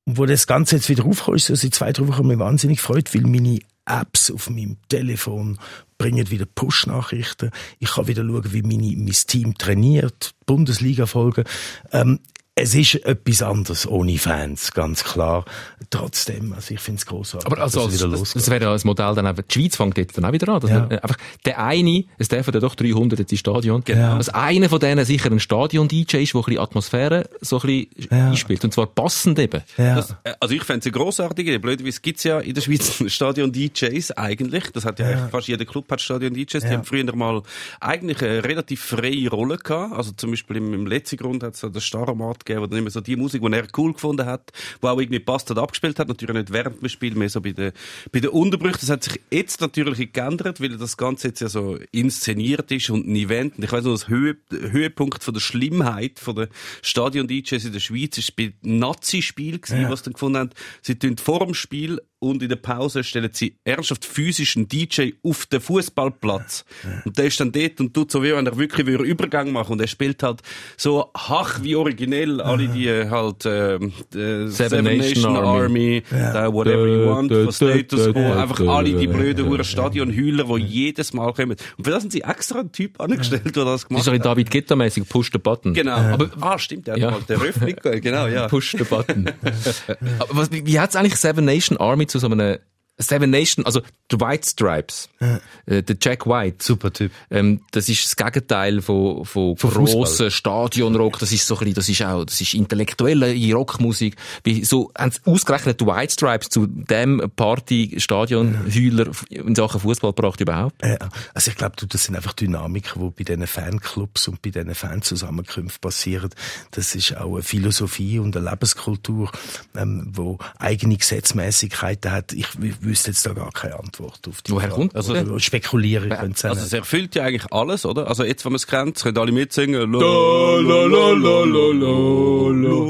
Und 0.06 0.18
wo 0.18 0.26
das 0.26 0.48
Ganze 0.48 0.78
jetzt 0.78 0.90
wieder 0.90 1.06
aufkommt, 1.06 1.38
ist, 1.38 1.46
so 1.46 1.56
seit 1.56 1.76
zwei, 1.76 1.92
drei 1.94 2.08
Wochen 2.08 2.28
mich 2.28 2.40
wahnsinnig 2.40 2.80
gefreut, 2.80 3.14
weil 3.14 3.22
meine 3.22 3.60
Apps 3.86 4.32
auf 4.32 4.50
meinem 4.50 4.78
Telefon 4.88 5.60
bringen 5.98 6.30
wieder 6.30 6.46
Push-Nachrichten. 6.46 7.52
Ich 7.80 7.92
kann 7.92 8.08
wieder 8.08 8.24
schauen, 8.24 8.54
wie 8.54 8.62
meine, 8.62 8.96
mein 8.98 9.14
Team 9.28 9.56
trainiert, 9.58 10.34
Bundesliga-Folgen. 10.46 11.44
Ähm, 11.92 12.20
es 12.56 12.76
ist 12.76 12.96
etwas 13.06 13.42
anderes 13.42 13.88
ohne 13.88 14.18
Fans, 14.18 14.72
ganz 14.74 15.04
klar. 15.06 15.46
Trotzdem, 15.92 16.52
also 16.54 16.74
ich 16.74 16.80
finde 16.82 17.00
es 17.00 17.06
großartig. 17.06 17.46
Aber 17.50 17.62
also, 17.62 17.86
dass 17.86 17.94
es 17.94 17.94
als, 17.94 18.02
wieder 18.02 18.12
das, 18.12 18.20
losgeht. 18.20 18.42
das 18.42 18.50
wäre 18.52 18.64
ja 18.66 18.74
ein 18.74 18.80
Modell 18.84 19.16
dann 19.16 19.26
einfach, 19.28 19.44
die 19.44 19.54
Schweiz 19.60 19.78
fängt 19.78 19.98
jetzt 19.98 20.18
dann 20.18 20.26
auch 20.26 20.34
wieder 20.34 20.50
an. 20.50 20.60
Dass 20.60 20.70
Ja. 20.70 20.80
man, 20.82 20.92
äh, 20.92 21.00
einfach, 21.00 21.18
der 21.46 21.60
eine, 21.64 22.04
es 22.18 22.28
dürfen 22.28 22.54
ja 22.54 22.60
doch 22.60 22.76
300 22.76 23.18
jetzt 23.20 23.32
ins 23.32 23.40
Stadion. 23.40 23.82
Genau. 23.86 24.18
Dass 24.18 24.28
einer 24.30 24.68
von 24.68 24.80
denen 24.80 25.06
sicher 25.06 25.32
ein 25.32 25.40
Stadion-DJ 25.40 26.18
ist, 26.18 26.34
der 26.34 26.42
ein 26.42 26.44
bisschen 26.46 26.60
Atmosphäre 26.60 27.30
so 27.40 27.60
ein 27.62 27.62
bisschen 27.62 27.88
Ja. 28.12 28.28
einspielt. 28.30 28.64
Und 28.66 28.74
zwar 28.74 28.88
passend 28.88 29.40
eben. 29.40 29.62
ja. 29.78 29.96
Das, 29.96 30.12
äh, 30.26 30.34
also 30.42 30.54
ich 30.54 30.64
fände 30.64 30.80
es 30.82 30.86
eine 30.88 30.92
grossartige 30.92 31.52
Idee. 31.52 31.60
Blöderweise 31.60 32.02
gibt's 32.02 32.26
ja 32.26 32.40
in 32.40 32.54
der 32.56 32.62
Schweiz 32.62 33.02
Stadion-DJs 33.08 34.12
eigentlich. 34.18 34.66
Das 34.74 34.84
hat 34.84 35.00
ja, 35.00 35.08
eigentlich 35.08 35.32
fast 35.32 35.48
jeder 35.48 35.64
Club 35.66 35.90
hat 35.92 36.02
Stadion-DJs. 36.02 36.64
Die 36.64 36.68
Ja. 36.68 36.74
haben 36.74 36.84
früher 36.84 37.16
mal 37.16 37.42
eigentlich 37.80 38.22
eine 38.22 38.44
relativ 38.44 38.82
freie 38.84 39.30
Rolle 39.30 39.58
gehabt. 39.58 39.94
Also 39.96 40.12
zum 40.12 40.32
Beispiel 40.32 40.58
im, 40.58 40.74
im 40.74 40.86
letzten 40.88 41.16
Grund 41.18 41.42
hat 41.42 41.54
es 41.54 41.62
so 41.62 41.70
den 41.70 41.82
Staromat 41.82 42.46
gegeben, 42.50 42.64
wo 42.64 42.68
dann 42.68 42.80
immer 42.80 42.90
so 42.90 43.02
die 43.02 43.16
Musik, 43.16 43.42
die 43.42 43.54
er 43.54 43.68
cool 43.78 43.94
gefunden 43.94 44.26
hat, 44.26 44.52
wo 44.82 44.88
auch 44.88 45.00
irgendwie 45.00 45.20
passt 45.20 45.50
hat, 45.50 45.58
abgespielt 45.58 46.00
hat. 46.00 46.08
Natürlich 46.08 46.36
nicht 46.36 46.52
während 46.52 46.82
dem 46.82 46.90
Spiel, 46.90 47.16
mehr 47.16 47.30
so 47.30 47.42
bei 47.42 47.52
den, 47.52 47.72
bei 48.12 48.20
den 48.20 48.32
Unterbrüchen. 48.32 48.80
Das 48.82 48.90
hat 48.90 49.04
sich 49.04 49.20
jetzt 49.32 49.62
natürlich 49.62 50.12
geändert, 50.12 50.60
weil 50.60 50.78
das 50.78 50.98
Ganze 50.98 51.30
jetzt 51.30 51.40
ja 51.40 51.50
so 51.50 51.78
inszeniert 51.92 52.72
ist 52.72 52.90
und 52.90 53.08
ein 53.08 53.16
Event. 53.16 53.58
Und 53.58 53.64
ich 53.64 53.72
weiss 53.72 53.84
noch, 53.84 53.92
das 53.92 54.08
Höhe, 54.08 54.36
der 54.52 54.72
Höhepunkt 54.72 55.24
von 55.24 55.34
der 55.34 55.42
Schlimmheit 55.42 56.20
von 56.20 56.36
der 56.36 56.50
Stadion-DJs 56.82 57.66
in 57.66 57.74
der 57.74 57.80
Schweiz 57.80 58.18
ist 58.18 58.36
bei 58.36 58.54
Nazi-Spiel 58.62 59.60
gewesen, 59.60 59.90
was 59.90 60.00
sie 60.00 60.06
dann 60.06 60.14
gefunden 60.14 60.38
haben. 60.40 60.50
Sie 60.82 60.96
tun 60.98 61.18
vor 61.18 61.46
dem 61.46 61.54
Spiel 61.54 62.02
und 62.20 62.44
in 62.44 62.50
der 62.50 62.58
Pause 62.58 63.04
stellen 63.04 63.30
sie 63.34 63.58
ernsthaft 63.64 64.06
physisch 64.06 64.56
einen 64.58 64.68
DJ 64.68 65.12
auf 65.24 65.46
den 65.46 65.62
Fußballplatz. 65.62 66.66
Und 67.06 67.18
der 67.18 67.26
ist 67.26 67.40
dann 67.40 67.52
dort 67.52 67.80
und 67.80 67.94
tut 67.94 68.12
so 68.12 68.22
wie 68.24 68.34
wenn 68.34 68.46
er 68.46 68.58
wirklich 68.58 68.86
einen 68.88 69.00
Übergang 69.06 69.52
machen 69.52 69.74
und 69.74 69.82
er 69.82 69.88
spielt 69.88 70.22
halt 70.24 70.42
so 70.78 71.10
hach 71.16 71.64
wie 71.64 71.76
originell 71.76 72.42
alle 72.42 72.68
die 72.68 72.88
äh, 72.88 73.10
halt 73.10 73.46
ähm, 73.46 73.94
äh, 74.14 74.48
Seven 74.48 74.84
Nation 74.84 75.36
Army. 75.38 76.04
da 76.10 76.52
Whatever 76.54 76.88
You 76.88 77.06
Want, 77.10 77.32
von 77.32 77.52
Status 77.52 78.12
Quo, 78.14 78.34
einfach 78.34 78.60
alle 78.68 78.94
die 78.94 79.08
blöden 79.08 79.46
dö, 79.46 79.52
Uhr 79.52 79.64
Stadionheuler, 79.64 80.44
die 80.58 80.64
jedes 80.66 81.14
Mal 81.14 81.32
kommen. 81.34 81.56
Und 81.78 81.84
für 81.86 81.92
das 81.92 82.04
haben 82.04 82.12
sie 82.12 82.22
extra 82.22 82.60
einen 82.60 82.72
Typ 82.72 83.00
angestellt, 83.00 83.56
der 83.56 83.64
das 83.66 83.82
Das 83.82 83.88
gemacht 83.88 84.00
ist 84.02 84.06
so 84.06 84.12
ein 84.12 84.20
hat. 84.20 84.26
David 84.26 84.52
Guetta-mäßig, 84.52 85.08
Push 85.08 85.30
the 85.32 85.38
Button. 85.40 85.74
Genau. 85.74 85.96
Aber, 85.96 86.30
ah, 86.42 86.60
stimmt, 86.60 86.88
der 86.88 86.98
Ja. 86.98 87.12
hat 87.12 87.30
mal 87.30 87.38
der 87.38 87.42
Öffnung, 87.48 87.76
genau, 88.02 88.28
ja. 88.28 88.48
Push 88.50 88.76
the 88.78 88.84
Button. 88.84 89.32
Aber 90.20 90.30
was, 90.36 90.52
wie, 90.52 90.66
wie 90.66 90.80
hat's 90.80 90.96
eigentlich 90.96 91.16
Seven 91.16 91.46
Nation 91.46 91.78
Army 91.78 92.08
zu 92.10 92.20
so 92.20 92.28
einem 92.28 92.58
Seven 93.02 93.30
Nation, 93.30 93.66
also 93.66 93.82
die 94.12 94.20
White 94.20 94.48
Stripes, 94.48 95.10
äh, 95.20 95.82
der 95.82 95.96
Jack 96.02 96.28
White. 96.28 96.58
Super 96.60 96.92
Typ. 96.92 97.12
Ähm, 97.32 97.62
das 97.72 97.88
ist 97.88 98.04
das 98.04 98.16
Gegenteil 98.16 98.82
von, 98.82 99.24
von, 99.26 99.56
Von 99.56 99.70
grossen. 99.86 100.30
Stadionrock. 100.30 101.18
Das 101.20 101.32
ist 101.32 101.48
so 101.48 101.56
ein 101.56 101.60
bisschen, 101.60 101.74
das 101.76 101.90
ist 101.90 102.02
auch, 102.04 102.26
das 102.26 102.42
ist 102.42 102.54
intellektuelle 102.54 103.54
Rockmusik. 103.54 104.16
Wie, 104.44 104.66
so, 104.66 104.92
haben 104.98 105.12
sie 105.12 105.20
ausgerechnet 105.26 105.80
die 105.80 105.86
White 105.86 106.14
Stripes 106.14 106.50
zu 106.50 106.68
dem 106.68 107.22
Party-Stadion-Heuler 107.36 109.12
in 109.30 109.56
Sachen 109.56 109.80
Fußball 109.80 110.12
gebracht 110.12 110.42
überhaupt? 110.42 110.84
Ja, 110.84 110.98
also 111.34 111.52
ich 111.52 111.58
glaube, 111.58 111.76
das 111.88 112.04
sind 112.04 112.16
einfach 112.16 112.34
Dynamiken, 112.34 113.02
die 113.02 113.24
bei 113.24 113.24
diesen 113.24 113.48
Fanclubs 113.48 114.28
und 114.28 114.42
bei 114.42 114.50
diesen 114.50 114.76
Fanzusammenkünften 114.76 115.80
passieren. 115.82 116.30
Das 116.72 116.96
ist 116.96 117.16
auch 117.16 117.34
eine 117.36 117.44
Philosophie 117.44 118.20
und 118.20 118.36
eine 118.36 118.50
Lebenskultur, 118.50 119.32
ähm, 119.76 120.10
wo 120.14 120.38
eigene 120.58 120.98
Gesetzmäßigkeiten 120.98 122.12
hat. 122.12 122.34
Ich 122.34 122.60
w- 122.62 122.74
wüsste 122.90 123.12
jetzt 123.12 123.26
da 123.26 123.34
gar 123.34 123.52
keine 123.52 123.80
Antwort 123.80 124.20
auf 124.28 124.42
die 124.42 124.52
Woher 124.52 124.70
Frage. 124.70 124.74
kommt 124.82 124.96
das 124.96 125.10
Oder 125.10 125.24
denn? 125.24 125.40
spekulieren 125.40 126.10
können 126.10 126.34
Sie 126.36 126.48
Also 126.48 126.62
es 126.66 126.74
erfüllt 126.74 127.16
ja 127.16 127.24
eigentlich 127.24 127.52
alles, 127.52 127.86
oder? 127.86 128.08
Also 128.08 128.24
jetzt, 128.24 128.44
wenn 128.46 128.52
man 128.52 128.58
es 128.58 128.68
kennt, 128.68 129.02
können 129.02 129.18
alle 129.18 129.32
mitsingen. 129.32 129.94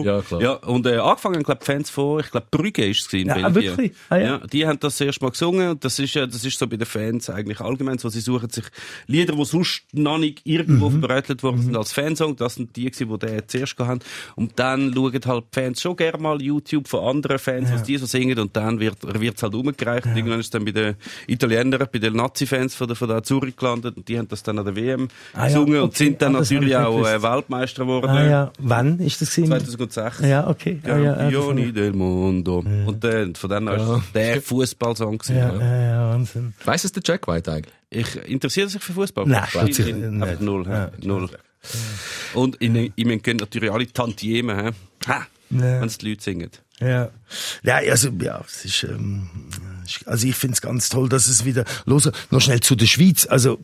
Ja, 0.03 0.21
klar. 0.21 0.41
Ja, 0.41 0.53
und 0.53 0.85
äh, 0.85 0.97
angefangen, 0.97 1.43
glaube 1.43 1.63
Fans 1.63 1.89
von, 1.89 2.19
ich 2.21 2.31
glaube 2.31 2.47
Brügge 2.51 2.85
ist 2.85 3.01
es 3.01 3.07
gewesen 3.09 3.29
in 3.29 3.37
Ja, 3.41 3.49
Belgien. 3.49 3.77
wirklich? 3.77 3.91
Ah, 4.09 4.17
ja. 4.17 4.37
Die 4.39 4.65
haben 4.67 4.79
das 4.79 4.99
erst 5.01 5.21
mal 5.21 5.29
gesungen 5.29 5.69
und 5.71 5.85
das 5.85 5.99
ist 5.99 6.13
ja, 6.15 6.25
das 6.25 6.43
ist 6.45 6.57
so 6.57 6.67
bei 6.67 6.77
den 6.77 6.85
Fans 6.85 7.29
eigentlich 7.29 7.59
allgemein 7.59 7.97
so. 7.97 8.09
Sie 8.09 8.21
suchen 8.21 8.49
sich 8.49 8.65
Lieder, 9.07 9.35
die 9.35 9.45
sonst 9.45 9.83
noch 9.93 10.17
nicht 10.17 10.41
irgendwo 10.45 10.89
Mhm. 10.89 10.99
verbreitet 11.01 11.43
worden 11.43 11.61
sind 11.61 11.75
als 11.75 11.93
Fansong. 11.93 12.35
Das 12.35 12.55
sind 12.55 12.75
die 12.75 12.89
gewesen, 12.89 13.09
die 13.09 13.19
den 13.27 13.41
zuerst 13.47 13.75
gehabt 13.77 13.89
haben. 13.89 13.99
Und 14.35 14.57
dann 14.59 14.93
schauen 14.93 15.19
halt 15.25 15.45
die 15.53 15.59
Fans 15.59 15.81
schon 15.81 15.95
gerne 15.95 16.17
mal 16.17 16.41
YouTube 16.41 16.87
von 16.87 17.03
anderen 17.17 17.39
Fans, 17.39 17.71
was 17.71 17.83
die 17.83 17.97
so 17.97 18.05
singen 18.05 18.39
und 18.39 18.55
dann 18.55 18.79
wird 18.79 18.97
es 19.03 19.43
halt 19.43 19.53
umgereicht. 19.89 20.05
Und 20.05 20.15
irgendwann 20.17 20.39
ist 20.39 20.53
dann 20.53 20.65
bei 20.65 20.71
den 20.71 20.95
Italienern, 21.27 21.87
bei 21.91 21.99
den 21.99 22.13
Nazi-Fans 22.15 22.75
von 22.75 22.87
der, 22.87 22.95
von 22.95 23.07
der 23.07 23.17
Azzurri 23.17 23.51
gelandet 23.51 23.97
und 23.97 24.07
die 24.07 24.17
haben 24.17 24.27
das 24.27 24.43
dann 24.43 24.59
an 24.59 24.65
der 24.65 24.75
WM 24.75 25.07
Ah, 25.33 25.41
ja, 25.41 25.45
gesungen 25.47 25.81
und 25.81 25.89
okay. 25.89 25.97
sind 25.97 26.21
dann 26.21 26.35
Ah, 26.35 26.39
natürlich 26.39 26.69
ich 26.69 26.75
auch 26.75 26.99
äh, 26.99 27.03
gewusst. 27.17 27.23
Weltmeister 27.23 27.83
geworden. 27.83 28.09
Ah 28.09 28.29
ja, 28.29 28.51
wann 28.59 28.99
ist 28.99 29.21
das 29.21 29.35
gewesen? 29.35 29.51
2006. 29.51 30.19
Ja, 30.21 30.47
okay. 30.47 30.79
Ah, 30.83 30.87
ja, 30.89 30.97
ja, 30.99 31.11
das- 31.13 31.19
Campioni 31.21 31.71
del 31.73 31.93
Mondo. 31.93 32.59
Und 32.59 33.03
äh, 33.05 33.27
von 33.33 33.49
dann 33.49 33.67
an 33.67 33.79
ist 33.79 33.87
es 34.05 34.11
der 34.13 34.41
Fußballsong 34.41 35.17
gewesen. 35.17 35.37
ja, 35.37 35.53
ja, 35.59 35.81
ja, 35.83 36.09
Wahnsinn. 36.11 36.53
Weiss 36.65 36.83
es 36.83 36.91
der 36.91 37.03
Jack 37.05 37.27
White 37.27 37.51
eigentlich? 37.51 37.73
Ich 37.91 38.15
interessiere 38.29 38.69
sich 38.69 38.81
für 38.81 38.93
Fußball. 38.93 39.25
Nein, 39.25 39.47
sich 39.71 39.79
ich- 39.87 39.95
nicht. 39.95 40.41
null? 40.41 40.65
Ja. 40.67 40.91
null. 41.03 41.29
Und 42.33 42.55
in 42.61 42.93
ihm 42.95 43.21
können 43.21 43.39
natürlich 43.39 43.71
alle 43.71 43.87
Tantiemen? 43.91 44.57
Ha, 45.07 45.25
Ja. 45.49 45.81
wenn 45.81 45.83
es 45.83 45.97
die 45.97 46.09
Leute 46.09 46.23
singen. 46.23 46.49
Ja. 46.79 47.09
Ja, 47.63 47.75
also, 47.77 48.09
ja, 48.21 48.41
es 48.47 48.63
ist, 48.63 48.83
ähm, 48.83 49.27
also 50.05 50.27
ich 50.27 50.35
finde 50.35 50.53
es 50.53 50.61
ganz 50.61 50.89
toll, 50.89 51.09
dass 51.09 51.27
es 51.27 51.45
wieder 51.45 51.65
los 51.85 52.09
Noch 52.31 52.41
schnell 52.41 52.59
zu 52.61 52.75
der 52.75 52.85
Schweiz. 52.87 53.27
Also, 53.29 53.59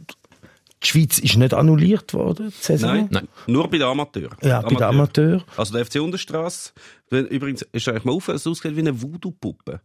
die 0.83 0.87
Schweiz 0.87 1.17
ist 1.19 1.37
nicht 1.37 1.53
annulliert 1.53 2.13
worden, 2.13 2.49
die 2.57 2.63
Saison. 2.63 2.89
Nein, 2.95 3.07
Nein. 3.11 3.27
nur 3.47 3.69
bei 3.69 3.77
den 3.77 3.87
Amateuren. 3.87 4.37
Ja, 4.43 4.61
bei 4.61 4.69
den 4.69 4.83
Amateuren. 4.83 5.43
Also 5.57 5.73
der 5.73 5.85
FC 5.85 5.95
Unterstrasse, 6.01 6.71
übrigens, 7.09 7.63
ist 7.71 7.87
eigentlich 7.87 8.03
mal 8.05 8.11
auf, 8.13 8.27
es 8.27 8.45
ausgesehen 8.45 8.75
wie 8.75 8.81
eine 8.81 9.01
Voodoo-Puppe. 9.01 9.81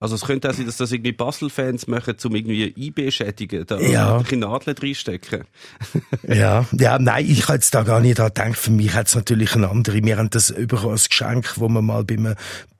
Also 0.00 0.16
es 0.16 0.22
könnte 0.22 0.50
auch 0.50 0.54
sein, 0.54 0.66
dass 0.66 0.76
das 0.76 0.92
irgendwie 0.92 1.12
Basel-Fans 1.12 1.86
machen, 1.86 2.16
um 2.24 2.34
irgendwie 2.34 2.74
IB 2.76 3.10
schädigen, 3.10 3.64
da 3.66 3.78
Ja. 3.80 4.18
ein 4.30 4.38
Nadeln 4.38 4.76
reinstecken. 4.76 5.44
Ja, 6.28 6.66
ja, 6.72 6.98
nein, 6.98 7.26
ich 7.28 7.44
habe 7.44 7.54
jetzt 7.54 7.74
da 7.74 7.82
gar 7.84 8.00
nicht 8.00 8.18
dran 8.18 8.28
gedacht. 8.28 8.56
Für 8.56 8.70
mich 8.70 8.92
hat 8.92 9.06
es 9.08 9.14
natürlich 9.14 9.54
eine 9.54 9.68
andere. 9.68 10.02
Wir 10.02 10.16
haben 10.18 10.30
das 10.30 10.50
überall 10.50 10.90
als 10.92 11.08
Geschenk, 11.08 11.54
wo 11.56 11.68
wir 11.68 11.80
mal 11.82 12.04
beim 12.04 12.34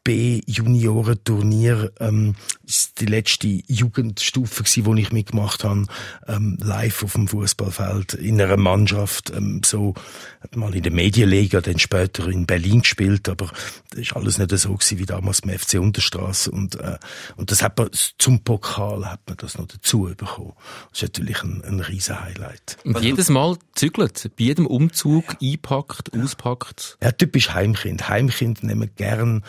B-Junioren-Turnier, 0.05 1.93
ähm, 1.99 2.35
ist 2.67 3.01
die 3.01 3.07
letzte 3.07 3.49
Jugendstufe 3.67 4.63
gewesen, 4.63 4.87
wo 4.87 4.95
ich 4.95 5.13
mitgemacht 5.13 5.65
habe, 5.65 5.87
ähm, 6.29 6.59
live 6.61 7.03
auf 7.03 7.15
dem 7.15 7.27
Fußballfeld 7.27 8.15
in 8.15 8.41
einer 8.41 8.57
Mannschaft, 8.57 9.33
ähm, 9.35 9.63
so, 9.65 9.95
hat 10.41 10.57
mal 10.57 10.75
in 10.75 10.83
der 10.83 10.93
Medienliga, 10.93 11.61
dann 11.61 11.79
später 11.79 12.29
in 12.29 12.47
Berlin 12.47 12.83
gespielt, 12.83 13.29
aber 13.29 13.51
das 13.91 14.01
ist 14.01 14.15
alles 14.15 14.39
nicht 14.39 14.51
so 14.51 14.75
gewesen 14.75 14.99
wie 14.99 15.07
damals 15.07 15.41
beim 15.41 15.59
FC 15.59 15.81
Unterstraße 15.81 16.51
und, 16.51 16.79
äh, 16.79 16.99
und 17.37 17.51
das 17.51 17.63
hat 17.63 17.79
man, 17.79 17.89
zum 18.19 18.45
Pokal 18.45 19.11
hat 19.11 19.21
man 19.27 19.37
das 19.39 19.57
noch 19.57 19.67
dazu 19.67 20.11
bekommen. 20.17 20.53
Das 20.91 21.03
ist 21.03 21.03
natürlich 21.03 21.43
ein, 21.43 21.65
ein 21.65 21.81
riesen 21.81 22.21
Highlight. 22.21 22.77
Und 22.85 23.01
jedes 23.01 23.31
Mal 23.31 23.57
zügelt, 23.75 24.31
bei 24.37 24.45
jedem 24.45 24.67
Umzug 24.67 25.37
einpackt, 25.43 26.13
auspackt. 26.15 26.99
Ja, 27.03 27.13
typisch 27.13 27.51
Heimkind. 27.55 28.09
Heimkind 28.09 28.63
nehmen 28.63 28.91
gern 28.97 29.45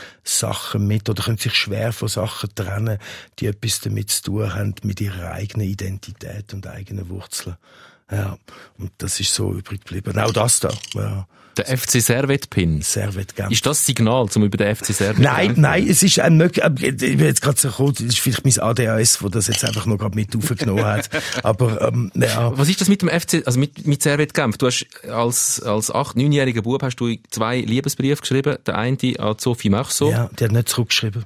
Sachen 0.46 0.86
mit 0.86 1.10
oder 1.10 1.24
können 1.24 1.38
sich 1.38 1.56
schwer 1.56 1.92
von 1.92 2.08
Sachen 2.08 2.54
trennen, 2.54 3.00
die 3.40 3.48
etwas 3.48 3.80
damit 3.80 4.12
zu 4.12 4.24
tun 4.24 4.54
haben, 4.54 4.76
mit 4.84 5.02
ihrer 5.02 5.32
eigenen 5.32 5.68
Identität 5.68 6.54
und 6.54 6.68
eigenen 6.68 7.10
Wurzeln. 7.10 7.58
Ja, 8.12 8.38
und 8.78 8.92
das 9.00 9.20
ist 9.20 9.34
so 9.34 9.52
übrig 9.54 9.84
geblieben. 9.84 10.18
Auch 10.20 10.32
das 10.32 10.60
da. 10.60 10.72
Ja, 10.94 11.28
Der 11.58 11.76
FC 11.78 12.02
Servet 12.02 12.50
Pin. 12.52 12.82
Servet 12.84 13.36
Genf. 13.36 13.52
Ist 13.52 13.66
das 13.66 13.84
Signal, 13.86 14.28
um 14.36 14.44
über 14.44 14.58
den 14.58 14.76
FC 14.76 14.88
Servet 14.94 15.20
Nein, 15.24 15.56
Genf- 15.56 15.60
nein, 15.60 15.88
es 15.90 16.04
ist 16.04 16.20
ein 16.20 16.38
möglich, 16.38 16.64
ich 16.82 16.98
bin 16.98 17.20
jetzt 17.20 17.42
gerade 17.42 17.60
so 17.60 17.70
gekommen, 17.70 17.94
das 17.96 18.02
ist 18.06 18.20
vielleicht 18.20 18.46
mein 18.46 18.60
ADHS, 18.60 19.24
wo 19.24 19.30
das 19.30 19.48
jetzt 19.48 19.66
einfach 19.66 19.86
noch 19.88 19.98
gerade 19.98 20.14
mit 20.16 20.36
aufgenommen 20.36 20.86
hat. 20.86 21.10
Aber, 21.44 21.82
ähm, 21.88 22.12
ja. 22.14 22.56
Was 22.56 22.70
ist 22.70 22.80
das 22.82 22.90
mit 22.90 23.02
dem 23.02 23.10
FC, 23.10 23.42
also 23.46 23.58
mit, 23.60 23.88
mit 23.88 24.04
Servet 24.04 24.34
Genf? 24.36 24.58
Du 24.60 24.68
hast 24.68 24.86
als, 25.10 25.62
als 25.64 25.92
8-, 25.92 26.16
9-jähriger 26.16 26.62
Bub 26.62 26.84
hast 26.84 26.98
du 26.98 27.16
zwei 27.32 27.60
Liebesbriefe 27.62 28.22
geschrieben. 28.22 28.58
Der 28.68 28.78
eine 28.78 28.98
an 29.18 29.36
Sophie 29.40 29.70
Machso. 29.72 30.12
Ja, 30.12 30.30
die 30.38 30.44
hat 30.44 30.52
nicht 30.52 30.70
zurückgeschrieben. 30.70 31.26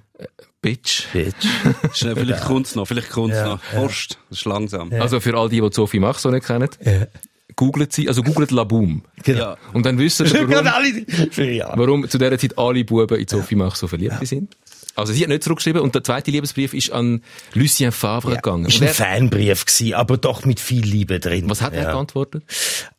Bitch. 0.61 1.07
Bitch. 1.13 1.47
Schnell, 1.93 2.15
vielleicht 2.15 2.43
kommt's 2.43 2.75
noch, 2.75 2.85
vielleicht 2.85 3.09
kommt's 3.09 3.37
Ja, 3.37 3.47
noch. 3.47 3.61
Post, 3.71 4.17
das 4.29 4.39
ist 4.39 4.45
langsam. 4.45 4.91
Also 4.93 5.19
für 5.19 5.37
all 5.37 5.49
die, 5.49 5.61
die 5.61 5.69
Sophie 5.71 5.99
Machso 5.99 6.29
nicht 6.31 6.45
kennen. 6.45 6.69
Ja. 6.83 7.07
Googelt 7.55 7.93
sie, 7.93 8.07
also 8.07 8.23
googelt 8.23 8.51
Laboom. 8.51 9.03
Genau. 9.23 9.39
Ja. 9.39 9.57
Und 9.73 9.85
dann 9.85 9.99
ihr, 9.99 10.09
Gerade 10.17 10.65
warum, 10.65 11.49
ja. 11.49 11.73
warum 11.75 12.09
zu 12.09 12.17
dieser 12.17 12.37
Zeit 12.37 12.57
alle 12.57 12.83
Buben 12.83 13.19
in 13.19 13.27
Sophie 13.27 13.55
Machso 13.55 13.87
verliebt 13.87 14.25
sind. 14.27 14.55
Also 14.95 15.13
sie 15.13 15.21
hat 15.21 15.29
nicht 15.29 15.43
zurückgeschrieben 15.43 15.81
und 15.81 15.95
der 15.95 16.03
zweite 16.03 16.29
Liebesbrief 16.31 16.73
ist 16.73 16.91
an 16.91 17.21
Lucien 17.53 17.91
Favre 17.91 18.35
gegangen. 18.35 18.65
Ist 18.65 18.81
ein 18.81 18.89
Fanbrief 18.89 19.65
gewesen, 19.65 19.93
aber 19.93 20.17
doch 20.17 20.45
mit 20.45 20.59
viel 20.59 20.83
Liebe 20.83 21.19
drin. 21.19 21.49
was 21.49 21.61
hat 21.61 21.73
er 21.73 21.83
ja. 21.83 21.91
geantwortet? 21.91 22.43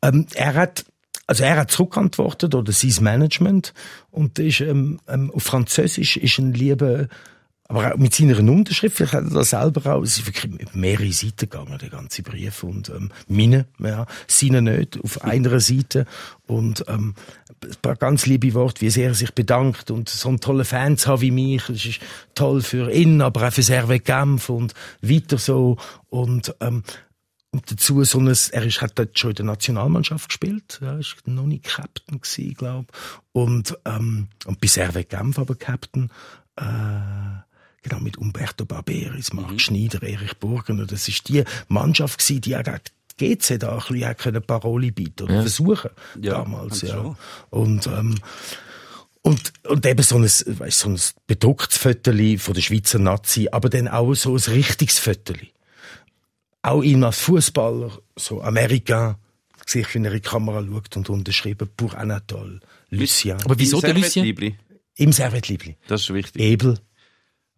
Ähm, 0.02 0.26
er 0.34 0.54
hat 0.54 0.84
also 1.26 1.44
er 1.44 1.58
hat 1.58 1.70
zurückgeantwortet, 1.70 2.56
oder 2.56 2.72
sein 2.72 3.04
Management, 3.04 3.72
und 4.10 4.40
ist, 4.40 4.62
ähm, 4.62 4.98
ähm, 5.06 5.30
auf 5.30 5.44
Französisch 5.44 6.16
ist 6.16 6.38
ein 6.38 6.52
lieber, 6.54 7.06
aber 7.70 7.94
auch 7.94 7.98
mit 7.98 8.12
seiner 8.12 8.36
Unterschrift, 8.36 8.96
vielleicht 8.96 9.12
hat 9.12 9.24
er 9.26 9.30
das 9.30 9.50
selber 9.50 9.94
auch, 9.94 10.02
es 10.02 10.18
ist 10.18 10.26
wirklich 10.26 10.74
mehrere 10.74 11.12
Seiten 11.12 11.48
gegangen, 11.48 11.78
der 11.78 11.88
ganze 11.88 12.20
Brief, 12.20 12.64
und 12.64 12.88
ähm, 12.88 13.12
meine, 13.28 13.66
ja, 13.78 14.06
seine 14.26 14.60
nicht, 14.60 14.98
auf 15.00 15.22
einer 15.22 15.60
Seite, 15.60 16.04
und 16.48 16.84
ähm, 16.88 17.14
ein 17.62 17.76
paar 17.80 17.94
ganz 17.94 18.26
liebe 18.26 18.54
Worte, 18.54 18.80
wie 18.80 18.90
sehr 18.90 19.10
er 19.10 19.14
sich 19.14 19.32
bedankt, 19.34 19.92
und 19.92 20.08
so 20.08 20.28
einen 20.28 20.40
tollen 20.40 20.64
Fan 20.64 20.96
zu 20.96 21.10
haben 21.10 21.20
wie 21.20 21.30
mich, 21.30 21.62
das 21.68 21.84
ist 21.86 22.00
toll 22.34 22.60
für 22.60 22.90
ihn, 22.90 23.22
aber 23.22 23.46
auch 23.46 23.52
für 23.52 23.62
Servet 23.62 24.04
Genf, 24.04 24.48
und 24.48 24.74
weiter 25.00 25.38
so, 25.38 25.76
und 26.08 26.52
ähm, 26.58 26.82
und 27.52 27.68
dazu 27.70 28.02
so 28.04 28.18
ein, 28.18 28.26
er 28.26 28.62
ist, 28.64 28.80
hat 28.80 28.96
dort 28.96 29.18
schon 29.18 29.30
in 29.30 29.36
der 29.36 29.46
Nationalmannschaft 29.46 30.28
gespielt, 30.28 30.80
ja, 30.82 30.96
ist 30.96 31.16
noch 31.26 31.46
nicht 31.46 31.64
Captain 31.64 32.20
gewesen, 32.20 32.54
glaub. 32.54 32.86
Und, 33.32 33.76
ähm, 33.84 34.28
und 34.46 34.60
bis 34.60 34.74
Servet 34.74 35.08
Genf 35.08 35.36
aber 35.36 35.56
Captain, 35.56 36.10
äh, 36.56 36.62
genau, 37.82 38.00
mit 38.00 38.18
Umberto 38.18 38.64
Barberis, 38.64 39.32
Marc 39.32 39.52
mhm. 39.52 39.58
Schneider, 39.58 40.02
Erich 40.02 40.36
Burgener, 40.38 40.86
das 40.86 41.08
ist 41.08 41.28
die 41.28 41.44
Mannschaft 41.68 42.18
gewesen, 42.18 42.40
die 42.40 42.56
auch 42.56 42.62
gegen 42.62 43.38
GC 43.38 43.58
da 43.58 43.72
ein 43.72 43.78
bisschen 43.78 44.16
können 44.16 44.42
Paroli 44.42 44.90
bieten 44.90 45.24
oder 45.24 45.34
ja. 45.34 45.40
versuchen, 45.42 45.90
ja, 46.20 46.32
damals, 46.32 46.82
ja. 46.82 46.94
Schon. 46.94 47.16
Und, 47.50 47.86
ähm, 47.86 48.14
und, 49.22 49.52
und 49.68 49.84
eben 49.84 50.02
so 50.02 50.16
ein, 50.16 50.24
weißt, 50.24 50.78
so 50.78 50.88
ein 50.88 51.00
bedrucktes 51.26 51.76
Fötterli 51.76 52.38
von 52.38 52.54
der 52.54 52.62
Schweizer 52.62 52.98
Nazi, 52.98 53.48
aber 53.52 53.68
dann 53.68 53.88
auch 53.88 54.14
so 54.14 54.34
ein 54.34 54.52
richtiges 54.52 54.98
Fötterli 54.98 55.52
auch 56.62 56.82
ihn 56.82 57.04
als 57.04 57.20
Fußballer, 57.20 57.98
so 58.16 58.42
Amerika, 58.42 59.18
sich 59.66 59.94
in 59.94 60.04
ihre 60.04 60.20
Kamera 60.20 60.64
schaut 60.64 60.96
und 60.96 61.10
unterschrieben, 61.10 61.68
pour 61.76 61.96
Anatole, 61.96 62.60
Lucien. 62.90 63.38
Aber 63.44 63.58
wieso 63.58 63.80
der 63.80 63.94
Lucien? 63.94 64.56
Im 64.96 65.12
Servetliebli. 65.12 65.76
Das 65.86 66.02
ist 66.02 66.12
wichtig. 66.12 66.42
Ebel. 66.42 66.78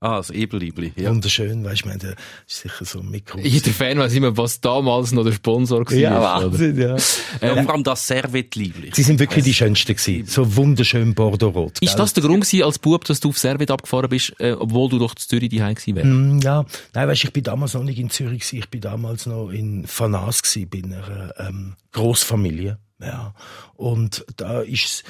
Ah, 0.02 0.16
das 0.16 0.30
Eberliebli. 0.30 0.92
Ja. 0.96 1.10
Wunderschön, 1.10 1.64
weißt 1.64 1.84
du, 1.84 1.88
ich 1.88 2.02
meine, 2.02 2.16
ist 2.48 2.60
sicher 2.62 2.84
so 2.84 2.98
ein 2.98 3.08
Mikro. 3.08 3.38
Jeder 3.38 3.70
Fan 3.70 3.98
weiß 4.00 4.12
immer, 4.14 4.36
was 4.36 4.60
damals 4.60 5.12
noch 5.12 5.22
der 5.22 5.30
Sponsor 5.30 5.86
war. 5.86 5.92
Ja, 5.92 6.20
Wahnsinn, 6.20 6.76
ja. 6.76 6.96
ja. 6.96 7.56
Ähm, 7.56 7.64
vor 7.64 7.74
allem 7.74 7.84
das 7.84 8.04
Servetliebli. 8.08 8.90
Sie 8.92 9.04
sind 9.04 9.20
wirklich 9.20 9.44
die 9.44 9.54
schönsten 9.54 9.94
gewesen. 9.94 10.26
So 10.26 10.56
wunderschön 10.56 11.14
Bordeaux-rot. 11.14 11.78
Ist 11.80 11.94
das 11.94 12.14
der 12.14 12.24
Grund 12.24 12.44
gewesen, 12.44 12.64
als 12.64 12.80
Bub, 12.80 13.04
dass 13.04 13.20
du 13.20 13.28
auf 13.28 13.38
Servet 13.38 13.70
abgefahren 13.70 14.10
bist, 14.10 14.34
äh, 14.40 14.54
obwohl 14.58 14.88
du 14.90 14.98
doch 14.98 15.14
zu 15.14 15.28
Zürich 15.28 15.50
daheim 15.50 15.76
gewesen 15.76 15.94
wärst? 15.94 16.08
Mm, 16.08 16.38
ja. 16.40 16.66
Nein, 16.94 17.08
weißt 17.08 17.22
du, 17.22 17.26
ich 17.28 17.32
bin 17.32 17.44
damals 17.44 17.74
noch 17.74 17.84
nicht 17.84 18.00
in 18.00 18.10
Zürich 18.10 18.40
gewesen. 18.40 18.58
Ich 18.58 18.70
bin 18.70 18.80
damals 18.80 19.26
noch 19.26 19.50
in 19.50 19.86
Fanas 19.86 20.42
gewesen, 20.42 20.68
bei 20.68 20.82
einer, 20.82 21.32
ähm, 21.38 21.74
Großfamilie. 21.92 22.76
Ja. 23.00 23.34
Und 23.76 24.24
da 24.36 24.62
ist 24.62 25.04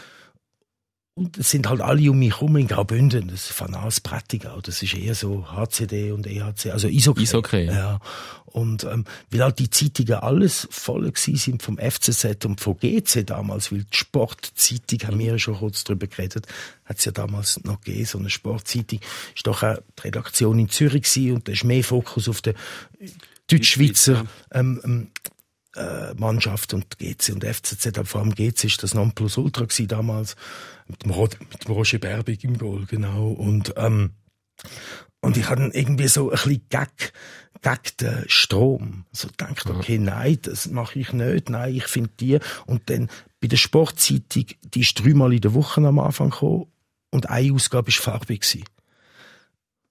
und 1.15 1.37
es 1.37 1.51
sind 1.51 1.69
halt 1.69 1.83
alle 1.83 2.11
um 2.11 2.19
mich 2.19 2.35
herum 2.35 2.57
in 2.57 2.67
Graubünden, 2.67 3.29
das 3.29 3.45
ist 3.45 3.53
Fanas 3.53 4.01
Prättigau, 4.01 4.61
das 4.63 4.83
ist 4.83 4.95
eher 4.95 5.15
so 5.15 5.47
HCD 5.53 6.11
und 6.11 6.27
EHC, 6.27 6.71
also 6.71 6.89
Isokay. 6.89 7.23
Isokay. 7.23 7.67
Ja. 7.67 8.01
Und 8.47 8.85
ähm, 8.85 9.05
weil 9.31 9.43
halt 9.43 9.59
die 9.59 9.69
Zeitungen 9.69 10.15
alles 10.15 10.69
voll 10.71 11.11
gewesen 11.11 11.37
sind 11.37 11.63
vom 11.63 11.79
FCZ 11.79 12.45
und 12.47 12.61
vom 12.61 12.79
GC 12.79 13.27
damals, 13.27 13.73
weil 13.73 13.85
die 13.85 13.97
Sportzeitung, 13.97 15.01
haben 15.07 15.19
wir 15.19 15.33
ja 15.33 15.39
schon 15.39 15.57
kurz 15.57 15.85
drüber 15.85 16.07
geredet, 16.07 16.47
hat 16.87 16.99
es 16.99 17.05
ja 17.05 17.13
damals 17.13 17.63
noch 17.65 17.81
gegeben, 17.83 18.07
so 18.07 18.19
eine 18.19 18.31
Sportzeitung, 18.31 19.01
ist 19.35 19.47
doch 19.47 19.63
auch 19.63 19.79
die 19.99 20.03
Redaktion 20.03 20.59
in 20.59 20.71
Zürich 20.71 21.03
gewesen 21.03 21.35
und 21.35 21.49
da 21.49 21.53
ist 21.53 21.65
mehr 21.65 21.85
Fokus 21.85 22.29
auf 22.29 22.41
den 22.41 22.55
Deutschschweizer 23.49 24.25
ähm, 24.53 24.81
ähm, 24.85 25.09
äh, 25.25 25.31
Mannschaft 26.17 26.75
und 26.75 26.99
GC 26.99 27.33
und 27.33 27.45
FCZ, 27.45 27.99
aber 27.99 28.05
vor 28.05 28.21
allem 28.21 28.35
GC 28.35 28.65
ist 28.65 28.83
das 28.83 28.95
Nonplusultra 28.95 29.65
gewesen 29.65 29.89
damals, 29.89 30.37
mit 30.87 31.05
dem, 31.05 31.13
Rod, 31.13 31.39
mit 31.41 31.65
dem 31.65 31.73
Roger 31.73 31.99
Berbig 31.99 32.45
im 32.45 32.59
Goal, 32.59 32.85
genau, 32.87 33.29
und, 33.29 33.75
ähm, 33.77 34.11
und 35.21 35.37
ich 35.37 35.49
hatte 35.49 35.71
irgendwie 35.73 36.09
so 36.09 36.31
ein 36.31 36.37
bisschen 36.37 36.67
gag, 36.69 37.13
gag 37.63 37.97
den 37.99 38.25
Strom. 38.27 39.05
So 39.13 39.29
gedacht, 39.29 39.67
okay, 39.67 39.99
nein, 39.99 40.39
das 40.43 40.69
mache 40.69 40.99
ich 40.99 41.13
nicht, 41.13 41.49
nein, 41.49 41.75
ich 41.75 41.87
finde 41.87 42.11
die. 42.19 42.39
Und 42.67 42.91
dann 42.91 43.09
bei 43.41 43.49
der 43.49 43.57
Sportzeitung, 43.57 44.47
die 44.63 44.81
ist 44.81 44.95
dreimal 44.95 45.33
in 45.33 45.41
der 45.41 45.55
Woche 45.55 45.81
am 45.87 45.99
Anfang 46.01 46.31
gekommen 46.31 46.67
und 47.11 47.31
eine 47.31 47.53
Ausgabe 47.53 47.89
war 47.89 47.93
farbig 47.93 48.41
gewesen. 48.41 48.65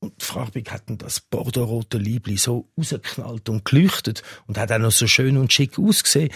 Und 0.02 0.24
Farbig 0.24 0.72
hat 0.72 0.84
das 0.88 1.20
bordeauxrote 1.20 1.99
Liebli 1.99 2.36
so 2.36 2.68
rausgeknallt 2.76 3.47
und 3.49 3.66
geleuchtet 3.66 4.24
und 4.47 4.58
hat 4.58 4.72
auch 4.72 4.80
noch 4.80 4.91
so 4.91 5.06
schön 5.06 5.38
und 5.38 5.54
schick 5.54 5.78
ausgesehen. 5.78 6.32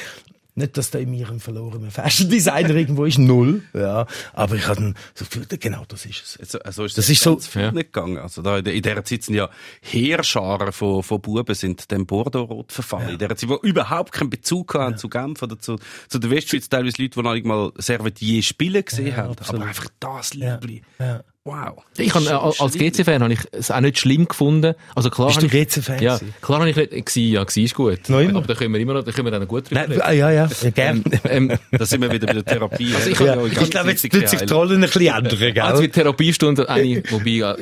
Nicht, 0.57 0.77
dass 0.77 0.91
da 0.91 0.99
in 0.99 1.09
mir 1.09 1.27
ein 1.29 1.39
verlorener 1.39 1.89
Fashion 1.89 2.29
Designer 2.29 2.69
irgendwo 2.75 3.05
ist, 3.05 3.17
null, 3.17 3.63
ja. 3.73 4.05
Aber 4.33 4.55
ich 4.55 4.67
hatte 4.67 4.93
so 5.15 5.25
viel, 5.25 5.45
genau, 5.47 5.83
das 5.87 6.05
ist 6.05 6.23
es. 6.23 6.39
Also, 6.39 6.59
also 6.59 6.85
ist 6.85 6.97
das, 6.97 7.07
das 7.07 7.09
ist 7.09 7.23
so, 7.23 7.59
ja. 7.59 7.71
nicht 7.71 7.91
gegangen. 7.91 8.19
Also 8.19 8.43
da, 8.43 8.59
in 8.59 8.81
dieser 8.83 9.03
Zeit 9.03 9.23
sind 9.23 9.33
ja 9.33 9.49
Heerscharen 9.81 10.71
von, 10.71 11.01
von 11.01 11.19
Buben 11.19 11.55
sind 11.55 11.89
dem 11.91 12.05
Bordeaux-Rot 12.05 12.71
verfallen. 12.71 13.07
Ja. 13.07 13.13
In 13.13 13.17
dieser 13.17 13.35
Zeit, 13.35 13.49
wo 13.49 13.55
überhaupt 13.57 14.13
keinen 14.13 14.29
Bezug 14.29 14.75
hatten 14.75 14.91
ja. 14.91 14.97
zu 14.97 15.09
Genf 15.09 15.41
oder 15.41 15.59
zu, 15.59 15.77
zu 16.07 16.19
der 16.19 16.29
Westschweiz, 16.29 16.69
teilweise 16.69 17.01
Leute, 17.01 17.19
die 17.19 17.23
noch 17.23 17.33
nicht 17.33 17.47
mal 17.47 17.73
Servietier 17.77 18.43
spielen 18.43 18.85
gesehen 18.85 19.07
ja, 19.07 19.17
haben. 19.17 19.31
Absolut. 19.31 19.61
Aber 19.61 19.69
einfach 19.69 19.89
das 19.99 20.35
Liebli. 20.35 20.83
Ja. 20.99 21.23
Wow. 21.47 21.83
Ich 21.95 22.11
habe, 22.15 22.25
äh, 22.25 22.29
als 22.63 22.73
GC-Fan 22.73 23.21
habe 23.21 23.33
ich 23.33 23.39
es 23.51 23.69
auch 23.69 23.79
nicht 23.79 23.99
schlimm 23.99 24.27
gefunden. 24.27 24.73
Also 24.95 25.11
klar 25.11 25.27
Bist 25.27 25.43
du 25.43 25.47
GC-Fan? 25.47 26.01
Ja, 26.01 26.19
klar 26.41 26.61
habe 26.61 26.71
ich 26.71 26.75
nicht, 26.75 27.15
ja, 27.17 27.43
gewesen 27.43 27.63
ist 27.63 27.75
gut. 27.75 28.09
Noch 28.09 28.19
immer? 28.19 28.39
Aber 28.39 28.47
da 28.47 28.55
können 28.55 28.73
wir 28.73 28.81
immer 28.81 28.95
noch, 28.95 29.03
da 29.03 29.11
können 29.11 29.27
wir 29.27 29.31
dann 29.31 29.47
gut 29.47 29.69
drüber 29.69 29.83
reden. 29.83 29.99
Ja, 29.99 30.11
ja, 30.11 30.31
ja, 30.31 30.49
ja 30.63 30.69
gerne. 30.71 31.03
Ähm, 31.25 31.51
ähm, 31.51 31.59
da 31.71 31.85
sind 31.85 32.01
wir 32.01 32.11
wieder 32.11 32.25
bei 32.25 32.33
der 32.33 32.45
Therapie. 32.45 32.95
Also 32.95 33.11
ich, 33.11 33.19
ja, 33.19 33.45
ich 33.45 33.69
glaube, 33.69 33.91
jetzt 33.91 34.11
tut 34.11 34.27
sich 34.27 34.41
die 34.41 34.51
Rollen 34.51 34.83
ein 34.83 34.89
bisschen 34.89 35.15
ändern, 35.15 35.37
gell? 35.37 35.59
Also 35.59 35.83
die 35.83 35.89
Therapiestunde, 35.89 36.67
eine, 36.67 37.03
wobei, 37.11 37.45
als, 37.45 37.61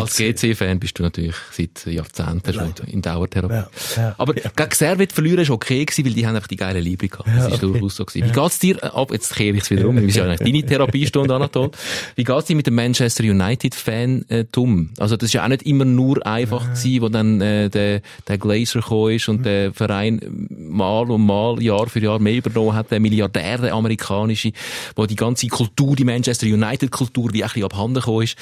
als 0.00 0.16
GC-Fan 0.18 0.78
bist 0.78 0.98
du 0.98 1.04
natürlich 1.04 1.36
seit 1.50 1.86
Jahrzehnten 1.86 2.52
schon 2.52 2.74
in 2.88 3.00
Dauertherapie. 3.00 3.54
Ja, 3.54 3.68
ja, 3.96 4.14
Aber 4.18 4.36
ja. 4.36 4.50
gegen 4.54 4.70
Servet 4.72 5.14
verlieren 5.14 5.40
ist 5.40 5.50
okay 5.50 5.82
gewesen, 5.82 6.04
weil 6.04 6.12
die 6.12 6.26
haben 6.26 6.36
einfach 6.36 6.48
die 6.48 6.56
geile 6.56 6.80
Liebe 6.80 7.08
gehabt. 7.08 7.26
Das 7.34 7.46
ist 7.46 7.52
okay. 7.54 7.72
durchaus 7.72 7.96
so 7.96 8.04
gewesen. 8.04 8.28
Wie 8.28 8.32
geht's 8.32 8.58
dir, 8.58 8.82
äh, 8.82 8.88
ab, 8.88 9.10
jetzt 9.12 9.34
kehre 9.34 9.56
ich 9.56 9.62
es 9.62 9.70
wieder 9.70 9.88
um, 9.88 9.96
das 9.96 10.04
ist 10.04 10.16
ja 10.16 10.24
eigentlich 10.24 10.40
deine 10.40 10.66
Therapiestunde, 10.66 11.34
Anatol. 11.34 11.70
Wie 12.16 12.24
geht's 12.24 12.44
dir 12.44 12.56
mit 12.56 12.66
dem 12.66 12.74
Manchester 12.74 13.13
United-Fan 13.22 14.24
Fantum. 14.54 14.90
Also 14.98 15.16
das 15.16 15.28
ist 15.28 15.32
ja 15.34 15.44
auch 15.44 15.48
nicht 15.48 15.62
immer 15.64 15.84
nur 15.84 16.24
einfach 16.26 16.64
ja. 16.64 16.72
gewesen, 16.72 17.02
wo 17.02 17.08
dann 17.08 17.40
äh, 17.40 17.68
der, 17.68 18.02
der 18.28 18.38
Glazer 18.38 18.80
gekommen 18.80 19.14
ist 19.14 19.28
und 19.28 19.40
mhm. 19.40 19.44
der 19.44 19.72
Verein 19.72 20.20
mal 20.50 21.10
und 21.10 21.26
mal, 21.26 21.62
Jahr 21.62 21.88
für 21.88 22.00
Jahr 22.00 22.18
mehr 22.18 22.36
übernommen 22.36 22.74
hat, 22.74 22.90
der 22.90 23.00
Milliardär, 23.00 23.58
der 23.58 23.74
amerikanische, 23.74 24.52
wo 24.96 25.06
die 25.06 25.16
ganze 25.16 25.48
Kultur, 25.48 25.96
die 25.96 26.04
Manchester 26.04 26.46
United-Kultur 26.46 27.32
wie 27.32 27.42
ein 27.42 27.48
bisschen 27.48 27.64
abhanden 27.64 27.96
gekommen 27.96 28.22
ist. 28.22 28.36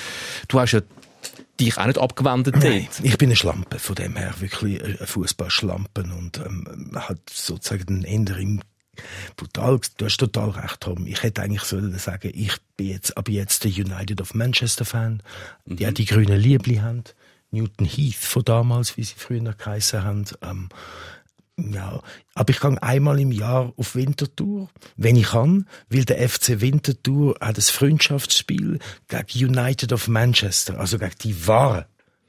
Du 0.48 0.60
hast 0.60 0.72
ja 0.72 0.80
dich 1.60 1.76
auch 1.78 1.86
nicht 1.86 1.98
abgewendet 1.98 2.56
Nein, 2.56 2.88
ich 3.02 3.18
bin 3.18 3.28
eine 3.28 3.36
Schlampe, 3.36 3.78
von 3.78 3.94
dem 3.94 4.16
her 4.16 4.34
wirklich 4.40 4.82
eine 4.82 4.96
Fußballschlampe 4.96 6.02
und 6.02 6.38
ähm, 6.38 6.92
hat 6.94 7.18
sozusagen 7.30 7.86
den 7.86 8.04
Ender 8.04 8.38
im 8.38 8.60
brutal, 9.36 9.80
du 9.96 10.04
hast 10.04 10.18
total 10.18 10.50
recht, 10.50 10.80
Tom. 10.80 11.06
Ich 11.06 11.22
hätte 11.22 11.42
eigentlich 11.42 11.62
sollen 11.62 11.96
sagen, 11.98 12.30
ich 12.34 12.56
bin 12.76 12.88
jetzt, 12.88 13.16
ab 13.16 13.28
jetzt 13.28 13.64
der 13.64 13.70
United 13.70 14.20
of 14.20 14.34
Manchester 14.34 14.84
Fan, 14.84 15.22
die 15.64 15.84
mhm. 15.84 15.90
auch 15.90 15.94
die 15.94 16.04
grünen 16.04 16.38
Liebli 16.38 16.76
haben. 16.76 17.04
Newton 17.50 17.86
Heath 17.86 18.14
von 18.14 18.44
damals, 18.44 18.96
wie 18.96 19.04
sie 19.04 19.14
früher 19.16 19.52
geheissen 19.52 20.04
haben. 20.04 20.24
Ähm, 20.40 20.68
ja, 21.58 22.00
aber 22.34 22.50
ich 22.50 22.60
gehe 22.60 22.82
einmal 22.82 23.20
im 23.20 23.30
Jahr 23.30 23.74
auf 23.76 23.94
Winterthur, 23.94 24.70
wenn 24.96 25.16
ich 25.16 25.28
kann, 25.28 25.66
weil 25.90 26.06
der 26.06 26.26
FC 26.26 26.60
Winterthur 26.60 27.36
hat 27.40 27.58
ein 27.58 27.62
Freundschaftsspiel 27.62 28.78
gegen 29.08 29.50
United 29.50 29.92
of 29.92 30.08
Manchester, 30.08 30.78
also 30.80 30.98
gegen 30.98 31.14
die 31.22 31.46
wahren 31.46 31.84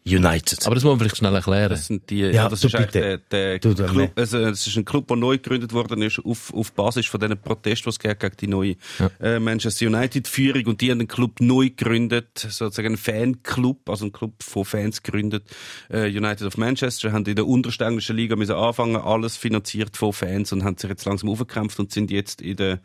United. 0.06 0.66
Aber 0.66 0.76
das 0.76 0.84
muss 0.84 0.92
man 0.92 1.00
vielleicht 1.00 1.18
schnell 1.18 1.34
erklären. 1.34 1.70
Das 1.70 1.88
sind 1.88 2.10
die, 2.10 2.20
ja, 2.20 2.30
ja 2.30 2.50
das 2.50 2.64
ist 2.64 2.74
der, 2.74 3.18
der 3.18 3.60
Club, 3.60 4.12
also, 4.16 4.38
es 4.40 4.68
ist 4.68 4.76
ein 4.76 4.84
Club, 4.84 5.08
der 5.08 5.16
neu 5.16 5.38
gegründet 5.38 5.72
worden 5.72 6.02
ist, 6.02 6.20
auf, 6.24 6.54
auf 6.54 6.74
Basis 6.74 7.06
von 7.06 7.22
diesen 7.22 7.40
Protesten, 7.40 7.88
was 7.88 7.96
es 7.96 8.00
gegen 8.00 8.38
die 8.40 8.48
neue, 8.48 8.76
ja. 9.00 9.10
äh, 9.22 9.40
Manchester 9.40 9.88
United 9.88 10.28
Führung. 10.28 10.66
Und 10.66 10.82
die 10.82 10.92
haben 10.92 11.00
den 11.00 11.08
Club 11.08 11.40
neu 11.40 11.70
gegründet, 11.70 12.38
sozusagen 12.38 12.94
ein 12.94 12.98
Fanclub, 12.98 13.90
also 13.90 14.06
ein 14.06 14.12
Club 14.12 14.44
von 14.44 14.66
Fans 14.66 15.04
gegründet, 15.04 15.44
äh, 15.90 16.08
United 16.08 16.48
of 16.48 16.58
Manchester, 16.58 17.14
haben 17.14 17.26
in 17.26 17.36
der 17.36 17.48
untersten 17.48 17.88
englischen 17.88 18.18
Liga 18.18 18.36
müssen 18.36 18.56
anfangen, 18.56 18.98
alles 18.98 19.38
finanziert 19.38 19.96
von 19.96 20.12
Fans 20.12 20.52
und 20.52 20.66
haben 20.66 20.78
sich 20.78 20.90
jetzt 20.90 21.06
langsam 21.06 21.30
aufgekämpft 21.30 21.80
und 21.80 21.94
sind 21.94 22.12
jetzt 22.12 22.42
in 22.42 22.58
der, 22.58 22.82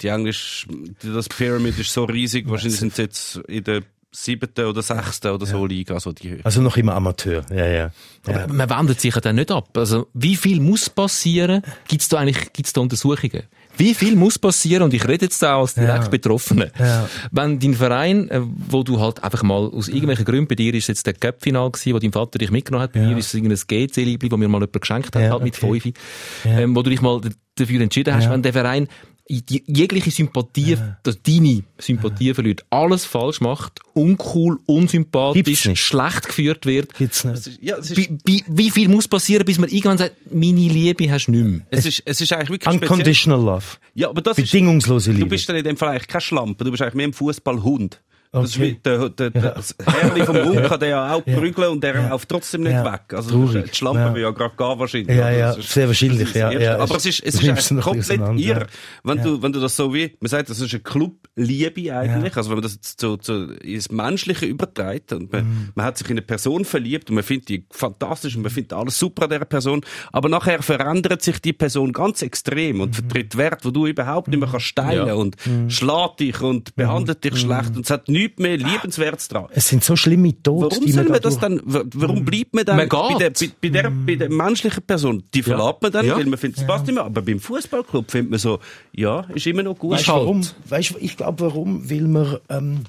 die 0.00 0.08
Englisch, 0.08 0.66
das 1.02 1.28
Pyramid 1.28 1.78
ist 1.78 1.92
so 1.92 2.04
riesig, 2.04 2.48
wahrscheinlich 2.48 2.80
sind 2.80 2.94
sie 2.94 3.02
jetzt 3.02 3.36
in 3.46 3.64
der 3.64 3.82
siebten 4.12 4.66
oder 4.66 4.82
sechsten 4.82 5.28
oder 5.28 5.46
so 5.46 5.64
Liga. 5.66 5.94
Also, 5.94 6.12
die 6.12 6.40
also 6.42 6.60
noch 6.60 6.76
immer 6.76 6.94
Amateur, 6.94 7.44
ja, 7.50 7.66
ja. 7.66 7.90
ja. 8.26 8.46
man 8.48 8.68
wendet 8.68 9.00
sich 9.00 9.14
ja 9.14 9.20
dann 9.20 9.36
nicht 9.36 9.50
ab. 9.50 9.76
Also 9.76 10.08
wie 10.14 10.36
viel 10.36 10.60
muss 10.60 10.90
passieren? 10.90 11.62
Gibt 11.88 12.02
es 12.02 12.08
da 12.08 12.18
eigentlich 12.18 12.52
gibt's 12.52 12.72
da 12.72 12.80
Untersuchungen? 12.80 13.44
Wie 13.76 13.94
viel 13.94 14.16
muss 14.16 14.38
passieren? 14.38 14.82
Und 14.82 14.94
ich 14.94 15.06
rede 15.06 15.26
jetzt 15.26 15.42
auch 15.44 15.60
als 15.60 15.74
direkt 15.74 16.04
ja. 16.04 16.08
Betroffene. 16.08 16.72
Ja. 16.78 17.08
Wenn 17.30 17.58
dein 17.60 17.74
Verein, 17.74 18.28
äh, 18.28 18.40
wo 18.42 18.82
du 18.82 19.00
halt 19.00 19.22
einfach 19.22 19.42
mal 19.42 19.70
aus 19.70 19.88
irgendwelchen 19.88 20.24
Gründen, 20.24 20.48
bei 20.48 20.54
dir 20.56 20.74
ist 20.74 20.88
jetzt 20.88 21.06
der 21.06 21.14
Cup-Final 21.14 21.70
gewesen, 21.70 21.94
wo 21.94 21.98
dein 21.98 22.12
Vater 22.12 22.38
dich 22.38 22.50
mitgenommen 22.50 22.82
hat, 22.82 22.92
bei 22.92 23.00
ja. 23.00 23.08
mir 23.08 23.16
ist 23.16 23.28
es 23.28 23.34
irgendein 23.34 23.58
GC-Liebli, 23.66 24.30
wo 24.30 24.36
mir 24.36 24.48
mal 24.48 24.60
jemand 24.60 24.80
geschenkt 24.80 25.14
hat, 25.14 25.22
halt 25.30 25.42
mit 25.42 25.62
okay. 25.62 25.80
fünf, 25.80 25.96
ähm, 26.44 26.76
wo 26.76 26.82
du 26.82 26.90
dich 26.90 27.00
mal 27.00 27.20
dafür 27.54 27.80
entschieden 27.80 28.14
hast, 28.14 28.28
wenn 28.28 28.42
der 28.42 28.52
Verein 28.52 28.88
jegliche 29.30 30.10
Sympathie, 30.10 30.76
dass 31.02 31.22
deine 31.22 31.62
Sympathie 31.78 32.34
verliert, 32.34 32.64
alles 32.70 33.04
falsch 33.04 33.40
macht, 33.40 33.80
uncool, 33.94 34.58
unsympathisch, 34.66 35.70
schlecht 35.74 36.26
geführt 36.26 36.66
wird. 36.66 36.94
Gibt's 36.94 37.24
nicht. 37.24 37.62
Ja, 37.62 37.76
es 37.76 37.90
ist, 37.90 37.96
Wie, 37.96 38.18
wie, 38.24 38.44
wie 38.48 38.70
viel 38.70 38.88
muss 38.88 39.06
passieren, 39.06 39.44
bis 39.44 39.58
man 39.58 39.68
irgendwann 39.68 39.98
sagt, 39.98 40.16
meine 40.32 40.58
Liebe 40.60 41.10
hast 41.10 41.26
du 41.26 41.32
nicht 41.32 41.44
mehr? 41.44 41.60
es 41.70 41.86
ist, 41.86 42.02
es 42.04 42.20
ist 42.20 42.32
eigentlich 42.32 42.50
wirklich 42.50 42.74
speziell. 42.74 42.90
Unconditional 42.90 43.40
Love. 43.40 43.64
Ja, 43.94 44.08
aber 44.10 44.20
das 44.22 44.38
ist, 44.38 44.50
Bedingungslose 44.50 45.10
du 45.12 45.16
Liebe. 45.18 45.28
bist 45.30 45.48
dann 45.48 45.56
in 45.56 45.64
dem 45.64 45.76
Fall 45.76 45.90
eigentlich 45.90 46.08
kein 46.08 46.20
Schlampe, 46.20 46.64
du 46.64 46.70
bist 46.70 46.82
eigentlich 46.82 46.94
mehr 46.94 47.06
ein 47.08 47.12
Fußballhund. 47.12 48.00
Das 48.32 48.44
ist 48.50 48.56
Okay. 48.56 48.62
wie 48.76 48.80
der, 48.84 49.08
der, 49.08 49.30
der, 49.30 49.54
das 49.54 49.74
Herrli 49.84 50.24
vom 50.24 50.36
Hund 50.36 50.62
kann 50.68 50.78
der 50.78 50.88
ja 50.90 51.12
auch 51.14 51.24
prügeln 51.24 51.68
und 51.70 51.82
der 51.82 51.96
Ja. 51.96 52.08
läuft 52.10 52.28
trotzdem 52.28 52.62
nicht 52.62 52.72
Ja. 52.72 52.84
weg. 52.92 53.12
Also 53.12 53.30
Traurig. 53.30 53.70
die 53.72 53.76
Schlampe 53.76 53.98
Ja. 54.00 54.14
will 54.14 54.22
ja 54.22 54.30
gerade 54.30 54.54
gehen 54.56 54.78
wahrscheinlich. 54.78 55.16
Ja, 55.16 55.30
ja, 55.30 55.54
das 55.56 55.72
sehr 55.72 55.88
wahrscheinlich, 55.88 56.20
das 56.20 56.32
das 56.34 56.52
ja, 56.54 56.60
ja. 56.60 56.78
Aber 56.78 56.94
es 56.96 57.06
ist, 57.06 57.24
es 57.24 57.42
ist 57.42 57.80
komplett 57.80 58.20
irre, 58.38 58.60
ja. 58.60 58.66
wenn 59.02 59.18
Ja. 59.18 59.24
du, 59.24 59.42
wenn 59.42 59.52
du 59.52 59.58
das 59.58 59.74
so 59.74 59.92
wie, 59.92 60.16
man 60.20 60.28
sagt, 60.28 60.48
das 60.48 60.60
ist 60.60 60.72
eine 60.72 60.80
Clubliebe 60.80 61.92
eigentlich, 61.92 62.36
also 62.36 62.50
wenn 62.50 62.58
man 62.58 62.62
das 62.62 62.74
jetzt 62.74 63.00
so, 63.00 63.18
so 63.20 63.46
ins 63.46 63.90
Menschliche 63.90 64.46
überträgt 64.46 65.12
und 65.12 65.32
man, 65.32 65.44
Mhm. 65.44 65.68
man 65.74 65.86
hat 65.86 65.98
sich 65.98 66.06
in 66.08 66.12
eine 66.12 66.22
Person 66.22 66.64
verliebt 66.64 67.08
und 67.10 67.16
man 67.16 67.24
findet 67.24 67.48
die 67.48 67.66
fantastisch 67.72 68.36
und 68.36 68.42
man 68.42 68.52
findet 68.52 68.74
alles 68.74 68.96
super 68.96 69.24
an 69.24 69.30
dieser 69.30 69.44
Person, 69.44 69.80
aber 70.12 70.28
nachher 70.28 70.62
verändert 70.62 71.22
sich 71.22 71.40
die 71.40 71.52
Person 71.52 71.92
ganz 71.92 72.22
extrem 72.22 72.76
Mhm. 72.76 72.80
und 72.82 72.94
vertritt 72.94 73.36
Werte, 73.36 73.64
wo 73.64 73.70
du 73.72 73.86
überhaupt 73.88 74.28
nicht 74.28 74.38
mehr 74.38 74.48
kannst 74.48 74.76
teilen 74.76 75.08
Ja. 75.08 75.14
und 75.14 75.34
Mhm. 75.44 75.68
schlägt 75.68 76.20
dich 76.20 76.40
und 76.40 76.76
behandelt 76.76 77.24
dich 77.24 77.36
schlecht 77.36 77.74
und 77.74 77.84
es 77.86 77.90
hat 77.90 78.06
nichts 78.08 78.19
mehr 78.38 78.56
Liebenswertes 78.56 79.28
dran. 79.28 79.46
Es 79.52 79.68
sind 79.68 79.82
so 79.84 79.96
schlimme 79.96 80.32
Tote, 80.42 80.70
Warum 80.76 80.84
die 80.86 80.92
soll 80.92 81.04
man 81.04 81.12
man 81.12 81.20
das 81.22 81.38
dann, 81.38 81.60
warum 81.64 82.24
bleibt 82.24 82.54
man 82.54 82.64
dann 82.64 82.76
Man 82.76 82.88
bei 82.88 83.14
der, 83.18 83.30
bei, 83.30 83.50
bei, 83.60 83.68
der, 83.70 83.90
bei 83.90 84.14
der 84.16 84.30
menschlichen 84.30 84.82
Person? 84.82 85.22
Die 85.34 85.42
verlässt 85.42 85.82
man 85.82 85.92
dann, 85.92 86.06
Ja. 86.06 86.16
weil 86.16 86.26
man 86.26 86.38
findet, 86.38 86.60
es 86.60 86.66
passt 86.66 86.86
nicht 86.86 86.94
mehr. 86.94 87.04
Aber 87.04 87.22
beim 87.22 87.40
Fußballclub 87.40 88.10
findet 88.10 88.30
man 88.30 88.38
so, 88.40 88.60
ja, 88.92 89.20
ist 89.34 89.46
immer 89.46 89.62
noch 89.62 89.78
gut. 89.78 89.92
Weißt 89.92 90.08
du 90.08 90.12
halt. 90.12 90.22
warum? 90.22 90.46
Weißt, 90.68 90.90
du, 90.90 90.98
ich 90.98 91.16
glaube, 91.16 91.40
warum? 91.44 91.90
Weil 91.90 92.02
man 92.02 92.38
ähm, 92.48 92.84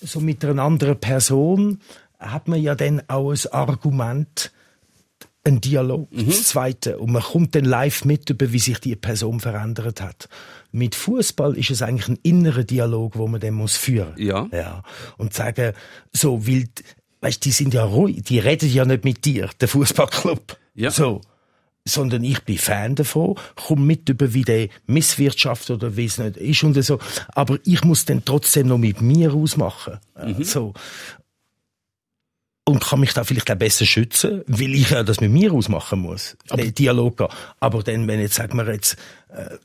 so 0.00 0.20
mit 0.20 0.44
einer 0.44 0.62
anderen 0.62 0.98
Person 0.98 1.80
hat 2.18 2.48
man 2.48 2.60
ja 2.62 2.74
dann 2.74 3.02
auch 3.08 3.30
ein 3.32 3.52
Argument, 3.52 4.50
ein 5.46 5.60
Dialog, 5.60 6.10
Mhm. 6.10 6.26
das 6.26 6.44
Zweite. 6.44 6.98
Und 6.98 7.12
man 7.12 7.22
kommt 7.22 7.54
dann 7.54 7.66
live 7.66 8.04
mit, 8.06 8.30
über 8.30 8.50
wie 8.52 8.58
sich 8.58 8.78
die 8.80 8.96
Person 8.96 9.40
verändert 9.40 10.00
hat. 10.00 10.28
Mit 10.74 10.96
Fußball 10.96 11.56
ist 11.56 11.70
es 11.70 11.82
eigentlich 11.82 12.08
ein 12.08 12.18
innerer 12.24 12.64
Dialog, 12.64 13.16
wo 13.16 13.28
man 13.28 13.40
dann 13.40 13.54
muss 13.54 13.76
führen. 13.76 14.12
Ja. 14.16 14.48
ja. 14.50 14.82
Und 15.16 15.32
sagen, 15.32 15.72
so 16.12 16.48
wild, 16.48 16.82
weißt, 17.20 17.44
die 17.44 17.52
sind 17.52 17.74
ja 17.74 17.84
ruhig, 17.84 18.24
die 18.24 18.40
reden 18.40 18.68
ja 18.68 18.84
nicht 18.84 19.04
mit 19.04 19.24
dir, 19.24 19.48
der 19.60 19.68
Fußballclub. 19.68 20.58
Ja. 20.74 20.90
So 20.90 21.20
sondern 21.86 22.24
ich 22.24 22.42
bin 22.44 22.56
Fan 22.56 22.94
davon, 22.94 23.36
komm 23.56 23.86
mit 23.86 24.08
über 24.08 24.32
wie 24.32 24.42
der 24.42 24.70
Misswirtschaft 24.86 25.70
oder 25.70 25.98
wie 25.98 26.06
es 26.06 26.16
nicht 26.16 26.38
ist 26.38 26.64
und 26.64 26.82
so. 26.82 26.98
Aber 27.34 27.58
ich 27.64 27.84
muss 27.84 28.06
dann 28.06 28.24
trotzdem 28.24 28.68
noch 28.68 28.78
mit 28.78 29.02
mir 29.02 29.34
ausmachen. 29.34 29.98
Mhm. 30.18 30.42
So. 30.44 30.72
Und 32.64 32.82
kann 32.82 33.00
mich 33.00 33.12
da 33.12 33.22
vielleicht 33.22 33.50
auch 33.50 33.56
besser 33.56 33.84
schützen, 33.84 34.42
weil 34.46 34.74
ich 34.74 34.88
ja 34.88 35.02
das 35.02 35.20
mit 35.20 35.30
mir 35.30 35.52
ausmachen 35.52 35.98
muss. 35.98 36.38
Den 36.50 36.74
Dialog 36.74 37.18
gehen. 37.18 37.28
Aber 37.60 37.82
dann, 37.82 38.08
wenn 38.08 38.18
jetzt, 38.18 38.36
sagen 38.36 38.56
wir 38.56 38.72
jetzt, 38.72 38.96
äh, 39.28 39.58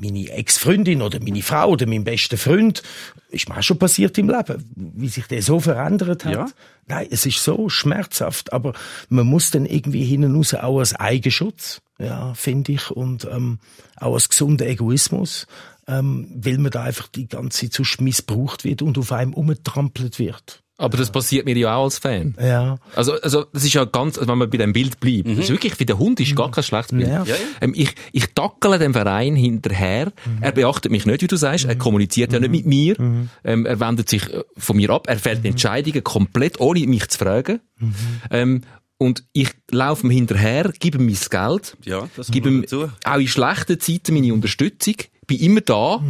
meine 0.00 0.28
Ex-Freundin 0.30 1.02
oder 1.02 1.20
meine 1.20 1.42
Frau 1.42 1.70
oder 1.70 1.86
mein 1.86 2.04
bester 2.04 2.36
Freund, 2.36 2.82
ist 3.30 3.48
mir 3.48 3.58
auch 3.58 3.62
schon 3.62 3.78
passiert 3.78 4.16
im 4.18 4.28
Leben, 4.28 4.64
wie 4.74 5.08
sich 5.08 5.26
der 5.26 5.42
so 5.42 5.60
verändert 5.60 6.24
hat. 6.24 6.32
Ja. 6.32 6.48
Nein, 6.86 7.08
es 7.10 7.26
ist 7.26 7.42
so 7.42 7.68
schmerzhaft, 7.68 8.52
aber 8.52 8.72
man 9.08 9.26
muss 9.26 9.50
dann 9.50 9.66
irgendwie 9.66 10.04
hinten 10.04 10.36
raus 10.36 10.54
auch 10.54 10.78
als 10.78 10.94
Eigenschutz, 10.94 11.80
ja, 11.98 12.34
finde 12.34 12.72
ich, 12.72 12.90
und 12.90 13.26
ähm, 13.30 13.58
auch 13.96 14.14
als 14.14 14.28
gesunder 14.28 14.66
Egoismus, 14.66 15.46
ähm, 15.88 16.28
weil 16.34 16.58
man 16.58 16.70
da 16.70 16.84
einfach 16.84 17.08
die 17.08 17.26
ganze 17.26 17.62
Zeit 17.62 17.72
sonst 17.72 18.00
missbraucht 18.00 18.64
wird 18.64 18.82
und 18.82 18.98
auf 18.98 19.12
einem 19.12 19.34
umgetrampelt 19.34 20.18
wird. 20.18 20.62
Aber 20.78 20.98
das 20.98 21.10
passiert 21.10 21.46
mir 21.46 21.56
ja 21.56 21.74
auch 21.74 21.84
als 21.84 21.98
Fan. 21.98 22.34
Ja. 22.38 22.76
Also, 22.94 23.18
also, 23.22 23.46
das 23.52 23.64
ist 23.64 23.72
ja 23.72 23.84
ganz, 23.86 24.18
also 24.18 24.28
wenn 24.30 24.36
man 24.36 24.50
bei 24.50 24.58
dem 24.58 24.74
Bild 24.74 25.00
bleibt, 25.00 25.26
das 25.26 25.38
ist 25.38 25.50
wirklich, 25.50 25.78
wie 25.80 25.86
der 25.86 25.98
Hund 25.98 26.20
ist 26.20 26.36
gar 26.36 26.50
kein 26.50 26.62
schlechtes 26.64 26.90
Bild. 26.96 27.06
Mhm. 27.08 27.12
Ja. 27.12 27.24
Ja, 27.24 27.34
ja. 27.34 27.40
Ähm, 27.62 27.72
ich, 27.74 27.94
ich 28.12 28.26
tackle 28.34 28.78
dem 28.78 28.92
Verein 28.92 29.36
hinterher. 29.36 30.06
Mhm. 30.06 30.42
Er 30.42 30.52
beachtet 30.52 30.92
mich 30.92 31.06
nicht, 31.06 31.22
wie 31.22 31.26
du 31.26 31.36
sagst. 31.36 31.64
Er 31.64 31.76
kommuniziert 31.76 32.32
ja 32.32 32.40
nicht 32.40 32.50
mit 32.50 32.66
mir. 32.66 32.94
Mhm. 32.98 33.30
Ähm, 33.42 33.64
er 33.64 33.80
wendet 33.80 34.10
sich 34.10 34.30
äh, 34.32 34.42
von 34.58 34.76
mir 34.76 34.90
ab. 34.90 35.06
Er 35.08 35.16
fällt 35.18 35.44
Entscheidungen 35.46 36.04
komplett, 36.04 36.60
ohne 36.60 36.86
mich 36.86 37.08
zu 37.08 37.18
fragen. 37.18 37.60
Mhm. 37.78 37.94
Ähm, 38.30 38.60
und 38.98 39.24
ich 39.32 39.50
laufe 39.70 40.06
ihm 40.06 40.10
hinterher, 40.10 40.72
gebe 40.78 40.98
ihm 40.98 41.06
mein 41.06 41.16
Geld. 41.30 41.76
Ja, 41.84 42.08
das 42.16 42.30
gebe 42.30 42.48
ihm 42.48 42.62
dazu. 42.62 42.90
auch 43.04 43.18
in 43.18 43.28
schlechten 43.28 43.80
Zeiten 43.80 44.14
meine 44.14 44.32
Unterstützung. 44.32 44.94
Bin 45.26 45.40
immer 45.40 45.60
da. 45.60 46.00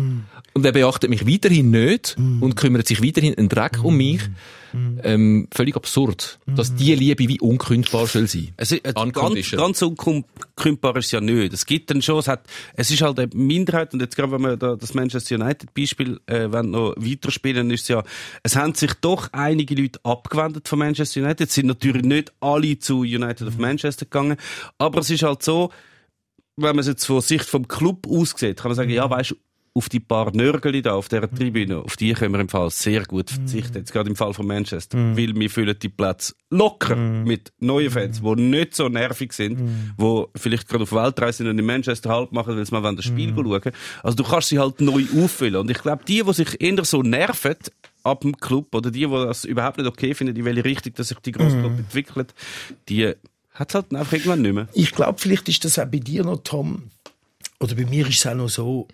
Und 0.56 0.64
er 0.64 0.72
beachtet 0.72 1.10
mich 1.10 1.26
weiterhin 1.26 1.70
nicht 1.70 2.16
und 2.16 2.56
kümmert 2.56 2.86
sich 2.86 3.02
weiterhin 3.02 3.36
einen 3.36 3.50
Dreck 3.50 3.84
um 3.84 3.94
mich. 3.94 4.22
Ähm, 5.02 5.48
völlig 5.54 5.76
absurd, 5.76 6.38
dass 6.46 6.74
die 6.74 6.94
Liebe 6.94 7.28
wie 7.28 7.38
unkündbar 7.40 8.06
soll 8.06 8.26
sein. 8.26 8.54
Es 8.56 8.72
ist, 8.72 8.86
äh, 8.86 8.94
ganz, 9.12 9.50
ganz 9.50 9.82
unkündbar 9.82 10.96
ist 10.96 11.06
es 11.06 11.12
ja 11.12 11.20
nicht. 11.20 11.52
Es 11.52 11.66
gibt 11.66 11.90
dann 11.90 12.00
schon, 12.00 12.18
es 12.20 12.28
hat, 12.28 12.46
es 12.74 12.90
ist 12.90 13.02
halt 13.02 13.18
eine 13.18 13.28
Minderheit, 13.34 13.92
und 13.92 14.00
jetzt 14.00 14.16
gerade 14.16 14.32
wenn 14.32 14.40
wir 14.40 14.56
da 14.56 14.76
das 14.76 14.94
Manchester 14.94 15.34
United 15.34 15.74
Beispiel, 15.74 16.20
äh, 16.26 16.50
wenn 16.50 16.70
noch 16.70 16.94
weiterspielen, 16.96 17.70
ist 17.70 17.82
es 17.82 17.88
ja, 17.88 18.02
es 18.42 18.56
haben 18.56 18.74
sich 18.74 18.92
doch 19.02 19.28
einige 19.32 19.74
Leute 19.74 20.00
abgewendet 20.04 20.68
von 20.68 20.78
Manchester 20.78 21.20
United. 21.20 21.48
Es 21.48 21.54
sind 21.54 21.66
natürlich 21.66 22.02
nicht 22.02 22.32
alle 22.40 22.78
zu 22.78 23.00
United 23.00 23.46
of 23.46 23.58
Manchester 23.58 24.06
gegangen, 24.06 24.36
aber 24.78 25.00
es 25.00 25.10
ist 25.10 25.22
halt 25.22 25.42
so, 25.42 25.70
wenn 26.56 26.74
man 26.74 26.78
es 26.78 26.86
jetzt 26.86 27.04
von 27.04 27.20
Sicht 27.20 27.44
vom 27.44 27.68
Club 27.68 28.06
aussieht, 28.06 28.58
kann 28.58 28.70
man 28.70 28.76
sagen, 28.76 28.90
ja, 28.90 29.08
weißt 29.08 29.32
du, 29.32 29.36
auf 29.76 29.90
die 29.90 30.00
paar 30.00 30.34
Nörgeli 30.34 30.80
da 30.80 30.94
auf 30.94 31.08
dieser 31.08 31.30
Tribüne, 31.30 31.78
auf 31.78 31.96
die 31.96 32.14
können 32.14 32.32
wir 32.32 32.40
im 32.40 32.48
Fall 32.48 32.70
sehr 32.70 33.04
gut 33.04 33.30
verzichten. 33.30 33.76
Jetzt 33.76 33.92
gerade 33.92 34.08
im 34.08 34.16
Fall 34.16 34.32
von 34.32 34.46
Manchester. 34.46 34.96
Weil 34.96 35.34
wir 35.36 35.50
füllen 35.50 35.76
die 35.80 35.90
Plätze 35.90 36.34
locker 36.50 36.96
mit 36.96 37.52
neuen 37.60 37.90
Fans, 37.90 38.22
die 38.22 38.40
nicht 38.40 38.74
so 38.74 38.88
nervig 38.88 39.34
sind, 39.34 39.60
die 40.00 40.24
vielleicht 40.36 40.68
gerade 40.68 40.84
auf 40.84 40.92
Weltreise 40.92 41.38
sind 41.38 41.48
und 41.48 41.58
in 41.58 41.66
Manchester 41.66 42.10
halt 42.10 42.32
machen, 42.32 42.56
weil 42.56 42.64
sie 42.64 42.72
mal 42.72 42.96
das 42.96 43.04
Spiel 43.04 43.34
schauen 43.34 43.72
Also 44.02 44.16
du 44.16 44.24
kannst 44.24 44.48
sie 44.48 44.58
halt 44.58 44.80
neu 44.80 45.04
auffüllen. 45.22 45.56
Und 45.56 45.70
ich 45.70 45.78
glaube, 45.78 46.04
die, 46.06 46.22
die 46.22 46.32
sich 46.32 46.60
eher 46.60 46.84
so 46.84 47.02
nerven, 47.02 47.56
ab 48.02 48.20
dem 48.20 48.36
Club, 48.38 48.74
oder 48.74 48.90
die, 48.90 49.06
die 49.06 49.10
das 49.10 49.44
überhaupt 49.44 49.78
nicht 49.78 49.88
okay 49.88 50.14
finden, 50.14 50.36
in 50.36 50.44
welche 50.44 50.64
Richtung 50.64 50.94
dass 50.94 51.08
sich 51.08 51.18
die 51.18 51.32
grosse 51.32 51.58
Club 51.58 51.78
entwickelt, 51.78 52.34
die 52.88 53.12
hat 53.52 53.74
halt 53.74 53.94
einfach 53.94 54.12
irgendwann 54.12 54.42
nicht 54.42 54.54
mehr. 54.54 54.68
Ich 54.72 54.92
glaube, 54.92 55.18
vielleicht 55.18 55.48
ist 55.48 55.64
das 55.64 55.78
auch 55.78 55.86
bei 55.86 55.98
dir 55.98 56.24
noch, 56.24 56.40
Tom, 56.44 56.90
oder 57.58 57.74
bei 57.74 57.86
mir 57.86 58.06
ist 58.06 58.18
es 58.18 58.26
auch 58.26 58.34
noch 58.34 58.48
so, 58.48 58.86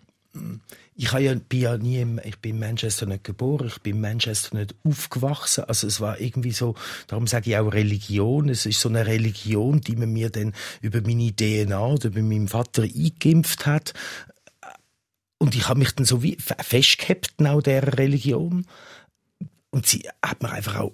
ich 0.94 1.12
habe 1.12 1.22
ja, 1.22 1.34
bin 1.34 1.82
nie, 1.82 2.00
im, 2.00 2.20
ich 2.24 2.38
bin 2.38 2.52
in 2.52 2.60
Manchester 2.60 3.06
nicht 3.06 3.24
geboren, 3.24 3.66
ich 3.68 3.80
bin 3.82 3.96
in 3.96 4.00
Manchester 4.00 4.56
nicht 4.56 4.74
aufgewachsen, 4.84 5.64
also 5.64 5.86
es 5.86 6.00
war 6.00 6.20
irgendwie 6.20 6.52
so, 6.52 6.74
darum 7.06 7.26
sage 7.26 7.50
ich 7.50 7.56
auch 7.56 7.72
Religion, 7.72 8.48
es 8.48 8.64
ist 8.66 8.80
so 8.80 8.88
eine 8.88 9.06
Religion, 9.06 9.80
die 9.80 9.96
man 9.96 10.12
mir 10.12 10.30
dann 10.30 10.54
über 10.80 11.00
meine 11.02 11.34
DNA 11.34 11.86
oder 11.86 12.06
über 12.06 12.22
meinen 12.22 12.48
Vater 12.48 12.82
eingeimpft 12.82 13.66
hat. 13.66 13.92
Und 15.38 15.54
ich 15.54 15.68
habe 15.68 15.80
mich 15.80 15.92
dann 15.92 16.06
so 16.06 16.22
wie 16.22 16.36
fe- 16.36 16.56
festgehabt 16.60 17.34
an 17.38 17.60
dieser 17.60 17.98
Religion. 17.98 18.64
Und 19.70 19.86
sie 19.86 20.08
hat 20.22 20.42
mir 20.42 20.50
einfach 20.50 20.76
auch 20.76 20.92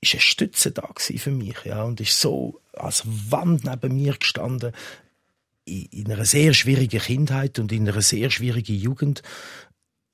ist 0.00 0.14
eine 0.14 0.20
Stütze 0.20 0.72
da 0.72 0.88
für 0.96 1.30
mich, 1.30 1.56
ja, 1.64 1.82
und 1.82 2.00
ist 2.00 2.20
so 2.20 2.60
als 2.74 3.02
Wand 3.06 3.64
neben 3.64 3.94
mir 3.94 4.14
gestanden 4.14 4.72
in 5.66 5.86
in 5.86 6.12
einer 6.12 6.24
sehr 6.24 6.54
schwierigen 6.54 7.00
Kindheit 7.00 7.58
und 7.58 7.72
in 7.72 7.88
einer 7.88 8.00
sehr 8.02 8.30
schwierigen 8.30 8.76
Jugend 8.76 9.22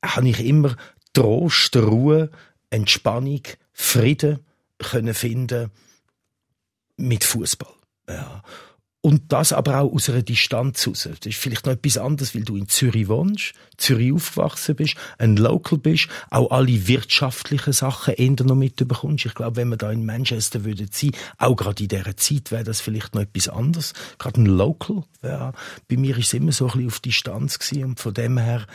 habe 0.04 0.28
ich 0.28 0.40
immer 0.44 0.76
Trost, 1.12 1.76
Ruhe, 1.76 2.30
Entspannung, 2.70 3.42
Frieden 3.72 4.40
können 4.78 5.14
finden 5.14 5.70
mit 6.96 7.24
Fußball. 7.24 7.72
Ja. 8.08 8.42
Und 9.04 9.32
das 9.32 9.52
aber 9.52 9.80
auch 9.80 9.92
aus 9.92 10.08
einer 10.08 10.22
Distanz 10.22 10.86
raus. 10.86 11.08
Das 11.10 11.26
ist 11.26 11.36
vielleicht 11.36 11.66
noch 11.66 11.72
etwas 11.72 11.98
anderes, 11.98 12.36
weil 12.36 12.44
du 12.44 12.56
in 12.56 12.68
Zürich 12.68 13.08
wohnst, 13.08 13.52
Zürich 13.76 14.12
aufgewachsen 14.12 14.76
bist, 14.76 14.94
ein 15.18 15.36
Local 15.36 15.76
bist, 15.76 16.06
auch 16.30 16.52
alle 16.52 16.86
wirtschaftlichen 16.86 17.72
Sachen 17.72 18.14
eher 18.14 18.44
noch 18.44 18.54
mitbekommst. 18.54 19.26
Ich 19.26 19.34
glaube, 19.34 19.56
wenn 19.56 19.70
wir 19.70 19.76
da 19.76 19.90
in 19.90 20.06
Manchester 20.06 20.64
würden 20.64 20.88
sein, 20.92 21.10
auch 21.36 21.56
gerade 21.56 21.82
in 21.82 21.88
dieser 21.88 22.16
Zeit, 22.16 22.52
wäre 22.52 22.62
das 22.62 22.80
vielleicht 22.80 23.16
noch 23.16 23.22
etwas 23.22 23.48
anderes. 23.48 23.92
Gerade 24.18 24.40
ein 24.40 24.46
Local. 24.46 25.02
Ja. 25.24 25.52
Bei 25.88 25.96
mir 25.96 26.16
ist 26.16 26.28
es 26.28 26.34
immer 26.34 26.52
so 26.52 26.66
ein 26.66 26.70
bisschen 26.70 26.86
auf 26.86 27.00
Distanz 27.00 27.58
gewesen 27.58 27.84
und 27.84 28.00
von 28.00 28.14
dem 28.14 28.38
her, 28.38 28.68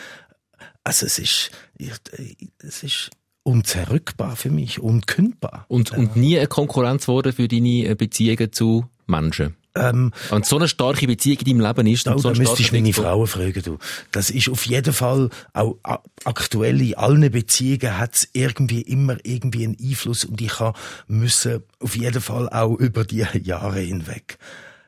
also 0.84 1.06
es 1.06 1.20
ist, 1.20 1.52
es 1.78 2.84
ist 2.84 3.12
unzerrückbar 3.44 4.36
für 4.36 4.50
mich, 4.50 4.80
unkündbar. 4.82 5.66
Und, 5.70 5.92
und 5.92 6.18
nie 6.18 6.38
eine 6.38 6.48
Konkurrenz 6.48 7.04
geworden 7.04 7.32
für 7.32 7.48
deine 7.48 7.96
Beziehungen 7.96 8.52
zu 8.52 8.86
Menschen. 9.06 9.56
Ähm, 9.78 10.12
Wenn 10.30 10.44
so 10.44 10.58
eine 10.58 10.68
starke 10.68 11.08
Beziehung 11.08 11.40
in 11.40 11.60
deinem 11.60 11.62
Leben 11.62 11.88
ist, 11.88 12.08
Oh, 12.08 12.12
und 12.14 12.20
so 12.20 12.32
da 12.32 12.40
müsstest 12.40 12.72
meine 12.72 12.94
Frauen 12.94 13.28
fragen, 13.28 13.62
du. 13.64 13.78
Das 14.12 14.30
ist 14.30 14.50
auf 14.50 14.66
jeden 14.66 14.94
Fall, 14.94 15.30
auch 15.54 15.78
aktuell 16.26 16.82
in 16.82 16.96
allen 16.96 17.32
Beziehungen 17.32 17.98
hat 17.98 18.16
es 18.16 18.30
irgendwie 18.34 18.82
immer 18.82 19.18
irgendwie 19.24 19.66
einen 19.66 19.78
Einfluss 19.82 20.26
und 20.26 20.42
ich 20.42 20.60
habe 20.60 20.78
müssen 21.08 21.64
auf 21.80 21.96
jeden 21.96 22.22
Fall 22.22 22.50
auch 22.50 22.76
über 22.76 23.04
die 23.06 23.26
Jahre 23.44 23.80
hinweg 23.80 24.38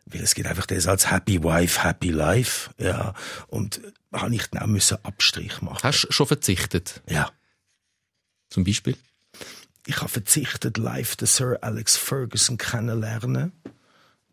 Weil 0.05 0.21
es 0.21 0.33
geht 0.35 0.47
einfach 0.47 0.65
das 0.65 0.87
als 0.87 1.11
Happy 1.11 1.43
Wife, 1.43 1.83
Happy 1.83 2.09
Life. 2.09 2.71
Ja. 2.79 3.13
Und 3.47 3.81
habe 4.11 4.33
ich 4.33 4.47
dann 4.47 4.63
auch 4.63 4.67
müssen 4.67 4.97
Abstrich 5.03 5.61
machen. 5.61 5.79
Hast 5.83 6.03
du 6.05 6.11
schon 6.11 6.27
verzichtet? 6.27 7.01
Ja. 7.07 7.29
Zum 8.49 8.63
Beispiel? 8.63 8.97
Ich 9.85 9.97
habe 9.97 10.09
verzichtet, 10.09 10.77
live 10.77 11.15
den 11.15 11.27
Sir 11.27 11.57
Alex 11.61 11.95
Ferguson 11.97 12.57
kennenlernen. 12.57 13.51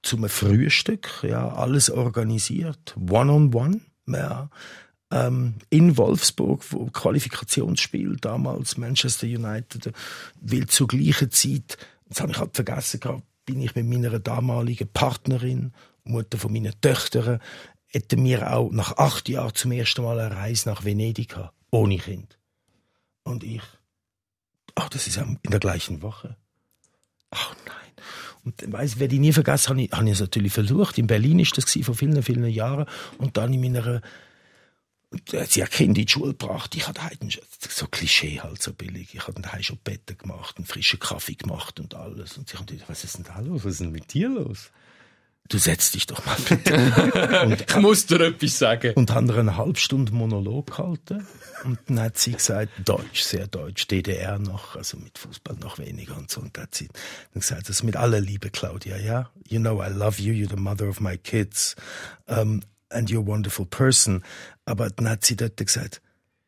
Zum 0.06 0.28
Frühstück, 0.28 1.24
ja, 1.24 1.48
alles 1.48 1.90
organisiert. 1.90 2.94
One-on-one, 2.96 3.80
ja. 4.06 4.48
Ähm, 5.10 5.54
in 5.68 5.96
Wolfsburg, 5.96 6.64
wo 6.70 6.86
Qualifikationsspiel 6.86 8.16
damals 8.20 8.76
Manchester 8.76 9.26
United, 9.26 9.92
weil 10.40 10.66
zur 10.66 10.86
gleichen 10.86 11.32
Zeit, 11.32 11.76
das 12.08 12.20
habe 12.20 12.30
ich 12.30 12.38
halt 12.38 12.54
vergessen 12.54 13.00
gehabt, 13.00 13.24
bin 13.46 13.60
ich 13.60 13.74
mit 13.74 13.86
meiner 13.86 14.20
damaligen 14.20 14.86
Partnerin, 14.86 15.72
Mutter 16.04 16.38
von 16.38 16.52
meinen 16.52 16.80
Töchtern, 16.80 17.40
hätten 17.86 18.24
wir 18.24 18.52
auch 18.52 18.70
nach 18.70 18.98
acht 18.98 19.28
Jahren 19.28 19.56
zum 19.56 19.72
ersten 19.72 20.04
Mal 20.04 20.20
eine 20.20 20.36
Reise 20.36 20.68
nach 20.68 20.84
Venedig 20.84 21.36
ohne 21.72 21.98
Kind. 21.98 22.38
Und 23.24 23.42
ich, 23.42 23.62
ach, 24.76 24.88
das 24.88 25.08
ist 25.08 25.16
in 25.16 25.38
der 25.50 25.58
gleichen 25.58 26.00
Woche. 26.02 26.36
Ach 27.30 27.56
nein. 27.66 27.85
Und 28.46 28.72
weiss, 28.72 28.98
werde 28.98 29.14
ich 29.14 29.20
nie 29.20 29.32
vergessen, 29.32 29.70
habe 29.70 29.82
ich, 29.82 29.92
habe 29.92 30.06
ich 30.06 30.12
es 30.12 30.20
natürlich 30.20 30.52
versucht. 30.52 30.96
In 30.98 31.08
Berlin 31.08 31.40
ist 31.40 31.58
das 31.58 31.70
vor 31.82 31.94
vielen, 31.94 32.22
vielen 32.22 32.46
Jahren. 32.46 32.86
Und 33.18 33.36
dann 33.36 33.52
in 33.52 33.60
meiner 33.60 34.00
sie 35.48 35.62
hat 35.62 35.70
Kinder 35.70 36.00
in 36.00 36.06
die 36.06 36.12
Schule 36.12 36.32
gebracht. 36.32 36.74
Ich 36.74 36.86
hatte 36.86 37.02
halt 37.02 37.18
so 37.68 37.86
Klischee 37.86 38.40
halt 38.40 38.62
so 38.62 38.72
billig. 38.72 39.14
Ich 39.14 39.26
hatte 39.26 39.40
daheim 39.42 39.62
schon 39.62 39.78
Betten 39.82 40.18
gemacht, 40.18 40.56
einen 40.56 40.66
frischen 40.66 40.98
Kaffee 40.98 41.34
gemacht 41.34 41.80
und 41.80 41.94
alles. 41.94 42.38
Und 42.38 42.48
sie 42.48 42.56
haben 42.56 42.66
gesagt, 42.66 42.88
was 42.88 43.04
ist 43.04 43.18
denn 43.18 43.24
da 43.24 43.38
los? 43.40 43.64
Was 43.64 43.72
ist 43.72 43.80
denn 43.80 43.92
mit 43.92 44.12
dir 44.12 44.28
los? 44.28 44.70
Du 45.48 45.58
setzt 45.58 45.94
dich 45.94 46.06
doch 46.06 46.24
mal 46.26 46.36
bitte. 46.48 46.74
und, 47.44 47.64
ich 47.68 47.76
muss 47.76 48.06
dir 48.06 48.20
etwas 48.20 48.58
sagen. 48.58 48.94
Und 48.94 49.10
haben 49.12 49.30
eine 49.30 49.56
halbe 49.56 49.78
Stunde 49.78 50.12
Monolog 50.12 50.66
gehalten. 50.66 51.26
Und 51.64 51.78
dann 51.86 52.00
hat 52.00 52.18
sie 52.18 52.32
gesagt, 52.32 52.70
Deutsch, 52.84 53.22
sehr 53.22 53.46
Deutsch, 53.46 53.86
DDR 53.86 54.38
noch, 54.38 54.76
also 54.76 54.96
mit 54.96 55.18
Fußball 55.18 55.56
noch 55.56 55.78
weniger 55.78 56.16
und 56.16 56.30
so. 56.30 56.40
Und 56.40 56.56
dann 56.56 56.64
hat 56.64 56.74
sie 56.74 56.88
dann 56.88 57.40
gesagt, 57.40 57.68
das 57.68 57.82
mit 57.82 57.96
aller 57.96 58.20
Liebe, 58.20 58.50
Claudia, 58.50 58.96
ja? 58.96 59.30
You 59.48 59.60
know 59.60 59.82
I 59.82 59.88
love 59.88 60.20
you, 60.20 60.32
you're 60.32 60.50
the 60.50 60.60
mother 60.60 60.88
of 60.88 61.00
my 61.00 61.16
kids. 61.16 61.76
Um, 62.26 62.62
and 62.90 63.10
you're 63.10 63.22
a 63.22 63.26
wonderful 63.26 63.66
person. 63.66 64.22
Aber 64.64 64.90
dann 64.90 65.08
hat 65.08 65.24
sie 65.24 65.36
dort 65.36 65.56
gesagt, 65.56 66.00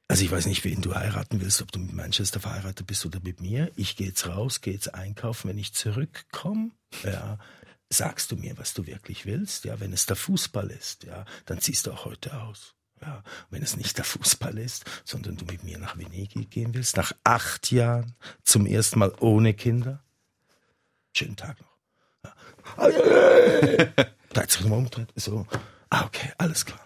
also 0.08 0.24
ich 0.24 0.30
weiß 0.30 0.46
nicht, 0.46 0.64
wen 0.64 0.80
du 0.80 0.94
heiraten 0.94 1.40
willst, 1.40 1.60
ob 1.60 1.70
du 1.70 1.78
mit 1.78 1.92
Manchester 1.92 2.40
verheiratet 2.40 2.86
bist 2.86 3.04
oder 3.04 3.20
mit 3.22 3.42
mir. 3.42 3.70
Ich 3.76 3.94
gehe 3.96 4.06
jetzt 4.06 4.26
raus, 4.26 4.62
gehe 4.62 4.72
jetzt 4.72 4.94
einkaufen, 4.94 5.50
wenn 5.50 5.58
ich 5.58 5.74
zurückkomme. 5.74 6.70
Ja, 7.04 7.38
sagst 7.90 8.30
du 8.30 8.36
mir, 8.36 8.56
was 8.58 8.74
du 8.74 8.86
wirklich 8.86 9.26
willst. 9.26 9.64
Ja, 9.64 9.80
wenn 9.80 9.92
es 9.92 10.06
der 10.06 10.16
Fußball 10.16 10.70
ist, 10.70 11.04
ja, 11.04 11.24
dann 11.46 11.60
ziehst 11.60 11.86
du 11.86 11.92
auch 11.92 12.04
heute 12.04 12.40
aus. 12.40 12.74
Ja, 13.00 13.22
wenn 13.50 13.62
es 13.62 13.76
nicht 13.76 13.96
der 13.96 14.04
Fußball 14.04 14.58
ist, 14.58 14.84
sondern 15.04 15.36
du 15.36 15.44
mit 15.44 15.62
mir 15.62 15.78
nach 15.78 15.96
Venedig 15.96 16.50
gehen 16.50 16.74
willst, 16.74 16.96
nach 16.96 17.12
acht 17.22 17.70
Jahren, 17.70 18.16
zum 18.42 18.66
ersten 18.66 18.98
Mal 18.98 19.12
ohne 19.20 19.54
Kinder. 19.54 20.02
Schönen 21.16 21.36
Tag 21.36 21.56
noch. 21.60 21.68
Ja. 22.24 23.94
da 24.32 24.40
hat 24.42 24.50
sich 24.50 24.64
mal 24.64 24.76
umgedreht. 24.76 25.12
So, 25.14 25.46
ah, 25.90 26.04
okay, 26.04 26.32
alles 26.38 26.64
klar. 26.64 26.80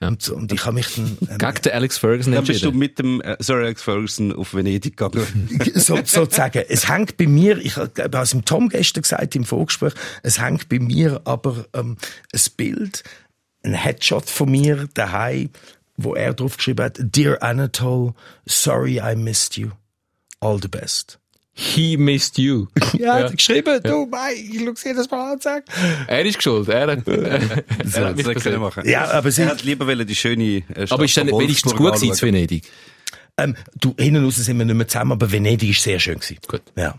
Ja. 0.00 0.08
Und, 0.08 0.28
und, 0.28 0.52
ich 0.52 0.64
habe 0.64 0.74
mich 0.74 0.94
dann... 0.94 1.18
Ähm, 1.28 1.38
Gegen 1.38 1.62
den 1.62 1.72
Alex 1.72 1.98
Ferguson 1.98 2.32
Dann 2.32 2.44
bist 2.44 2.64
du 2.64 2.70
mit 2.70 2.98
dem 2.98 3.20
äh, 3.20 3.36
Sir 3.40 3.56
Alex 3.56 3.82
Ferguson 3.82 4.32
auf 4.32 4.54
Venedig 4.54 4.96
gegangen. 4.96 5.26
so, 5.74 5.96
sozusagen. 5.96 6.62
Es 6.68 6.88
hängt 6.88 7.16
bei 7.16 7.26
mir, 7.26 7.58
ich 7.58 7.76
habe 7.76 7.90
es 8.18 8.30
dem 8.30 8.44
Tom 8.44 8.68
gestern 8.68 9.02
gesagt 9.02 9.34
im 9.34 9.44
Vorgespräch, 9.44 9.94
es 10.22 10.40
hängt 10.40 10.68
bei 10.68 10.78
mir 10.78 11.20
aber 11.24 11.66
ähm, 11.74 11.96
ein 12.32 12.40
Bild, 12.56 13.02
ein 13.64 13.74
Headshot 13.74 14.30
von 14.30 14.50
mir 14.50 14.88
daheim, 14.94 15.50
wo 15.96 16.14
er 16.14 16.32
drauf 16.32 16.56
geschrieben 16.56 16.84
hat, 16.84 16.98
Dear 17.00 17.42
Anatole, 17.42 18.14
sorry 18.46 19.00
I 19.02 19.16
missed 19.16 19.56
you. 19.56 19.70
All 20.40 20.60
the 20.62 20.68
best. 20.68 21.18
He 21.60 21.96
missed 21.96 22.38
you. 22.38 22.68
Ja, 22.98 23.18
ja. 23.18 23.28
geschrieben, 23.28 23.80
du, 23.82 24.06
mei, 24.06 24.32
ich 24.34 24.60
schaue 24.60 24.74
jedes 24.84 25.10
Mal 25.10 25.32
an 25.32 25.40
sagen. 25.40 25.64
Er 26.06 26.24
ist 26.24 26.40
schuld, 26.40 26.68
er 26.68 26.92
hat, 26.92 27.06
er 27.08 28.04
hat 28.06 28.16
mich 28.16 28.26
können 28.26 28.60
machen. 28.60 28.88
Ja, 28.88 29.10
aber 29.10 29.32
sie 29.32 29.42
er 29.42 29.48
hat 29.48 29.64
lieber 29.64 29.92
die 30.04 30.14
schöne 30.14 30.62
äh, 30.74 30.86
Aber 30.88 31.04
ist 31.04 31.16
dann 31.16 31.26
wenigstens 31.26 31.74
gut 31.74 31.94
gewesen 31.94 32.14
zu 32.14 32.26
Venedig? 32.26 32.62
Ähm, 33.36 33.56
du, 33.80 33.94
hinten 33.98 34.24
raus 34.24 34.36
sind 34.36 34.56
wir 34.56 34.64
nicht 34.64 34.74
mehr 34.76 34.86
zusammen, 34.86 35.12
aber 35.12 35.32
Venedig 35.32 35.70
ist 35.70 35.82
sehr 35.82 35.98
schön 35.98 36.20
gewesen. 36.20 36.38
Gut. 36.46 36.62
Ja. 36.76 36.94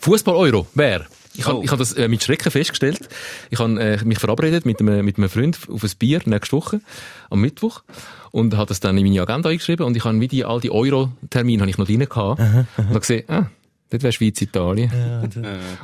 Fußball-Euro, 0.00 0.66
wer? 0.74 1.06
Ich 1.38 1.46
habe 1.46 1.58
oh. 1.58 1.66
hab 1.66 1.78
das 1.78 1.92
äh, 1.92 2.08
mit 2.08 2.22
Schrecken 2.22 2.50
festgestellt. 2.50 3.08
Ich 3.50 3.58
habe 3.58 3.80
äh, 3.80 4.04
mich 4.04 4.18
verabredet 4.18 4.66
mit 4.66 4.80
einem, 4.80 5.04
mit 5.04 5.18
einem 5.18 5.28
Freund 5.28 5.58
auf 5.70 5.82
ein 5.82 5.90
Bier 5.98 6.20
nächste 6.24 6.56
Woche, 6.56 6.80
am 7.30 7.40
Mittwoch, 7.40 7.82
und 8.30 8.56
habe 8.56 8.66
das 8.66 8.80
dann 8.80 8.96
in 8.98 9.04
meine 9.04 9.22
Agenda 9.22 9.48
eingeschrieben 9.48 9.86
und 9.86 9.96
ich 9.96 10.04
habe 10.04 10.20
wie 10.20 10.28
die, 10.28 10.44
all 10.44 10.60
die 10.60 10.70
Euro-Termine 10.70 11.60
habe 11.62 11.70
ich 11.70 11.78
noch 11.78 11.86
drin 11.86 12.00
gehabt 12.00 12.40
aha, 12.40 12.42
aha. 12.42 12.66
und 12.76 12.88
habe 12.88 13.00
gesehen, 13.00 13.24
ah, 13.28 13.46
Dort 13.88 14.02
wäre 14.02 14.12
Schweiz, 14.12 14.40
Italien. 14.40 14.90
Ja, 14.92 15.22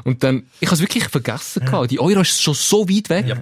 und 0.03 0.25
dann, 0.25 0.43
ich 0.59 0.67
habe 0.67 0.75
es 0.75 0.81
wirklich 0.81 1.05
vergessen 1.05 1.63
ja. 1.71 1.87
Die 1.87 2.01
Euro 2.01 2.23
ist 2.23 2.43
schon 2.43 2.55
so 2.55 2.89
weit 2.89 3.09
weg. 3.11 3.29
Ja. 3.29 3.37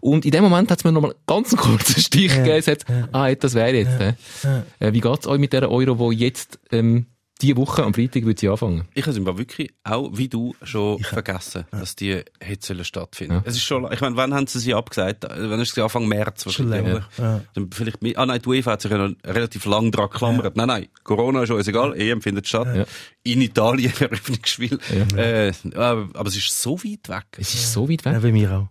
Und 0.00 0.24
in 0.24 0.30
dem 0.30 0.44
Moment 0.44 0.70
hat 0.70 0.78
es 0.78 0.84
mir 0.84 0.92
nochmal 0.92 1.16
ganz 1.26 1.52
einen 1.52 1.60
kurzen 1.60 2.00
Stich 2.00 2.30
ja. 2.32 2.44
gegeben. 2.44 2.64
Hat, 2.64 2.84
ah, 3.12 3.34
das 3.34 3.54
wäre 3.54 3.76
jetzt. 3.76 4.00
Äh, 4.00 4.92
wie 4.92 5.00
geht's 5.00 5.26
euch 5.26 5.40
mit 5.40 5.52
der 5.52 5.68
Euro, 5.68 6.10
die 6.10 6.18
jetzt 6.18 6.60
ähm, 6.70 7.06
diese 7.40 7.56
Woche 7.56 7.82
am 7.82 7.92
Freitag 7.92 8.24
wird 8.26 8.38
sie 8.38 8.48
anfangen. 8.48 8.86
Ich 8.94 9.06
habe 9.06 9.18
es 9.18 9.38
wirklich 9.38 9.74
auch 9.82 10.10
wie 10.12 10.28
du 10.28 10.54
schon 10.62 10.98
ich 11.00 11.06
vergessen, 11.06 11.64
ja. 11.72 11.80
dass 11.80 11.96
die 11.96 12.22
hätte 12.40 12.84
stattfinden. 12.84 13.34
Ja. 13.34 13.42
Es 13.44 13.56
ist 13.56 13.62
schon, 13.62 13.90
ich 13.92 14.00
meine, 14.00 14.16
wann 14.16 14.32
haben 14.32 14.46
sie 14.46 14.60
sie 14.60 14.72
abgesagt? 14.72 15.26
Wann 15.28 15.60
ist 15.60 15.74
sie 15.74 15.82
Anfang 15.82 16.06
März 16.06 16.46
wahrscheinlich? 16.46 17.02
Schon 17.16 17.24
ja. 17.24 17.40
Vielleicht, 17.72 17.98
ah 18.16 18.26
nein, 18.26 18.40
die 18.40 18.48
UEFA 18.48 18.72
hat 18.72 18.82
sich 18.82 18.90
ja 18.90 19.10
relativ 19.24 19.64
lang 19.64 19.90
dran 19.90 20.10
geklammert. 20.10 20.56
Nein, 20.56 20.68
nein, 20.68 20.86
Corona 21.02 21.42
ist 21.42 21.50
uns 21.50 21.66
egal, 21.66 21.98
EM 22.00 22.22
findet 22.22 22.46
statt. 22.46 22.86
In 23.24 23.40
Italien 23.40 23.92
Eröffnungsspiel. 23.98 24.78
Äh, 25.16 25.52
aber 25.74 26.26
es 26.26 26.36
ist 26.36 26.62
so 26.62 26.78
weit 26.78 27.08
weg. 27.08 27.26
Es 27.38 27.52
ist 27.52 27.72
so 27.72 27.88
weit 27.88 28.04
weg. 28.04 28.12
Ja, 28.12 28.18
bei 28.20 28.32
mir 28.32 28.52
auch. 28.52 28.68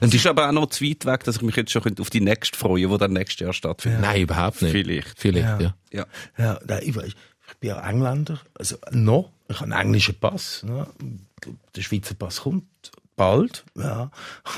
Und 0.00 0.08
es 0.08 0.14
ist 0.14 0.26
aber 0.26 0.48
auch 0.48 0.52
noch 0.52 0.66
zu 0.66 0.84
weit 0.84 1.06
weg, 1.06 1.24
dass 1.24 1.36
ich 1.36 1.42
mich 1.42 1.56
jetzt 1.56 1.70
schon 1.70 1.82
auf 1.98 2.10
die 2.10 2.20
nächste 2.20 2.58
freuen, 2.58 2.90
die 2.90 2.98
dann 2.98 3.12
nächstes 3.12 3.40
Jahr 3.40 3.52
stattfindet. 3.52 4.00
Nein, 4.00 4.22
überhaupt 4.22 4.60
nicht. 4.62 4.72
Vielleicht. 4.72 5.18
Vielleicht, 5.18 5.60
ja. 5.60 5.74
Ja, 5.92 6.06
ja. 6.38 6.58
ja 6.68 6.78
ich 6.80 6.94
weiß 6.94 7.06
ich 7.06 7.14
bin 7.60 7.70
ja 7.70 7.88
Engländer, 7.88 8.40
also 8.54 8.76
noch, 8.90 9.30
ich 9.48 9.60
habe 9.60 9.72
einen 9.72 9.86
englischen 9.86 10.18
Pass, 10.18 10.62
ne? 10.62 10.86
der 11.76 11.82
Schweizer 11.82 12.14
Pass 12.14 12.42
kommt 12.42 12.64
bald, 13.20 13.66
ja. 13.74 14.10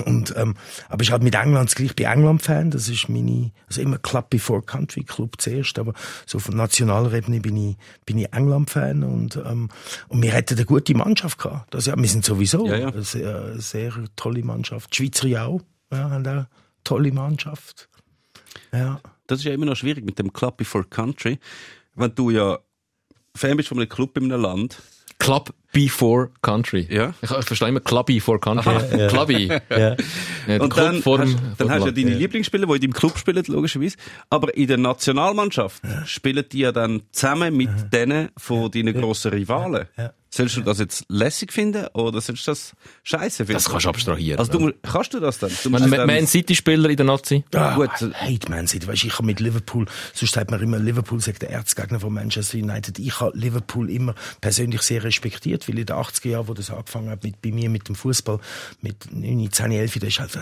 Und, 0.05 0.35
ähm, 0.37 0.55
aber 0.89 1.03
ich 1.03 1.11
halt 1.11 1.25
mit 1.25 1.35
England 1.35 1.75
gleich 1.75 1.97
bei 1.97 2.05
England 2.05 2.43
Fan, 2.43 2.71
das 2.71 2.89
ist 2.89 3.09
meine, 3.09 3.51
also 3.67 3.81
immer 3.81 3.99
Club 3.99 4.31
before 4.31 4.63
Country, 4.63 5.03
Club 5.03 5.41
zuerst, 5.41 5.81
aber 5.81 5.95
so 6.27 6.39
von 6.39 6.57
nationaler 6.57 7.13
Ebene 7.13 7.41
bin 7.41 7.57
ich, 7.57 7.77
bin 8.07 8.19
ich 8.19 8.33
England 8.33 8.71
Fan 8.71 9.03
und, 9.03 9.35
ähm, 9.35 9.69
und 10.07 10.23
wir 10.23 10.31
hätten 10.31 10.55
eine 10.55 10.65
gute 10.65 10.95
Mannschaft 10.95 11.39
gehabt. 11.39 11.75
Das, 11.75 11.87
ja, 11.87 11.97
wir 11.97 12.09
sind 12.09 12.25
sowieso 12.25 12.69
ja, 12.69 12.77
ja. 12.77 12.89
Eine, 12.89 13.03
sehr, 13.03 13.61
sehr 13.61 13.93
tolle 14.15 14.45
Mannschaft. 14.45 14.93
Die 14.93 14.97
Schweizer 14.97 15.27
ja 15.27 15.47
auch, 15.47 15.63
ja, 15.91 15.99
haben 16.11 16.25
auch 16.25 16.31
eine 16.31 16.49
tolle 16.85 17.11
Mannschaft. 17.11 17.89
Ja. 18.73 19.01
Das 19.27 19.41
ist 19.41 19.45
ja 19.45 19.55
immer 19.55 19.67
noch 19.67 19.77
schwierig 19.77 20.05
mit 20.05 20.21
dem 20.21 20.33
Club 20.33 20.59
before 20.59 20.85
Country, 20.85 21.41
wenn 21.97 22.15
du 22.15 22.31
ja 22.31 22.61
Fan 23.37 23.57
bist 23.57 23.69
von 23.69 23.79
einem 23.79 23.89
Club 23.89 24.17
in 24.17 24.33
einem 24.33 24.43
Land. 24.43 24.79
Club 25.19 25.55
before 25.73 26.31
Country. 26.43 26.87
Ja. 26.91 27.15
Ich, 27.23 27.31
ich 27.31 27.47
verstehe 27.47 27.69
immer 27.69 27.81
Clubby 27.81 28.19
for 28.19 28.41
Country. 28.41 28.73
Ja, 28.73 28.97
ja. 28.97 29.09
Clubby. 29.09 29.49
Ja. 29.71 29.97
ja 30.49 30.61
und 30.61 30.77
dann, 30.77 31.01
vor 31.01 31.19
dem, 31.19 31.35
hast, 31.35 31.61
dann 31.61 31.71
hast 31.71 31.83
du 31.83 31.87
ja 31.87 31.93
deine 31.93 32.11
ja. 32.11 32.17
Lieblingsspieler, 32.19 32.67
die 32.67 32.75
in 32.75 32.81
deinem 32.81 32.93
Club 32.93 33.17
spielen, 33.17 33.45
logischerweise. 33.47 33.97
Aber 34.31 34.55
in 34.57 34.67
der 34.67 34.79
Nationalmannschaft 34.79 35.83
spielen 36.07 36.45
die 36.51 36.61
ja 36.61 36.73
dann 36.73 37.03
zusammen 37.13 37.57
mit 37.57 37.71
denen 37.93 38.31
von 38.37 38.71
deinen 38.71 39.01
grossen 39.01 39.33
Rivalen. 39.33 39.87
Ja. 39.97 40.13
Sollst 40.35 40.57
du 40.57 40.63
das 40.63 40.79
jetzt 40.79 41.05
lässig 41.09 41.53
finden 41.53 41.89
oder 41.89 42.23
sollst 42.23 42.47
du 42.47 42.53
das 42.53 42.73
scheiße 43.03 43.45
finden? 43.45 43.53
Das 43.53 43.69
kannst 43.69 43.85
du 43.85 43.91
abstrahieren. 43.91 44.39
Also 44.39 44.53
du, 44.53 44.73
kannst 44.81 45.13
du 45.13 45.21
das 45.21 45.39
dann? 45.39 45.51
Du 45.63 45.69
Man, 45.69 45.91
dann 45.91 46.07
Man 46.07 46.27
City-Spieler 46.27 46.89
in 46.89 46.97
der 46.97 47.05
Nazi? 47.05 47.45
Ah, 47.55 47.75
Gut. 47.75 47.91
Hate 47.91 48.51
Man 48.51 48.67
City. 48.67 48.87
Weißt, 48.87 49.05
ich 49.05 49.13
habe 49.13 49.27
mit 49.27 49.41
Liverpool, 49.41 49.85
sonst 50.15 50.33
sagt 50.33 50.51
man 50.51 50.63
immer, 50.63 50.79
Liverpool 50.79 51.21
sagt 51.21 51.43
der 51.43 51.51
Erzgegner 51.51 52.01
von 52.01 52.15
Manchester 52.15 52.57
United. 52.57 52.99
Ich 52.99 53.21
habe 53.21 53.37
Liverpool 53.37 53.91
immer 53.91 54.15
persönlich 54.41 54.81
sehr 54.81 55.05
respektiert, 55.05 55.69
weil 55.69 55.79
in 55.79 55.85
den 55.85 55.97
80er 55.97 56.29
Jahren, 56.31 56.49
wo 56.49 56.55
das 56.55 56.71
angefangen 56.71 57.11
hat 57.11 57.23
mit, 57.25 57.43
bei 57.43 57.53
mir 57.53 57.69
mit 57.69 57.89
dem 57.89 57.95
Fußball, 57.95 58.41
mit 58.81 59.13
9, 59.13 59.53
10, 59.53 59.71
11, 59.71 59.99
da 59.99 60.07
ist 60.07 60.19
halt, 60.19 60.39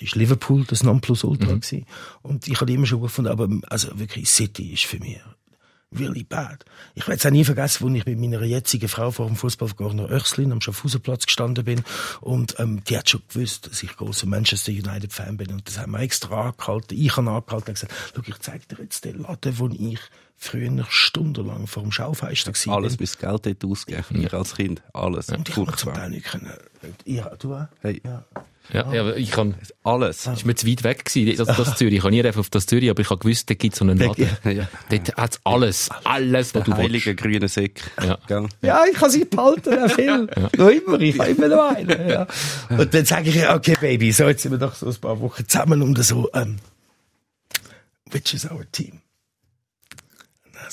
ist 0.00 0.14
Liverpool 0.14 0.64
das 0.68 0.84
Nonplusultra 0.84 1.50
mhm. 1.50 1.60
gewesen. 1.60 1.86
Und 2.22 2.46
ich 2.46 2.60
habe 2.60 2.72
immer 2.72 2.86
schon 2.86 3.00
gefunden, 3.00 3.32
aber 3.32 3.48
also 3.68 3.98
wirklich 3.98 4.30
City 4.30 4.72
ist 4.72 4.84
für 4.84 5.00
mich 5.00 5.18
really 5.98 6.24
bad. 6.24 6.64
Ich 6.94 7.06
werde 7.06 7.18
es 7.18 7.26
auch 7.26 7.30
nie 7.30 7.44
vergessen, 7.44 7.88
wo 7.88 7.94
ich 7.94 8.06
mit 8.06 8.18
meiner 8.18 8.42
jetzigen 8.42 8.88
Frau 8.88 9.10
vor 9.10 9.26
dem 9.26 9.36
Fußballvergorner 9.36 10.10
Öchslin 10.10 10.52
am 10.52 10.60
Schaffhausenplatz 10.60 11.26
gestanden 11.26 11.64
bin 11.64 11.84
und 12.20 12.58
ähm, 12.58 12.82
die 12.84 12.96
hat 12.96 13.10
schon 13.10 13.22
gewusst, 13.28 13.68
dass 13.68 13.82
ich 13.82 13.96
großer 13.96 14.26
Manchester 14.26 14.72
United 14.72 15.12
Fan 15.12 15.36
bin 15.36 15.50
und 15.52 15.68
das 15.68 15.78
haben 15.78 15.92
wir 15.92 16.00
extra 16.00 16.48
angehalten. 16.48 16.98
Ich 16.98 17.16
habe 17.16 17.30
angehalten 17.30 17.68
und 17.70 17.74
gesagt, 17.74 17.92
schau, 18.14 18.22
ich 18.26 18.38
zeige 18.38 18.66
dir 18.66 18.82
jetzt 18.82 19.04
den 19.04 19.22
Laden, 19.22 19.58
wo 19.58 19.68
ich 19.68 20.00
früher 20.36 20.86
stundenlang 20.88 21.66
vor 21.66 21.82
dem 21.82 21.92
Schaufenster 21.92 22.52
war. 22.52 22.76
Alles 22.76 22.96
bis 22.96 23.18
Geld 23.18 23.46
dort 23.46 23.64
ausgegeben, 23.64 24.22
ich 24.22 24.32
als 24.32 24.54
Kind, 24.54 24.82
alles. 24.92 25.28
Und 25.28 25.48
ich 25.48 25.54
konnte 25.54 25.76
zum 25.76 25.94
Teil 25.94 26.10
nicht 26.10 26.26
können. 26.26 26.52
Ja, 27.04 27.34
du 27.36 27.54
auch? 27.54 27.68
Hey. 27.80 28.00
Ja. 28.04 28.24
Ja, 28.72 28.90
ja, 28.92 29.00
aber 29.02 29.16
ich 29.18 29.30
kann, 29.30 29.54
Alles. 29.84 30.26
ist 30.26 30.46
mir 30.46 30.54
zu 30.54 30.66
weit 30.66 30.82
weg 30.82 31.04
gewesen, 31.04 31.36
das, 31.36 31.56
das 31.56 31.76
Zürich. 31.76 31.94
Ich 31.96 32.00
kann 32.02 32.10
nie 32.10 32.24
einfach 32.24 32.40
auf 32.40 32.48
das 32.48 32.64
Zürich, 32.66 32.88
aber 32.88 33.00
ich 33.00 33.10
habe 33.10 33.20
gewusst, 33.20 33.50
da 33.50 33.54
gibt 33.54 33.74
es 33.74 33.78
so 33.80 33.84
einen 33.84 33.98
Laden. 33.98 34.28
Ja. 34.44 34.66
Dort 34.90 35.16
hat's 35.16 35.40
alles, 35.44 35.90
alles, 36.04 36.54
was 36.54 36.64
du 36.64 36.70
Der 36.70 36.78
heilige 36.78 37.06
willst. 37.06 37.22
grüne 37.22 37.48
Säck. 37.48 37.82
Ja. 38.02 38.18
Ja, 38.62 38.84
ich 38.90 38.96
kann 38.96 39.10
sie 39.10 39.26
behalten, 39.26 39.70
der 39.70 39.90
Film. 39.90 40.28
Noch 40.56 40.68
immer, 40.70 40.98
ich 41.00 41.18
habe 41.18 41.30
immer 41.30 41.48
noch 41.48 41.76
einen. 41.76 42.08
Ja. 42.08 42.26
Und 42.70 42.94
dann 42.94 43.04
sage 43.04 43.28
ich, 43.28 43.46
okay, 43.46 43.76
Baby, 43.78 44.10
so, 44.12 44.24
jetzt 44.24 44.42
sind 44.42 44.52
wir 44.52 44.58
doch 44.58 44.74
so 44.74 44.86
ein 44.88 44.96
paar 44.96 45.20
Wochen 45.20 45.46
zusammen 45.46 45.82
und 45.82 46.02
so, 46.02 46.30
ähm, 46.32 46.56
which 48.10 48.32
is 48.32 48.50
our 48.50 48.64
team? 48.72 49.01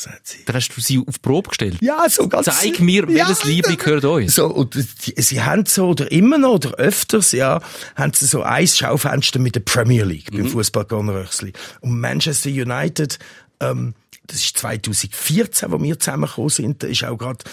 Dann 0.06 0.14
sagt 0.14 0.28
sie, 0.28 0.46
Dann 0.46 0.56
hast 0.56 0.70
du 0.70 0.82
sie 0.82 1.00
auf 1.00 1.16
die 1.16 1.20
Probe 1.20 1.50
gestellt. 1.50 1.78
ja, 1.82 2.08
so 2.10 2.28
ganz... 2.28 2.46
Zeig 2.46 2.80
mir, 2.80 3.08
welches 3.08 3.44
Liebling 3.44 3.78
gehört 3.78 4.06
euch. 4.06 4.32
So, 4.32 4.48
und 4.48 4.76
die, 4.76 5.22
sie 5.22 5.42
haben 5.42 5.66
so, 5.66 5.90
oder 5.90 6.12
immer 6.12 6.38
noch, 6.38 6.56
oder 6.56 6.76
öfters, 6.76 7.32
ja, 7.32 7.62
haben 7.96 8.14
sie 8.14 8.26
so 8.26 8.44
ein 8.44 8.68
Schaufenster 8.68 9.40
mit 9.40 9.56
der 9.56 9.62
Premier 9.62 10.06
League 10.06 10.32
beim 10.32 10.48
Fußball 10.48 10.86
Röchsli. 10.90 11.54
Und 11.82 12.00
Manchester 12.00 12.50
United, 12.50 13.20
ähm, 13.60 13.94
das 14.28 14.38
ist 14.38 14.58
2014, 14.58 15.72
wo 15.72 15.82
wir 15.82 16.00
zusammengekommen 16.00 16.50
sind, 16.50 16.84
da 16.84 16.88
ist 16.88 17.04
auch 17.04 17.18
gerade 17.18 17.44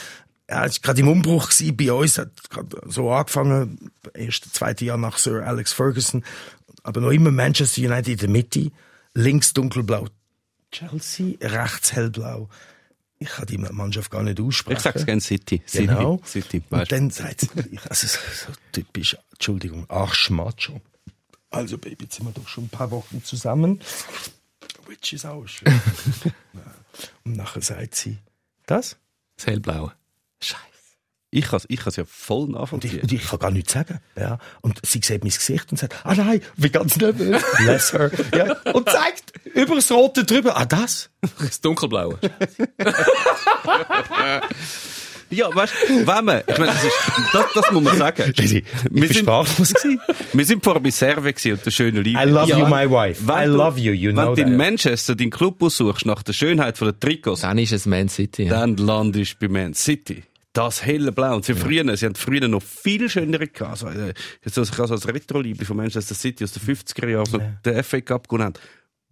ja, 0.48 0.64
es 0.64 0.76
war 0.76 0.82
gerade 0.82 1.00
im 1.00 1.08
Umbruch 1.08 1.48
gewesen, 1.48 1.76
bei 1.76 1.92
uns, 1.92 2.18
hat 2.18 2.30
so 2.86 3.10
angefangen, 3.10 3.90
erste, 4.14 4.50
zweite 4.52 4.84
Jahr 4.84 4.96
nach 4.96 5.18
Sir 5.18 5.44
Alex 5.44 5.72
Ferguson, 5.72 6.24
aber 6.84 7.00
noch 7.00 7.10
immer 7.10 7.32
Manchester 7.32 7.82
United 7.82 8.08
in 8.08 8.18
der 8.18 8.28
Mitte, 8.28 8.70
links 9.14 9.52
dunkelblau 9.54 10.06
Chelsea, 10.78 11.34
rechts 11.40 11.92
hellblau. 11.92 12.48
Ich 13.18 13.28
kann 13.28 13.46
die 13.46 13.56
Mannschaft 13.58 14.10
gar 14.10 14.22
nicht 14.22 14.38
aussprechen. 14.40 14.76
Ich 14.76 14.82
sag's 14.82 15.06
gerne 15.06 15.20
City. 15.22 15.62
City. 15.66 15.86
Genau. 15.86 16.20
City. 16.26 16.58
Und 16.68 16.70
Weißt 16.78 16.90
du? 16.92 16.94
dann 16.96 17.10
sagt 17.10 17.40
sie, 17.40 17.48
ich- 17.72 17.86
also 17.90 18.06
so, 18.06 18.52
typisch, 18.72 19.16
Entschuldigung, 19.32 19.88
Arschmacho. 19.88 20.80
Also 21.50 21.78
Baby, 21.78 22.04
jetzt 22.04 22.16
sind 22.16 22.26
wir 22.26 22.32
doch 22.32 22.46
schon 22.46 22.64
ein 22.64 22.68
paar 22.68 22.90
Wochen 22.90 23.24
zusammen. 23.24 23.80
Which 24.86 25.14
is 25.14 25.24
auch 25.24 25.46
schön. 25.46 25.72
Und 27.24 27.36
nachher 27.36 27.62
sagt 27.62 27.94
sie, 27.94 28.18
das? 28.66 28.96
Das 29.36 29.46
Hellblaue. 29.46 29.92
Ich 31.30 31.46
kann 31.48 31.60
ich 31.68 31.80
kann's 31.80 31.96
ja 31.96 32.04
voll 32.06 32.44
Und 32.44 32.50
ich, 32.54 32.54
nachvollziehen. 32.60 33.00
und 33.02 33.12
ich 33.12 33.24
kann 33.26 33.38
gar 33.40 33.50
nichts 33.50 33.72
sagen. 33.72 33.98
Ja. 34.16 34.38
Und 34.62 34.80
sie 34.86 35.00
sieht 35.02 35.22
mein 35.22 35.30
Gesicht 35.32 35.70
und 35.70 35.76
sagt, 35.76 36.06
ah 36.06 36.14
nein, 36.14 36.40
wie 36.56 36.70
ganz 36.70 36.96
nervös. 36.96 37.42
Bless 37.58 37.92
her. 37.92 38.10
Ja. 38.34 38.72
Und 38.72 38.88
zeigt 38.88 39.32
über 39.56 39.74
das 39.74 39.90
Rote 39.90 40.24
drüber, 40.24 40.56
ah 40.56 40.64
das? 40.64 41.10
Das 41.40 41.60
Dunkelblaue. 41.60 42.18
Ja, 45.28 45.52
weißt 45.52 45.74
du, 45.88 46.06
wenn 46.06 46.24
man, 46.24 46.42
ich 46.46 46.56
meine, 46.56 46.70
das, 46.72 46.84
ist, 46.84 46.94
das, 47.32 47.44
das 47.54 47.72
muss 47.72 47.82
man 47.82 47.96
sagen. 47.98 48.32
Ich 48.38 48.62
bin 48.90 49.12
sprachlos 49.12 49.74
gewesen. 49.74 50.00
Wir 50.32 50.44
sind 50.44 50.62
vorher 50.62 50.80
bei 50.80 50.90
Serve 50.90 51.32
gewesen 51.32 51.52
und 51.54 51.66
der 51.66 51.70
schönen 51.72 52.04
Liebe. 52.04 52.20
I 52.20 52.26
love 52.28 52.48
you, 52.48 52.64
my 52.66 52.88
wife. 52.88 53.26
Wenn 53.26 53.36
I 53.42 53.46
du- 53.46 53.56
love 53.56 53.80
you, 53.80 53.92
you 53.92 54.10
Wenn 54.10 54.14
know 54.24 54.34
du 54.36 54.42
in. 54.42 54.56
Manchester 54.56 55.16
deinen 55.16 55.30
Club 55.30 55.60
aussuchst 55.62 56.06
nach 56.06 56.22
der 56.22 56.32
Schönheit 56.32 56.78
von 56.78 56.86
der 56.86 57.00
Trikots, 57.00 57.40
Dann 57.40 57.58
ist 57.58 57.72
es 57.72 57.86
Man 57.86 58.08
City. 58.08 58.44
Ja. 58.44 58.50
dann 58.60 58.76
landest 58.76 59.36
du 59.40 59.48
bei 59.48 59.52
Man 59.52 59.74
City. 59.74 60.22
Das 60.52 60.86
helle 60.86 61.10
Blau. 61.10 61.34
Und 61.34 61.44
sie, 61.44 61.54
früher, 61.54 61.96
sie 61.96 62.06
haben 62.06 62.14
früher 62.14 62.46
noch 62.46 62.62
viel 62.62 63.10
schönere 63.10 63.48
gehabt. 63.48 63.82
Also, 63.84 63.88
jetzt 64.44 64.56
also, 64.56 64.72
ich 64.72 64.78
also 64.78 64.94
als 64.94 65.08
Retro-Liebe 65.08 65.64
von 65.64 65.76
Manchester 65.76 66.14
City 66.14 66.44
aus 66.44 66.52
den 66.52 66.62
50er 66.62 67.08
Jahren, 67.08 67.26
so 67.26 67.40
der 67.64 67.82
FA 67.82 68.00
Cup 68.00 68.28
gewonnen 68.28 68.44
haben. 68.44 68.54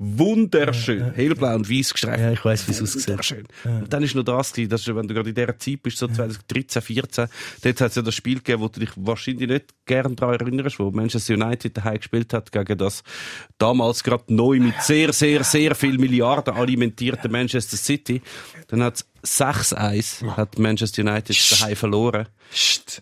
Wunderschön. 0.04 1.12
Hellblau 1.12 1.54
und 1.54 1.70
weiß 1.70 1.92
gestreift. 1.92 2.20
Ja, 2.20 2.32
ich 2.32 2.44
weiss, 2.44 2.68
wie 2.68 2.72
es 2.72 2.82
aussieht. 2.82 3.08
Wunderschön. 3.08 3.46
Und 3.64 3.92
dann 3.92 4.02
ist 4.02 4.14
noch 4.14 4.22
das 4.22 4.52
das 4.52 4.80
ist, 4.80 4.94
wenn 4.94 5.08
du 5.08 5.14
gerade 5.14 5.28
in 5.28 5.34
dieser 5.34 5.58
Zeit 5.58 5.82
bist, 5.82 5.98
so 5.98 6.06
2013, 6.08 6.82
14, 6.82 7.26
dort 7.62 7.80
hat 7.80 7.90
es 7.90 7.96
ja 7.96 8.02
das 8.02 8.14
Spiel 8.14 8.36
gegeben, 8.36 8.62
wo 8.62 8.68
du 8.68 8.80
dich 8.80 8.90
wahrscheinlich 8.96 9.48
nicht 9.48 9.66
gern 9.86 10.16
daran 10.16 10.40
erinnerst, 10.40 10.78
wo 10.78 10.90
Manchester 10.90 11.34
United 11.34 11.76
daheim 11.76 11.98
gespielt 11.98 12.32
hat 12.32 12.52
gegen 12.52 12.78
das 12.78 13.02
damals 13.58 14.04
gerade 14.04 14.24
neu 14.28 14.60
mit 14.60 14.80
sehr, 14.82 15.12
sehr, 15.12 15.44
sehr 15.44 15.74
viel 15.74 15.98
Milliarden 15.98 16.54
alimentierten 16.54 17.30
Manchester 17.30 17.76
City. 17.76 18.22
Dann 18.68 18.82
hat 18.82 19.04
6-1 19.24 20.36
hat 20.36 20.58
Manchester 20.58 21.02
United 21.02 21.36
daheim 21.52 21.76
verloren. 21.76 22.26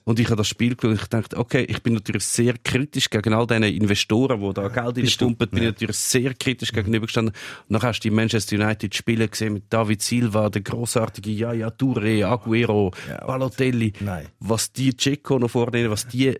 Und 0.04 0.20
ich 0.20 0.26
habe 0.26 0.36
das 0.36 0.48
Spiel 0.48 0.76
geschaut 0.76 0.90
und 0.90 1.02
ich 1.02 1.06
dachte, 1.08 1.36
okay, 1.36 1.64
ich 1.64 1.82
bin 1.82 1.94
natürlich 1.94 2.24
sehr 2.24 2.54
kritisch 2.62 3.10
gegen 3.10 3.34
all 3.34 3.46
diese 3.46 3.66
Investoren, 3.66 4.40
die 4.40 4.54
da 4.54 4.68
Geld 4.68 4.98
reinpumpen, 4.98 5.48
bin 5.50 5.58
ich 5.58 5.68
natürlich 5.70 5.96
sehr 5.96 6.34
kritisch 6.34 6.72
gegenübergestanden. 6.72 7.34
Und 7.68 7.72
dann 7.72 7.82
hast 7.82 8.00
du 8.00 8.08
die 8.08 8.14
Manchester 8.14 8.56
United 8.56 8.94
Spiele 8.94 9.28
gesehen 9.28 9.54
mit 9.54 9.64
David 9.68 10.00
Silva, 10.02 10.48
der 10.48 10.62
großartige 10.62 11.30
Yaya 11.30 11.68
Touré, 11.68 12.24
Aguero, 12.24 12.92
Balotelli. 13.26 13.92
Nein. 14.00 14.28
Was 14.40 14.72
die 14.72 14.96
Checo 14.96 15.38
noch 15.38 15.50
vornehmen, 15.50 15.90
was 15.90 16.06
die 16.06 16.38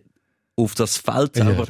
auf 0.55 0.75
das 0.75 0.97
Feld 0.97 1.35
selber 1.35 1.65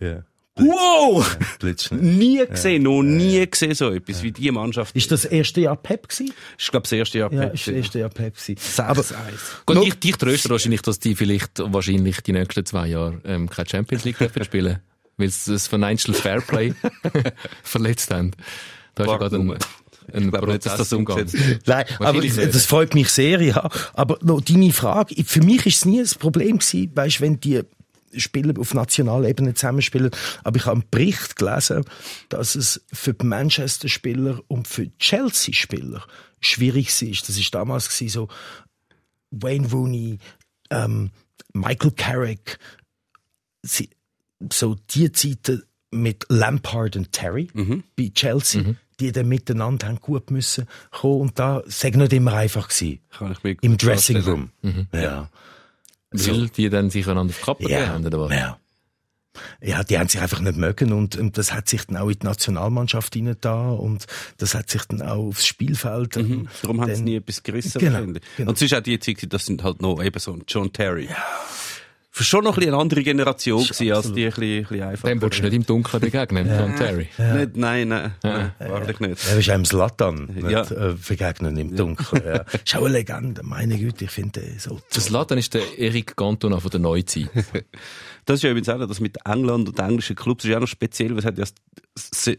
Ja. 0.00 0.24
Wow! 0.56 1.36
Blitzschnell. 1.58 2.00
Nie 2.00 2.46
gesehen, 2.46 2.84
noch 2.84 3.02
nie 3.02 3.44
gesehen 3.44 3.74
so 3.74 3.90
etwas 3.90 4.22
wie 4.22 4.30
die 4.30 4.50
Mannschaft. 4.52 4.94
Ist 4.94 5.10
das 5.10 5.24
erste 5.24 5.62
Jahr 5.62 5.76
Pep 5.76 6.08
gewesen? 6.08 6.32
Ich 6.56 6.70
glaube, 6.70 6.84
das 6.84 6.92
erste 6.92 7.18
Jahr. 7.18 7.32
Ja, 7.32 7.40
Pep 7.40 7.54
ist 7.54 7.66
das 7.66 7.74
erste 7.74 7.98
Jahr 7.98 8.08
Pep 8.08 8.36
gewesen. 8.36 8.56
Aber 8.78 9.04
Gut, 9.66 9.86
ich, 9.86 9.94
dich 9.94 10.16
tröstet 10.16 10.52
wahrscheinlich, 10.52 10.82
dass 10.82 11.00
die 11.00 11.16
vielleicht 11.16 11.58
wahrscheinlich 11.58 12.20
die 12.20 12.32
nächsten 12.32 12.64
zwei 12.64 12.86
Jahre 12.86 13.20
ähm, 13.24 13.50
keine 13.50 13.68
Champions 13.68 14.04
League 14.04 14.16
spielen, 14.44 14.78
weil 15.16 15.30
sie 15.30 15.52
das 15.52 15.66
Financial 15.66 16.14
Fairplay 16.14 16.72
verletzt 17.64 18.12
haben. 18.12 18.30
Da 18.94 19.04
ist 19.04 19.10
ja 19.10 19.16
gerade 19.16 19.36
ein, 19.36 19.58
ein 20.12 20.30
glaube 20.30 20.52
nicht, 20.52 20.66
dass 20.66 20.76
Prozess 20.76 20.88
das 20.88 20.92
umgesetzt 20.92 21.36
Nein, 21.66 21.84
aber 21.98 22.20
das 22.22 22.66
freut 22.66 22.94
mich 22.94 23.08
sehr, 23.08 23.40
ja. 23.40 23.68
Aber 23.94 24.18
noch 24.22 24.40
deine 24.40 24.72
Frage, 24.72 25.16
für 25.24 25.42
mich 25.42 25.66
ist 25.66 25.78
es 25.78 25.84
nie 25.84 26.00
ein 26.00 26.08
Problem 26.20 26.58
gewesen, 26.58 26.92
weißt, 26.94 27.20
wenn 27.20 27.40
die 27.40 27.62
Spieler 28.16 28.58
auf 28.58 28.74
nationaler 28.74 29.28
Ebene 29.28 29.54
zusammenspielen. 29.54 30.10
Aber 30.42 30.56
ich 30.56 30.66
habe 30.66 30.80
einen 30.80 30.90
Bericht 30.90 31.36
gelesen, 31.36 31.84
dass 32.28 32.54
es 32.54 32.84
für 32.92 33.14
die 33.14 33.26
Manchester-Spieler 33.26 34.42
und 34.48 34.68
für 34.68 34.96
Chelsea-Spieler 34.98 36.04
schwierig 36.40 37.02
ist. 37.02 37.28
Das 37.28 37.38
ist 37.38 37.54
damals 37.54 37.96
so 37.98 38.28
Wayne 39.30 39.68
Rooney, 39.68 40.18
ähm, 40.70 41.10
Michael 41.52 41.92
Carrick, 41.92 42.58
sie, 43.62 43.90
so 44.52 44.76
die 44.90 45.10
Zeiten 45.12 45.62
mit 45.90 46.26
Lampard 46.28 46.96
und 46.96 47.12
Terry 47.12 47.48
bei 47.96 48.10
Chelsea, 48.12 48.62
die 49.00 49.12
dann 49.12 49.28
miteinander 49.28 49.88
haben 49.88 50.00
gut 50.00 50.30
müssen 50.30 50.66
kommen 50.90 51.20
und 51.20 51.38
da 51.38 51.62
sei 51.66 51.90
nicht 51.90 52.12
immer 52.12 52.32
einfach 52.34 52.68
gewesen. 52.68 53.00
Im 53.62 53.76
Dressing. 53.76 54.16
Room. 54.18 54.50
Ja. 54.92 55.30
Weil 56.14 56.48
die 56.48 56.70
dann 56.70 56.90
sich 56.90 57.06
einander 57.08 57.32
auf 57.32 57.38
die 57.38 57.44
Kappe 57.44 57.88
haben, 57.88 58.06
oder 58.06 58.20
was? 58.20 58.32
ja. 58.32 58.58
Ja, 59.60 59.82
die 59.82 59.98
haben 59.98 60.08
sich 60.08 60.20
einfach 60.20 60.40
nicht 60.40 60.56
mögen 60.56 60.92
und, 60.92 61.16
und 61.16 61.36
das 61.36 61.52
hat 61.52 61.68
sich 61.68 61.84
dann 61.86 61.96
auch 61.96 62.08
in 62.08 62.18
die 62.20 62.26
Nationalmannschaft 62.26 63.14
hinein 63.14 63.36
da 63.40 63.70
und 63.70 64.06
das 64.38 64.54
hat 64.54 64.70
sich 64.70 64.84
dann 64.84 65.02
auch 65.02 65.26
aufs 65.26 65.44
Spielfeld. 65.44 66.16
ähm, 66.16 66.48
Darum 66.62 66.80
haben 66.80 66.94
sie 66.94 67.02
nie 67.02 67.16
etwas 67.16 67.42
gerissen. 67.42 67.80
Genau, 67.80 68.04
genau. 68.04 68.20
Und 68.50 68.56
es 68.56 68.62
ist 68.62 68.72
auch 68.74 68.80
die 68.80 68.98
Zeit, 69.00 69.26
das 69.32 69.46
sind 69.46 69.64
halt 69.64 69.82
noch 69.82 70.00
eben 70.00 70.20
so 70.20 70.32
ein 70.34 70.44
John 70.46 70.72
Terry. 70.72 71.08
Schon 72.16 72.44
noch 72.44 72.56
ein 72.58 72.62
eine 72.64 72.76
andere 72.76 73.02
Generation 73.02 73.62
gewesen, 73.64 73.92
als 73.92 74.12
die 74.12 74.24
ein 74.24 74.30
bisschen, 74.30 74.42
ein 74.44 74.62
bisschen 74.62 74.82
einfacher. 74.82 75.08
Dem 75.08 75.20
willst 75.22 75.38
du 75.40 75.42
nicht 75.42 75.52
im 75.54 75.66
Dunkeln 75.66 76.00
begegnen, 76.00 76.48
John 76.48 76.76
Terry. 76.76 77.08
Nicht, 77.18 77.56
nein, 77.56 77.88
nein, 77.88 78.12
nein, 78.22 78.52
wahrlich 78.60 79.00
nicht. 79.00 79.26
Er 79.28 79.38
ist 79.38 79.50
einem 79.50 79.64
Slatan 79.64 80.26
nicht 80.32 80.48
Ja. 80.48 80.62
äh, 80.62 80.94
begegnen 81.08 81.56
im 81.56 81.74
Dunkeln. 81.74 82.22
Ja. 82.24 82.44
Ist 82.64 82.76
auch 82.76 82.84
eine 82.84 82.90
Legende, 82.98 83.42
meine 83.42 83.76
Güte, 83.78 84.04
ich 84.04 84.10
finde 84.12 84.40
den 84.40 84.58
so. 84.60 84.80
Das 84.92 85.10
Laden 85.10 85.38
ist 85.38 85.54
der 85.54 85.62
Eric 85.78 86.16
Cantona 86.16 86.60
von 86.60 86.70
der 86.70 86.80
Neuzeit. 86.80 87.28
Das 88.26 88.36
ist 88.36 88.42
ja 88.44 88.50
übrigens 88.52 88.70
auch, 88.70 88.78
das 88.78 89.00
mit 89.00 89.18
England 89.26 89.68
und 89.68 89.78
englischen 89.78 90.16
Clubs 90.16 90.44
ist 90.44 90.50
ja 90.50 90.56
auch 90.56 90.62
noch 90.62 90.66
speziell, 90.66 91.10
weil 91.10 91.18
es 91.18 91.24
hat 91.26 91.36
ja 91.36 91.44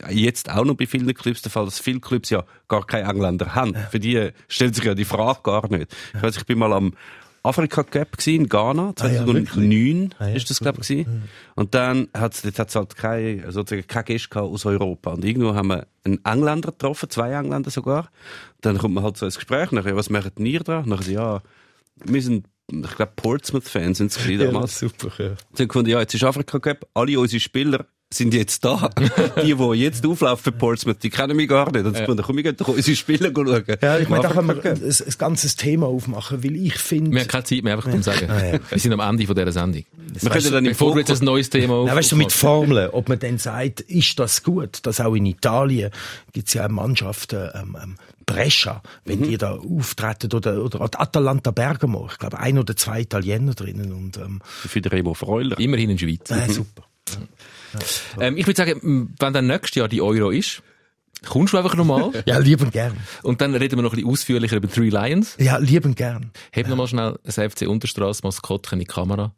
jetzt 0.10 0.50
auch 0.50 0.66
noch 0.66 0.74
bei 0.74 0.88
vielen 0.88 1.14
Clubs 1.14 1.44
der 1.44 1.52
Fall, 1.52 1.66
dass 1.66 1.80
viele 1.80 2.00
Clubs 2.00 2.32
ja 2.32 2.44
gar 2.68 2.88
keine 2.88 3.08
Engländer 3.08 3.54
haben. 3.54 3.76
Für 3.92 4.00
die 4.00 4.32
stellt 4.48 4.74
sich 4.74 4.84
ja 4.84 4.96
die 4.96 5.06
Frage 5.06 5.42
gar 5.44 5.70
nicht. 5.70 5.96
Ich 6.16 6.24
weiß, 6.24 6.38
ich 6.38 6.46
bin 6.48 6.58
mal 6.58 6.74
am 6.74 6.94
Afrika 7.46 7.84
Cup 7.84 8.18
gewesen, 8.18 8.42
in 8.42 8.50
Ghana, 8.50 8.94
Ah 9.00 9.08
ja, 9.08 9.26
2009 9.26 10.16
Ah 10.20 10.28
ja, 10.28 10.36
ist 10.36 10.50
das, 10.50 10.60
glaube 10.60 10.82
ich, 10.82 10.88
gewesen. 10.88 11.24
Und 11.56 11.74
dann 11.74 12.08
dort 12.14 12.60
hat's 12.60 12.76
halt 12.76 12.96
keine, 12.96 13.52
sozusagen 13.52 13.88
keine 13.88 14.04
Gäste 14.06 14.30
gehabt 14.30 14.50
aus 14.52 14.66
Europa. 14.66 15.12
Und 15.12 15.24
irgendwo 15.24 15.54
haben 15.54 15.68
wir 15.70 15.88
einen 16.04 16.24
Engländer 16.26 16.72
getroffen, 16.72 17.10
zwei 17.10 17.32
Engländer 17.34 17.70
sogar. 17.72 18.10
Dann 18.62 18.78
kommt 18.78 18.96
man 18.96 19.04
halt 19.04 19.18
so 19.18 19.26
ins 19.26 19.36
Gespräch, 19.36 19.72
nachher, 19.72 19.92
ja, 19.92 19.96
was 19.96 20.10
macht 20.10 20.40
ihr 20.40 20.60
da? 20.62 20.84
Nachher, 20.86 21.12
ja, 21.12 21.42
wir 22.04 22.22
sind, 22.22 22.48
ich 22.72 22.96
glaube, 22.96 23.14
Portsmouth-Fans 23.16 23.98
sind 24.00 24.12
es 24.12 24.18
gewesen 24.18 24.46
damals. 24.54 24.80
super, 24.80 25.10
ja. 25.18 25.36
Sie 25.54 25.64
haben 25.64 25.68
gefunden, 25.68 25.90
ja, 25.90 26.00
jetzt 26.00 26.14
ist 26.14 26.24
Afrika 26.24 26.60
Cup, 26.60 26.88
alle 26.94 27.20
unsere 27.20 27.40
Spieler 27.40 27.86
sind 28.14 28.34
jetzt 28.34 28.64
da. 28.64 28.90
die, 29.44 29.56
die 29.56 29.74
jetzt 29.74 30.06
auflaufen 30.06 30.44
für 30.44 30.52
Portsmouth, 30.52 31.02
die 31.02 31.10
kennen 31.10 31.36
mich 31.36 31.50
gar 31.50 31.72
nicht. 31.72 31.86
Und 31.86 31.94
gefunden, 31.94 32.24
komm, 32.24 32.38
wir 32.38 32.44
gehen 32.44 32.56
doch 32.58 32.68
unsere 32.68 32.96
Spieler 32.96 33.32
schauen. 33.34 33.64
Ja, 33.82 33.98
ich 33.98 34.10
meine, 34.10 34.24
da 34.24 34.30
können 34.30 34.48
wir 34.48 34.64
ein, 34.64 34.84
ein 34.84 35.14
ganzes 35.18 35.56
Thema 35.56 35.88
aufmachen, 35.88 36.44
weil 36.44 36.56
ich 36.56 36.74
Wir 36.74 36.80
finde... 36.80 37.20
haben 37.20 37.28
keine 37.28 37.44
Zeit 37.44 37.64
mehr, 37.64 37.74
einfach 37.76 37.92
zum 37.92 38.04
Sagen. 38.04 38.30
Ah, 38.30 38.46
ja. 38.46 38.60
Wir 38.70 38.80
sind 38.80 38.94
am 38.94 39.00
Ende 39.00 39.26
von 39.26 39.36
dieser 39.36 39.52
Sendung. 39.52 39.84
Wir 40.22 40.30
können 40.30 40.52
dann 40.52 40.58
im 40.58 40.64
du 40.64 40.70
jetzt 40.70 40.78
Fokus, 40.78 41.22
ein 41.22 41.26
neues 41.26 41.50
Thema 41.50 41.74
auf. 41.74 41.88
Ja, 41.88 41.96
weißt 41.96 42.12
du, 42.12 42.16
mit 42.16 42.32
Formeln, 42.32 42.90
ob 42.92 43.10
man 43.10 43.20
dann 43.20 43.38
sagt, 43.38 43.82
ist 43.82 44.20
das 44.20 44.44
gut, 44.44 44.80
dass 44.84 45.02
auch 45.02 45.16
in 45.16 45.26
Italien 45.26 45.92
gibt's 46.32 46.54
ja 46.54 46.66
auch 46.66 46.70
Mannschaften, 46.70 47.50
ähm, 47.54 47.78
ähm, 47.82 47.96
Brescia, 48.26 48.82
wenn 49.04 49.22
die 49.22 49.38
da 49.38 49.56
auftreten, 49.56 50.34
oder, 50.34 50.64
oder 50.64 51.00
Atalanta 51.00 51.52
Bergamo. 51.52 52.08
Ich 52.12 52.18
glaube, 52.18 52.40
ein 52.40 52.58
oder 52.58 52.76
zwei 52.76 53.02
Italiener 53.02 53.54
drinnen. 53.54 53.94
Und, 53.94 54.18
ähm, 54.18 54.42
Für 54.44 54.82
den 54.82 54.92
Remo 54.92 55.14
Freuler. 55.14 55.60
Immerhin 55.60 55.92
ein 55.92 56.00
Schweizer. 56.00 56.44
äh, 56.44 56.52
super. 56.52 56.84
Ähm, 58.20 58.38
ich 58.38 58.48
würde 58.48 58.58
sagen, 58.58 59.14
wenn 59.20 59.34
dann 59.34 59.48
nächstes 59.48 59.76
Jahr 59.76 59.88
die 59.88 60.02
Euro 60.02 60.30
ist, 60.30 60.62
kommst 61.28 61.54
du 61.54 61.58
einfach 61.58 61.76
nochmal. 61.76 62.12
Ja, 62.26 62.38
lieben 62.38 62.72
gern. 62.72 62.96
Und 63.24 63.42
dann 63.42 63.56
reden 63.56 63.78
wir 63.78 63.84
noch 63.84 63.92
ein 63.92 63.96
bisschen 63.96 64.10
ausführlicher 64.10 64.58
über 64.58 64.70
Three 64.70 64.90
Lions. 64.90 65.36
Ja, 65.40 65.58
lieben 65.58 65.96
gern. 65.96 66.32
Heb 66.52 66.68
noch 66.68 66.78
mal 66.78 66.88
schnell 66.88 67.18
das 67.24 67.36
FC 67.36 67.68
Unterstrasse 67.68 68.22
Maskottchen 68.24 68.80
in 68.80 68.86
die 68.86 68.86
Kamera. 68.86 69.34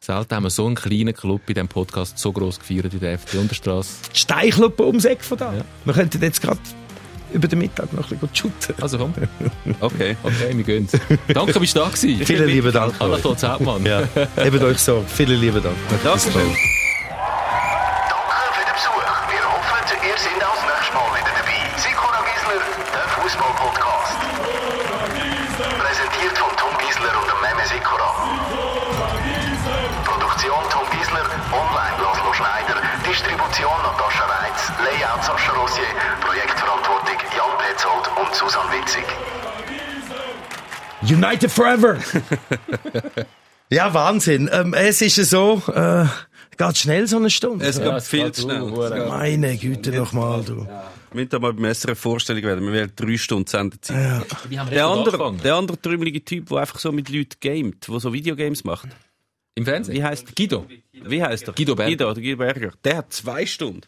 Selten 0.00 0.34
haben 0.36 0.44
wir 0.44 0.50
so 0.50 0.66
einen 0.66 0.76
kleinen 0.76 1.14
Club 1.14 1.40
in 1.48 1.54
diesem 1.54 1.68
Podcast 1.68 2.18
so 2.18 2.32
gross 2.32 2.60
gefeiert 2.60 2.92
wie 2.92 2.98
der 2.98 3.18
FC 3.18 3.34
Unterstrasse. 3.40 3.90
Die 4.14 4.18
Steichluppe 4.18 4.86
ums 4.86 5.04
Eck 5.04 5.24
von 5.24 5.38
da. 5.38 5.52
Ja. 5.52 5.64
Wir 5.84 5.94
könnten 5.94 6.22
jetzt 6.22 6.40
gerade 6.40 6.60
über 7.32 7.48
den 7.48 7.58
Mittag 7.58 7.92
noch 7.92 8.10
ein 8.10 8.18
bisschen 8.18 8.34
shooten. 8.34 8.74
Also 8.80 8.98
komm. 8.98 9.14
Okay. 9.80 10.16
Okay, 10.22 10.56
wir 10.56 10.64
gehen. 10.64 10.88
Danke, 11.28 11.58
bist 11.58 11.74
du 11.74 11.80
da 11.80 11.88
gewesen. 11.88 12.24
Vielen 12.24 12.48
lieben 12.48 12.72
Dank. 12.72 12.94
Anna 13.00 13.18
Tod 13.18 13.42
Hauptmann. 13.42 13.84
Ja, 13.84 14.04
hebt 14.36 14.62
euch 14.62 14.78
so. 14.78 15.04
Vielen 15.08 15.40
lieben 15.40 15.62
Dank. 15.62 15.76
Danke 16.04 16.85
Susanne 38.38 38.70
Witzig. 38.72 39.04
United 41.02 41.50
Forever! 41.50 41.98
ja, 43.70 43.92
Wahnsinn. 43.94 44.48
Ähm, 44.52 44.74
es 44.74 45.00
ist 45.02 45.16
ja 45.16 45.24
so, 45.24 45.62
äh, 45.72 46.04
geht 46.56 46.76
schnell 46.78 47.06
so 47.06 47.16
eine 47.16 47.30
Stunde. 47.30 47.64
Es 47.64 47.78
Ja, 47.78 47.84
geht 47.84 47.94
es 47.94 48.08
viel 48.08 48.24
geht 48.24 48.36
zu 48.36 48.42
schnell. 48.42 48.70
geht- 48.70 49.08
Meine 49.08 49.56
Güte 49.56 49.92
nochmal, 49.92 50.42
du. 50.44 50.66
Wir 50.66 50.82
müssen 51.12 51.28
da 51.30 51.38
mal 51.38 51.52
beim 51.54 51.64
SRF 51.72 51.98
Vorstellung 51.98 52.42
werden. 52.42 52.64
Wir 52.66 52.72
werden 52.72 52.92
drei 52.96 53.16
Stunden 53.16 53.46
Sendezeit. 53.46 53.96
Haben 54.56 54.70
Der 54.70 54.86
andere, 54.86 55.36
der 55.42 55.54
andere 55.54 55.80
trümmelige 55.80 56.24
Typ, 56.24 56.48
der 56.48 56.58
einfach 56.58 56.78
so 56.78 56.92
mit 56.92 57.08
Leuten 57.08 57.36
gamet, 57.40 57.88
der 57.88 58.00
so 58.00 58.12
Videogames 58.12 58.64
macht. 58.64 58.88
Im 59.54 59.64
Fernsehen? 59.64 59.94
Wie 59.96 60.04
heisst 60.04 60.36
Guido. 60.36 60.66
Wie 60.92 61.22
heißt 61.22 61.48
er? 61.48 61.54
Guido 61.54 61.74
Berger. 61.74 61.90
Guido, 61.90 62.12
der 62.12 62.22
Guido 62.22 62.36
Berger. 62.36 62.72
Der 62.84 62.96
hat 62.98 63.12
zwei 63.12 63.46
Stunden. 63.46 63.80